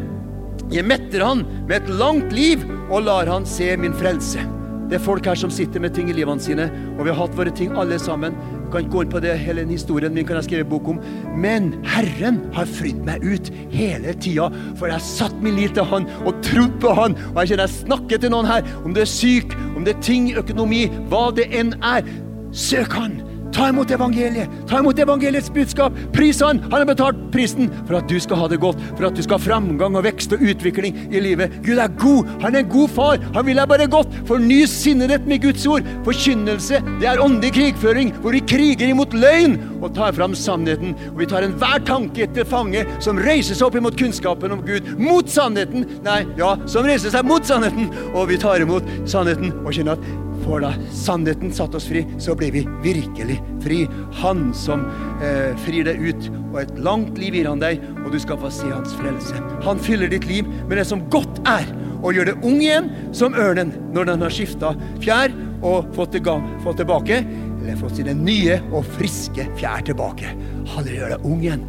Jeg 0.74 0.84
metter 0.84 1.22
han 1.22 1.44
med 1.68 1.76
et 1.76 1.90
langt 2.00 2.32
liv 2.34 2.64
og 2.88 3.04
lar 3.06 3.30
han 3.30 3.46
se 3.46 3.70
min 3.78 3.94
frelse. 3.94 4.42
Det 4.88 4.96
er 4.96 5.04
folk 5.04 5.26
her 5.28 5.36
som 5.36 5.52
sitter 5.52 5.82
med 5.84 5.92
ting 5.94 6.08
i 6.08 6.14
livene 6.16 6.40
sine, 6.40 6.64
og 6.96 7.04
vi 7.04 7.12
har 7.12 7.18
hatt 7.20 7.36
våre 7.36 7.52
ting 7.54 7.74
alle 7.76 7.98
sammen. 8.00 8.32
Jeg 8.32 8.72
kan 8.72 8.82
ikke 8.84 8.94
gå 8.94 9.02
inn 9.04 9.12
på 9.12 9.20
det, 9.22 9.34
hele 9.40 9.66
historien 9.68 10.16
min 10.16 10.26
kan 10.26 10.40
jeg 10.40 10.48
skrive 10.48 10.68
bok 10.72 10.88
om. 10.90 10.98
Men 11.36 11.70
Herren 11.86 12.40
har 12.56 12.72
fridd 12.72 13.04
meg 13.04 13.22
ut 13.22 13.52
hele 13.70 14.16
tida, 14.16 14.48
for 14.80 14.88
jeg 14.88 14.96
har 14.96 15.04
satt 15.04 15.38
min 15.44 15.60
lit 15.60 15.76
til 15.76 15.86
Han 15.92 16.08
og 16.24 16.40
trodd 16.48 16.80
på 16.80 16.96
Han. 16.98 17.14
Og 17.34 17.42
jeg 17.42 17.52
kjenner 17.52 17.68
jeg 17.68 17.76
snakker 17.84 18.24
til 18.24 18.32
noen 18.32 18.48
her, 18.48 18.66
om 18.82 18.96
du 18.96 19.04
er 19.04 19.12
syk, 19.12 19.54
om 19.76 19.84
det 19.84 19.98
er 19.98 20.04
ting, 20.08 20.32
økonomi, 20.40 20.86
hva 21.12 21.28
det 21.36 21.50
enn 21.52 21.76
er. 21.84 22.08
Søk 22.48 22.96
Han! 22.96 23.20
Ta 23.58 23.68
imot 23.72 23.90
evangeliet. 23.90 24.50
Ta 24.70 24.78
imot 24.78 24.98
evangeliets 25.02 25.50
budskap. 25.50 25.92
Pris 26.14 26.38
han. 26.44 26.60
Han 26.70 26.78
har 26.78 26.86
betalt 26.86 27.18
prisen 27.34 27.66
for 27.88 27.96
at 27.98 28.06
du 28.06 28.14
skal 28.22 28.38
ha 28.38 28.46
det 28.52 28.60
godt, 28.62 28.78
for 28.92 29.08
at 29.08 29.16
du 29.18 29.22
skal 29.24 29.40
ha 29.40 29.42
framgang 29.42 29.96
og 29.98 30.04
vekst 30.06 30.36
og 30.36 30.44
utvikling 30.46 30.94
i 31.10 31.22
livet. 31.24 31.56
Gud 31.66 31.80
er 31.82 31.90
god. 31.98 32.30
Han 32.44 32.54
er 32.54 32.62
en 32.62 32.70
god 32.70 32.92
far. 32.94 33.18
Han 33.34 33.48
vil 33.48 33.58
deg 33.58 33.70
bare 33.72 33.88
godt. 33.90 34.14
Forny 34.28 34.60
sinnet 34.70 35.26
med 35.26 35.42
Guds 35.42 35.66
ord. 35.66 35.88
Forkynnelse, 36.06 36.78
det 37.00 37.10
er 37.10 37.24
åndelig 37.24 37.50
krigføring, 37.56 38.14
hvor 38.22 38.36
vi 38.36 38.44
kriger 38.46 38.92
imot 38.92 39.16
løgn 39.18 39.58
og 39.80 39.90
tar 39.98 40.14
fram 40.14 40.38
sannheten. 40.38 40.94
Og 41.10 41.18
vi 41.24 41.30
tar 41.34 41.48
enhver 41.48 41.82
tanke 41.88 42.28
etter 42.28 42.46
fange 42.46 42.86
som 43.02 43.18
reiser 43.18 43.58
seg 43.58 43.66
opp 43.72 43.80
imot 43.82 43.98
kunnskapen 43.98 44.54
om 44.54 44.62
Gud. 44.70 44.94
Mot 45.02 45.26
sannheten. 45.34 45.88
Nei, 46.06 46.20
ja, 46.38 46.54
som 46.70 46.86
reiser 46.86 47.10
seg 47.10 47.26
mot 47.26 47.42
sannheten. 47.42 47.90
Og 48.14 48.30
vi 48.30 48.38
tar 48.38 48.62
imot 48.62 48.86
sannheten 49.10 49.50
og 49.64 49.74
kjenner 49.74 49.98
at 49.98 50.27
for 50.48 50.64
da 50.64 50.72
sannheten 50.96 51.52
satte 51.52 51.76
oss 51.76 51.86
fri, 51.90 52.02
så 52.18 52.34
ble 52.38 52.48
vi 52.54 52.64
virkelig 52.82 53.36
fri. 53.62 53.82
Han 54.22 54.48
som 54.56 54.86
eh, 55.22 55.52
frir 55.64 55.84
deg 55.88 56.00
ut, 56.00 56.30
og 56.48 56.62
et 56.62 56.78
langt 56.82 57.20
liv 57.20 57.36
gir 57.36 57.50
han 57.50 57.60
deg, 57.60 57.82
og 58.04 58.10
du 58.14 58.18
skal 58.22 58.40
få 58.40 58.50
se 58.52 58.70
hans 58.72 58.96
frelse. 58.98 59.42
Han 59.66 59.80
fyller 59.84 60.10
ditt 60.12 60.26
liv 60.28 60.48
med 60.64 60.78
det 60.80 60.86
som 60.88 61.04
godt 61.12 61.42
er, 61.48 61.68
og 61.98 62.14
gjør 62.14 62.30
det 62.30 62.38
ung 62.46 62.60
igjen 62.62 62.92
som 63.16 63.36
ørnen 63.36 63.74
når 63.92 64.12
den 64.12 64.24
har 64.24 64.34
skifta 64.34 64.72
fjær 65.02 65.34
og 65.58 65.88
fått, 65.96 66.14
til 66.14 66.44
fått 66.62 66.78
tilbake, 66.80 67.22
eller 67.58 67.80
fått 67.80 67.98
sine 67.98 68.14
nye 68.16 68.60
og 68.70 68.86
friske 68.96 69.48
fjær 69.58 69.82
tilbake. 69.84 70.30
Han 70.76 70.88
gjør 70.88 71.16
deg 71.16 71.26
ung 71.26 71.42
igjen. 71.42 71.66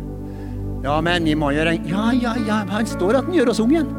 Ja, 0.86 1.02
men 1.04 1.26
vi 1.28 1.34
må 1.36 1.50
gjøre 1.52 1.76
Ja, 1.90 2.12
ja, 2.16 2.38
ja, 2.48 2.62
han 2.70 2.88
står 2.88 3.20
at 3.20 3.28
han 3.28 3.36
gjør 3.36 3.52
oss 3.52 3.60
ung 3.60 3.74
igjen. 3.74 3.90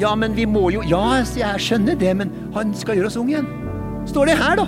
Ja, 0.00 0.14
men 0.16 0.36
vi 0.36 0.46
må 0.48 0.70
jo 0.72 0.82
Ja, 0.88 1.20
jeg 1.36 1.60
skjønner 1.60 1.98
det, 1.98 2.14
men 2.16 2.32
han 2.54 2.72
skal 2.76 2.96
gjøre 2.96 3.10
oss 3.10 3.18
unge 3.20 3.36
igjen. 3.36 3.50
Står 4.08 4.30
det 4.30 4.38
her, 4.40 4.56
da? 4.56 4.66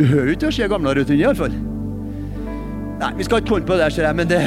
Behøver 0.00 0.34
ikke 0.34 0.50
å 0.50 0.54
se 0.54 0.68
gamlere 0.68 1.04
ut, 1.04 1.12
iallfall. 1.16 1.56
Nei, 3.00 3.10
vi 3.16 3.24
skal 3.24 3.40
ikke 3.40 3.54
komme 3.54 3.68
på 3.68 3.80
det, 3.80 3.88
ser 3.94 4.06
jeg, 4.08 4.16
men 4.16 4.28
det 4.28 4.40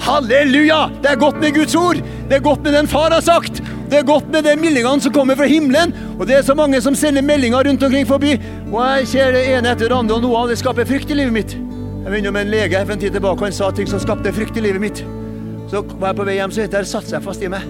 Halleluja! 0.00 0.86
Det 1.02 1.10
er 1.12 1.20
godt 1.20 1.40
med 1.40 1.54
Guds 1.54 1.74
ord! 1.76 2.00
Det 2.28 2.38
er 2.38 2.44
godt 2.44 2.64
med 2.64 2.72
den 2.72 2.88
far 2.88 3.12
har 3.12 3.20
sagt! 3.20 3.60
Det 3.90 3.98
er 3.98 4.06
godt 4.06 4.30
med 4.32 4.46
de 4.46 4.54
meldingene 4.56 5.02
som 5.04 5.12
kommer 5.12 5.36
fra 5.36 5.48
himmelen! 5.50 5.92
Og 6.16 6.24
det 6.28 6.38
er 6.38 6.46
så 6.46 6.56
mange 6.56 6.80
som 6.80 6.96
sender 6.96 7.22
meldinger 7.22 7.68
rundt 7.68 7.82
omkring 7.84 8.08
forbi. 8.08 8.38
Og 8.70 8.80
jeg 8.80 9.10
ser 9.12 9.34
det 9.36 9.44
ene 9.52 9.74
etter 9.74 9.92
det 9.92 9.98
andre, 9.98 10.16
og 10.16 10.24
noe 10.24 10.40
av 10.40 10.48
det 10.48 10.56
skaper 10.60 10.88
frykt 10.88 11.12
i 11.12 11.20
livet 11.20 11.36
mitt. 11.36 11.58
Jeg 12.00 12.08
var 12.08 12.16
innom 12.16 12.36
en 12.40 12.48
lege 12.48 12.78
for 12.80 12.94
en 12.94 13.00
tid 13.00 13.12
tilbake, 13.12 13.42
og 13.42 13.50
han 13.50 13.52
sa 13.52 13.66
ting 13.76 13.88
som 13.88 14.00
skapte 14.00 14.32
frykt 14.32 14.56
i 14.56 14.62
livet 14.64 14.80
mitt. 14.80 15.02
Så 15.68 15.82
var 16.00 16.10
jeg 16.10 16.16
på 16.16 16.24
vei 16.24 16.38
hjem, 16.38 16.52
så 16.54 16.64
der 16.72 16.86
satte 16.88 17.12
jeg 17.12 17.24
fast 17.26 17.42
i 17.44 17.50
meg. 17.52 17.66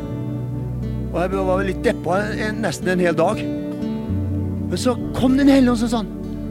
Og 1.11 1.17
jeg 1.19 1.47
var 1.49 1.65
litt 1.67 1.81
deppa 1.83 2.21
nesten 2.55 2.93
en 2.93 3.03
hel 3.03 3.17
dag. 3.19 3.41
Men 4.71 4.79
så 4.79 4.95
kom 5.17 5.35
Den 5.37 5.51
hellige 5.51 5.73
ånd 5.73 5.83
og 5.83 5.91
sa 5.91 6.05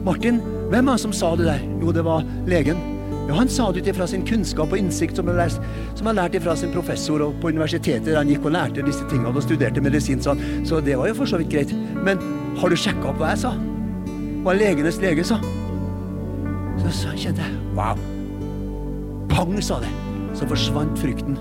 Martin, 0.04 0.42
hvem 0.70 0.90
er 0.90 0.98
det 0.98 1.04
som 1.06 1.14
sa 1.16 1.30
det 1.40 1.46
der? 1.48 1.64
Jo, 1.80 1.94
det 1.96 2.04
var 2.04 2.26
legen. 2.52 2.82
Ja, 3.30 3.38
Han 3.38 3.48
sa 3.48 3.72
det 3.72 3.86
ut 3.86 3.88
ifra 3.88 4.08
sin 4.08 4.26
kunnskap 4.26 4.74
og 4.74 4.78
innsikt 4.78 5.16
som 5.16 5.28
han 5.30 5.40
har 5.40 6.16
lært 6.16 6.36
ifra 6.36 6.56
sin 6.58 6.74
professor 6.74 7.22
og 7.22 7.40
på 7.40 7.54
universitetet. 7.54 8.18
Han 8.18 8.28
gikk 8.28 8.44
og 8.44 8.52
lærte 8.58 8.84
disse 8.84 9.08
tingene 9.08 9.32
og 9.32 9.44
studerte 9.46 9.82
medisin, 9.82 10.20
sånn. 10.20 10.42
så 10.66 10.82
det 10.82 10.98
var 10.98 11.08
jo 11.08 11.16
for 11.22 11.26
så 11.26 11.40
vidt 11.40 11.54
greit. 11.54 11.74
Men 12.04 12.20
har 12.60 12.70
du 12.70 12.76
sjekka 12.76 13.14
opp 13.14 13.24
hva 13.24 13.32
jeg 13.32 13.46
sa? 13.46 13.56
Hva 14.44 14.58
legenes 14.58 15.00
lege 15.00 15.24
sa? 15.24 15.40
Så, 16.90 17.06
så 17.06 17.12
kjente 17.14 17.46
jeg 17.46 17.58
wow. 17.78 18.00
Pang, 19.30 19.52
sa 19.62 19.78
det. 19.84 19.90
Så 20.34 20.48
forsvant 20.50 20.98
frykten. 20.98 21.36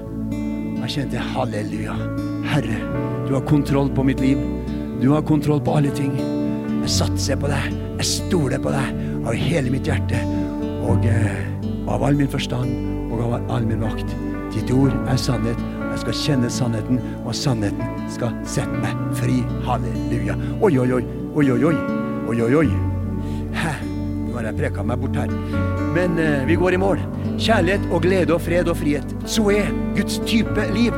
Jeg 0.83 0.91
kjente 0.93 1.23
halleluja. 1.33 1.95
Herre, 2.49 2.77
du 3.25 3.33
har 3.33 3.47
kontroll 3.49 3.89
på 3.97 4.05
mitt 4.05 4.21
liv. 4.21 4.41
Du 5.01 5.11
har 5.15 5.25
kontroll 5.25 5.63
på 5.65 5.79
alle 5.79 5.93
ting. 5.97 6.13
Jeg 6.19 6.93
satser 6.93 7.41
på 7.41 7.49
deg. 7.49 7.73
Jeg 7.99 8.09
stoler 8.11 8.61
på 8.61 8.75
deg 8.75 9.01
av 9.25 9.39
hele 9.41 9.73
mitt 9.73 9.89
hjerte 9.89 10.21
og 10.89 11.05
eh, 11.09 11.41
av 11.89 12.05
all 12.05 12.17
min 12.17 12.31
forstand 12.31 13.09
og 13.09 13.25
av 13.25 13.51
all 13.57 13.65
min 13.69 13.81
makt. 13.83 14.13
Ditt 14.53 14.73
ord 14.75 14.93
er 15.09 15.21
sannhet. 15.21 15.65
Jeg 15.89 16.03
skal 16.05 16.19
kjenne 16.21 16.53
sannheten, 16.53 17.01
og 17.25 17.33
sannheten 17.35 18.05
skal 18.13 18.37
sette 18.45 18.85
meg 18.85 19.01
fri. 19.17 19.41
Halleluja. 19.65 20.37
Oi, 20.61 20.77
oi, 20.77 20.93
oi. 21.01 21.03
Oi, 21.33 21.49
oi, 21.57 21.59
oi. 21.73 21.75
Oi, 22.29 22.39
oi, 22.45 22.53
oi. 22.61 22.88
Jeg 24.49 24.57
preka 24.57 24.85
meg 24.87 25.01
bort 25.03 25.17
her. 25.19 25.33
Men 25.93 26.17
eh, 26.23 26.47
vi 26.49 26.57
går 26.57 26.77
i 26.77 26.81
mål. 26.81 27.03
Kjærlighet 27.37 27.85
og 27.93 28.03
glede 28.07 28.35
og 28.35 28.41
fred 28.41 28.71
og 28.73 28.79
frihet. 28.81 29.13
Så 29.29 29.45
er 29.53 29.69
Guds 29.97 30.19
type 30.29 30.65
liv. 30.73 30.97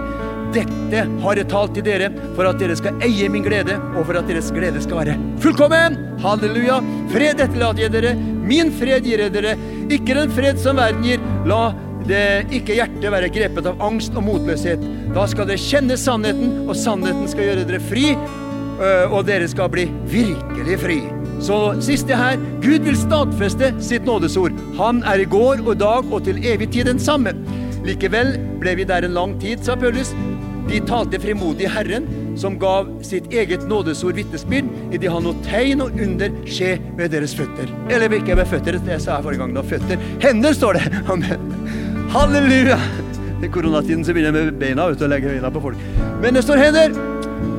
Dette 0.55 1.03
har 1.23 1.39
jeg 1.39 1.47
talt 1.51 1.77
til 1.77 1.85
dere 1.87 2.09
for 2.37 2.47
at 2.47 2.59
dere 2.59 2.75
skal 2.79 3.03
eie 3.07 3.29
min 3.31 3.45
glede, 3.47 3.77
og 3.95 4.03
for 4.09 4.19
at 4.19 4.27
deres 4.31 4.51
glede 4.55 4.83
skal 4.83 5.03
være 5.03 5.19
fullkommen. 5.43 5.99
Halleluja. 6.23 6.81
Fred 7.13 7.43
etterlater 7.43 7.87
jeg 7.87 7.95
dere. 7.95 8.17
Min 8.47 8.73
fred 8.75 9.07
gir 9.07 9.23
jeg 9.27 9.35
dere. 9.35 9.55
Ikke 9.91 10.17
den 10.19 10.35
fred 10.35 10.59
som 10.63 10.79
verden 10.79 11.07
gir. 11.07 11.23
La 11.51 11.71
det 12.11 12.51
ikke 12.55 12.75
hjertet 12.79 13.13
være 13.13 13.31
grepet 13.35 13.71
av 13.71 13.83
angst 13.87 14.15
og 14.19 14.27
motløshet. 14.27 14.83
Da 15.15 15.27
skal 15.31 15.51
dere 15.51 15.63
kjenne 15.63 15.99
sannheten, 16.01 16.61
og 16.67 16.75
sannheten 16.79 17.31
skal 17.31 17.51
gjøre 17.51 17.67
dere 17.69 17.83
fri, 17.91 18.11
øh, 18.15 19.07
og 19.11 19.25
dere 19.29 19.51
skal 19.51 19.71
bli 19.73 19.87
virkelig 20.11 20.79
fri. 20.83 21.01
Så 21.41 21.57
siste 21.81 22.17
her 22.17 22.37
Gud 22.61 22.85
vil 22.85 22.99
stadfeste 22.99 23.73
sitt 23.83 24.05
nådesord. 24.05 24.57
Han 24.77 25.01
er 25.09 25.23
i 25.23 25.29
går 25.29 25.63
og 25.65 25.73
i 25.75 25.81
dag 25.81 26.13
og 26.13 26.25
til 26.27 26.41
evig 26.45 26.69
tid 26.75 26.91
den 26.91 27.01
samme. 27.01 27.33
Likevel 27.87 28.35
ble 28.61 28.77
vi 28.77 28.85
der 28.85 29.07
en 29.07 29.17
lang 29.17 29.39
tid, 29.41 29.65
sa 29.65 29.77
Paulus. 29.81 30.13
De 30.69 30.79
talte 30.87 31.19
frimodig 31.19 31.67
Herren, 31.73 32.05
som 32.39 32.59
gav 32.61 32.91
sitt 33.03 33.33
eget 33.33 33.65
nådesord 33.69 34.21
vitnesbyrd, 34.21 34.69
idet 34.95 35.11
han 35.11 35.25
lot 35.27 35.41
tegn 35.49 35.83
og 35.83 35.97
under 35.97 36.35
skje 36.47 36.77
ved 36.99 37.11
deres 37.17 37.35
føtter. 37.35 37.73
Eller 37.91 38.13
ikke 38.21 38.37
ved 38.39 38.51
føtter, 38.53 38.79
det 38.87 39.01
sa 39.03 39.17
jeg 39.17 39.27
forrige 39.27 39.43
gang. 39.43 39.57
da, 39.57 39.65
Føtter. 39.67 40.09
Hender, 40.23 40.55
står 40.55 40.79
det. 40.79 40.85
Amen. 41.13 41.55
Halleluja! 42.13 42.79
I 43.41 43.49
koronatiden 43.49 44.05
så 44.05 44.13
begynner 44.13 44.37
jeg 44.37 44.53
med 44.53 44.61
beina 44.61 44.91
ut 44.93 45.01
og 45.01 45.11
legger 45.11 45.33
beina 45.33 45.51
på 45.51 45.65
folk. 45.65 45.89
Men 46.21 46.37
det 46.37 46.45
står 46.45 46.61
hender. 46.69 47.10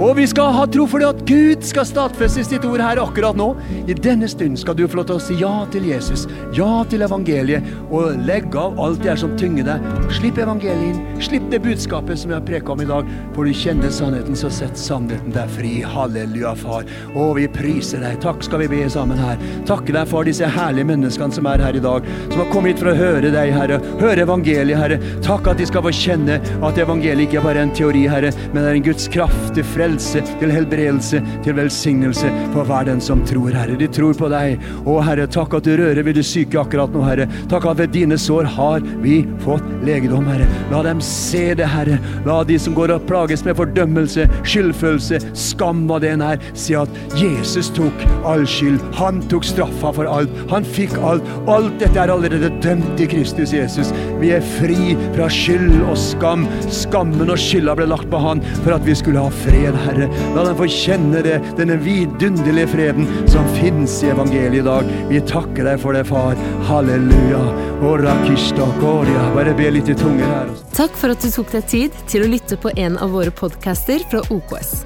Og 0.01 0.15
vi 0.17 0.25
skal 0.25 0.53
ha 0.55 0.63
tro 0.65 0.87
for 0.89 1.01
det 1.01 1.09
at 1.11 1.19
Gud 1.29 1.65
skal 1.65 1.85
stadfeste 1.85 2.43
sitt 2.47 2.63
ord 2.65 2.81
her 2.81 2.97
akkurat 3.01 3.37
nå. 3.37 3.51
I 3.85 3.93
denne 3.93 4.29
stund 4.31 4.57
skal 4.57 4.77
du 4.77 4.87
få 4.89 4.97
lov 4.97 5.09
til 5.11 5.19
å 5.19 5.21
si 5.21 5.37
ja 5.37 5.51
til 5.73 5.85
Jesus, 5.91 6.23
ja 6.57 6.81
til 6.89 7.05
evangeliet, 7.05 7.67
og 7.93 8.17
legge 8.25 8.57
av 8.57 8.79
alt 8.81 9.03
det 9.03 9.11
er 9.13 9.21
som 9.21 9.35
tynger 9.37 9.67
deg. 9.67 9.85
Slipp 10.17 10.41
evangeliet 10.41 10.95
inn. 10.95 11.21
Slipp 11.21 11.45
det 11.51 11.61
budskapet 11.61 12.17
som 12.17 12.33
jeg 12.33 12.39
har 12.39 12.47
preka 12.47 12.73
om 12.73 12.81
i 12.81 12.89
dag. 12.89 13.11
For 13.35 13.45
du 13.45 13.53
kjenner 13.53 13.93
sannheten, 13.93 14.37
så 14.37 14.49
sett 14.53 14.79
sannheten 14.79 15.35
deg 15.35 15.53
fri. 15.53 15.73
Halleluja, 15.85 16.55
far. 16.57 16.89
Å, 17.13 17.27
vi 17.37 17.45
priser 17.51 18.01
deg. 18.01 18.17
Takk 18.25 18.41
skal 18.47 18.63
vi 18.63 18.71
be 18.73 18.81
sammen 18.89 19.21
her. 19.21 19.37
Takke 19.69 19.93
deg 19.93 20.09
for 20.09 20.25
disse 20.27 20.49
herlige 20.49 20.89
menneskene 20.91 21.37
som 21.37 21.49
er 21.51 21.61
her 21.61 21.77
i 21.77 21.83
dag, 21.83 22.09
som 22.31 22.41
har 22.41 22.49
kommet 22.49 22.73
hit 22.73 22.81
for 22.81 22.91
å 22.93 22.97
høre 22.97 23.29
deg, 23.33 23.53
Herre. 23.53 23.77
Høre 24.01 24.25
evangeliet, 24.25 24.81
Herre. 24.81 24.99
Takk 25.25 25.51
at 25.53 25.61
de 25.61 25.69
skal 25.69 25.85
få 25.85 25.93
kjenne 25.95 26.41
at 26.41 26.81
evangeliet 26.81 27.29
ikke 27.29 27.41
er 27.41 27.47
bare 27.51 27.65
en 27.67 27.75
teori, 27.77 28.07
Herre, 28.09 28.33
men 28.51 28.63
det 28.63 28.67
er 28.71 28.81
en 28.81 28.89
Guds 28.89 29.07
kraft 29.11 29.53
til 29.57 29.67
frelse, 29.71 30.23
til 30.41 30.53
helbredelse, 30.53 31.21
til 31.45 31.57
velsignelse 31.57 32.31
for 32.53 32.67
hver 32.67 32.87
den 32.89 33.01
som 33.03 33.23
tror, 33.27 33.51
Herre. 33.55 33.77
De 33.79 33.89
tror 33.91 34.15
på 34.17 34.29
deg. 34.31 34.61
Å, 34.85 34.97
Herre, 35.05 35.27
takk 35.31 35.55
at 35.57 35.67
du 35.67 35.75
rører 35.79 36.03
ved 36.05 36.17
de 36.19 36.25
syke 36.25 36.59
akkurat 36.61 36.93
nå, 36.93 37.03
Herre. 37.05 37.27
Takk 37.51 37.67
at 37.71 37.81
ved 37.81 37.93
dine 37.95 38.17
sår 38.19 38.49
har 38.57 38.83
vi 39.03 39.21
fått 39.45 39.65
legedom, 39.87 40.27
Herre. 40.29 40.47
La 40.71 40.83
dem 40.85 41.01
se 41.05 41.51
det, 41.57 41.69
Herre. 41.71 41.99
La 42.27 42.41
de 42.47 42.57
som 42.61 42.75
går 42.77 42.95
og 42.95 43.05
plages 43.09 43.45
med 43.47 43.57
fordømmelse, 43.59 44.27
skyldfølelse, 44.47 45.21
skam, 45.37 45.85
hva 45.89 46.01
det 46.03 46.13
enn 46.15 46.25
er, 46.25 46.41
si 46.57 46.75
at 46.77 47.01
Jesus 47.19 47.71
tok 47.77 48.05
all 48.27 48.45
skyld. 48.49 48.81
Han 48.99 49.21
tok 49.31 49.47
straffa 49.47 49.93
for 49.97 50.09
alt. 50.09 50.33
Han 50.51 50.67
fikk 50.77 50.97
alt. 51.05 51.27
Alt 51.51 51.79
dette 51.81 51.99
er 52.01 52.13
allerede 52.13 52.51
dømt 52.63 53.01
i 53.01 53.09
Kristus 53.11 53.55
Jesus. 53.55 53.93
Vi 54.21 54.33
er 54.35 54.45
fri 54.59 54.95
fra 55.15 55.29
skyld 55.31 55.81
og 55.85 55.97
skam. 55.99 56.47
Skammen 56.71 57.31
og 57.31 57.39
skylda 57.41 57.75
ble 57.77 57.89
lagt 57.91 58.09
på 58.11 58.19
Han 58.21 58.41
for 58.61 58.75
at 58.75 58.85
vi 58.85 58.95
skulle 58.97 59.21
ha 59.23 59.31
fred 59.43 59.60
fred, 59.61 59.75
Herre. 59.75 60.07
La 60.35 60.45
dem 60.45 60.57
få 60.57 60.67
kjenne 60.69 61.21
det, 61.25 61.37
denne 61.57 61.77
vidunderlige 61.81 62.71
freden 62.71 63.07
som 63.29 63.47
finnes 63.57 63.93
i 64.03 64.11
evangeliet 64.11 64.61
i 64.61 64.65
dag. 64.65 64.89
Vi 65.09 65.21
takker 65.21 65.67
deg 65.67 65.81
for 65.81 65.93
det, 65.93 66.05
far. 66.09 66.37
Halleluja. 66.69 67.41
Bare 67.81 69.53
be 69.57 69.69
litt 69.73 69.89
i 69.89 69.95
tunger 69.97 70.25
her. 70.25 70.49
Takk 70.77 70.97
for 70.97 71.13
at 71.13 71.21
du 71.21 71.29
tok 71.33 71.51
deg 71.53 71.67
tid 71.69 72.01
til 72.09 72.25
å 72.25 72.29
lytte 72.29 72.57
på 72.61 72.73
en 72.77 72.97
av 73.01 73.13
våre 73.13 73.33
podcaster 73.33 74.03
fra 74.11 74.21
OKS. 74.29 74.83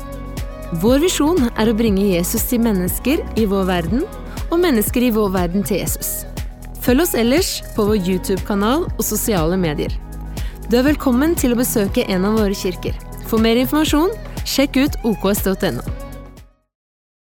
Vår 0.82 1.04
visjon 1.04 1.50
er 1.56 1.70
å 1.70 1.76
bringe 1.78 2.06
Jesus 2.08 2.48
til 2.50 2.64
mennesker 2.64 3.22
i 3.40 3.46
vår 3.48 3.68
verden, 3.68 4.06
og 4.52 4.62
mennesker 4.62 5.04
i 5.04 5.12
vår 5.14 5.32
verden 5.34 5.66
til 5.66 5.82
Jesus. 5.84 6.24
Følg 6.86 7.04
oss 7.04 7.16
ellers 7.18 7.58
på 7.76 7.86
vår 7.88 7.98
YouTube-kanal 7.98 8.86
og 8.88 9.04
sosiale 9.04 9.58
medier. 9.58 9.94
Du 10.70 10.78
er 10.80 10.88
velkommen 10.88 11.36
til 11.38 11.54
å 11.54 11.60
besøke 11.60 12.06
en 12.10 12.26
av 12.26 12.40
våre 12.40 12.56
kirker. 12.58 12.96
For 13.30 13.42
mer 13.42 13.58
informasjon 13.58 14.14
Sjekk 14.46 14.76
ut 14.78 14.96
oks.no. 15.04 16.05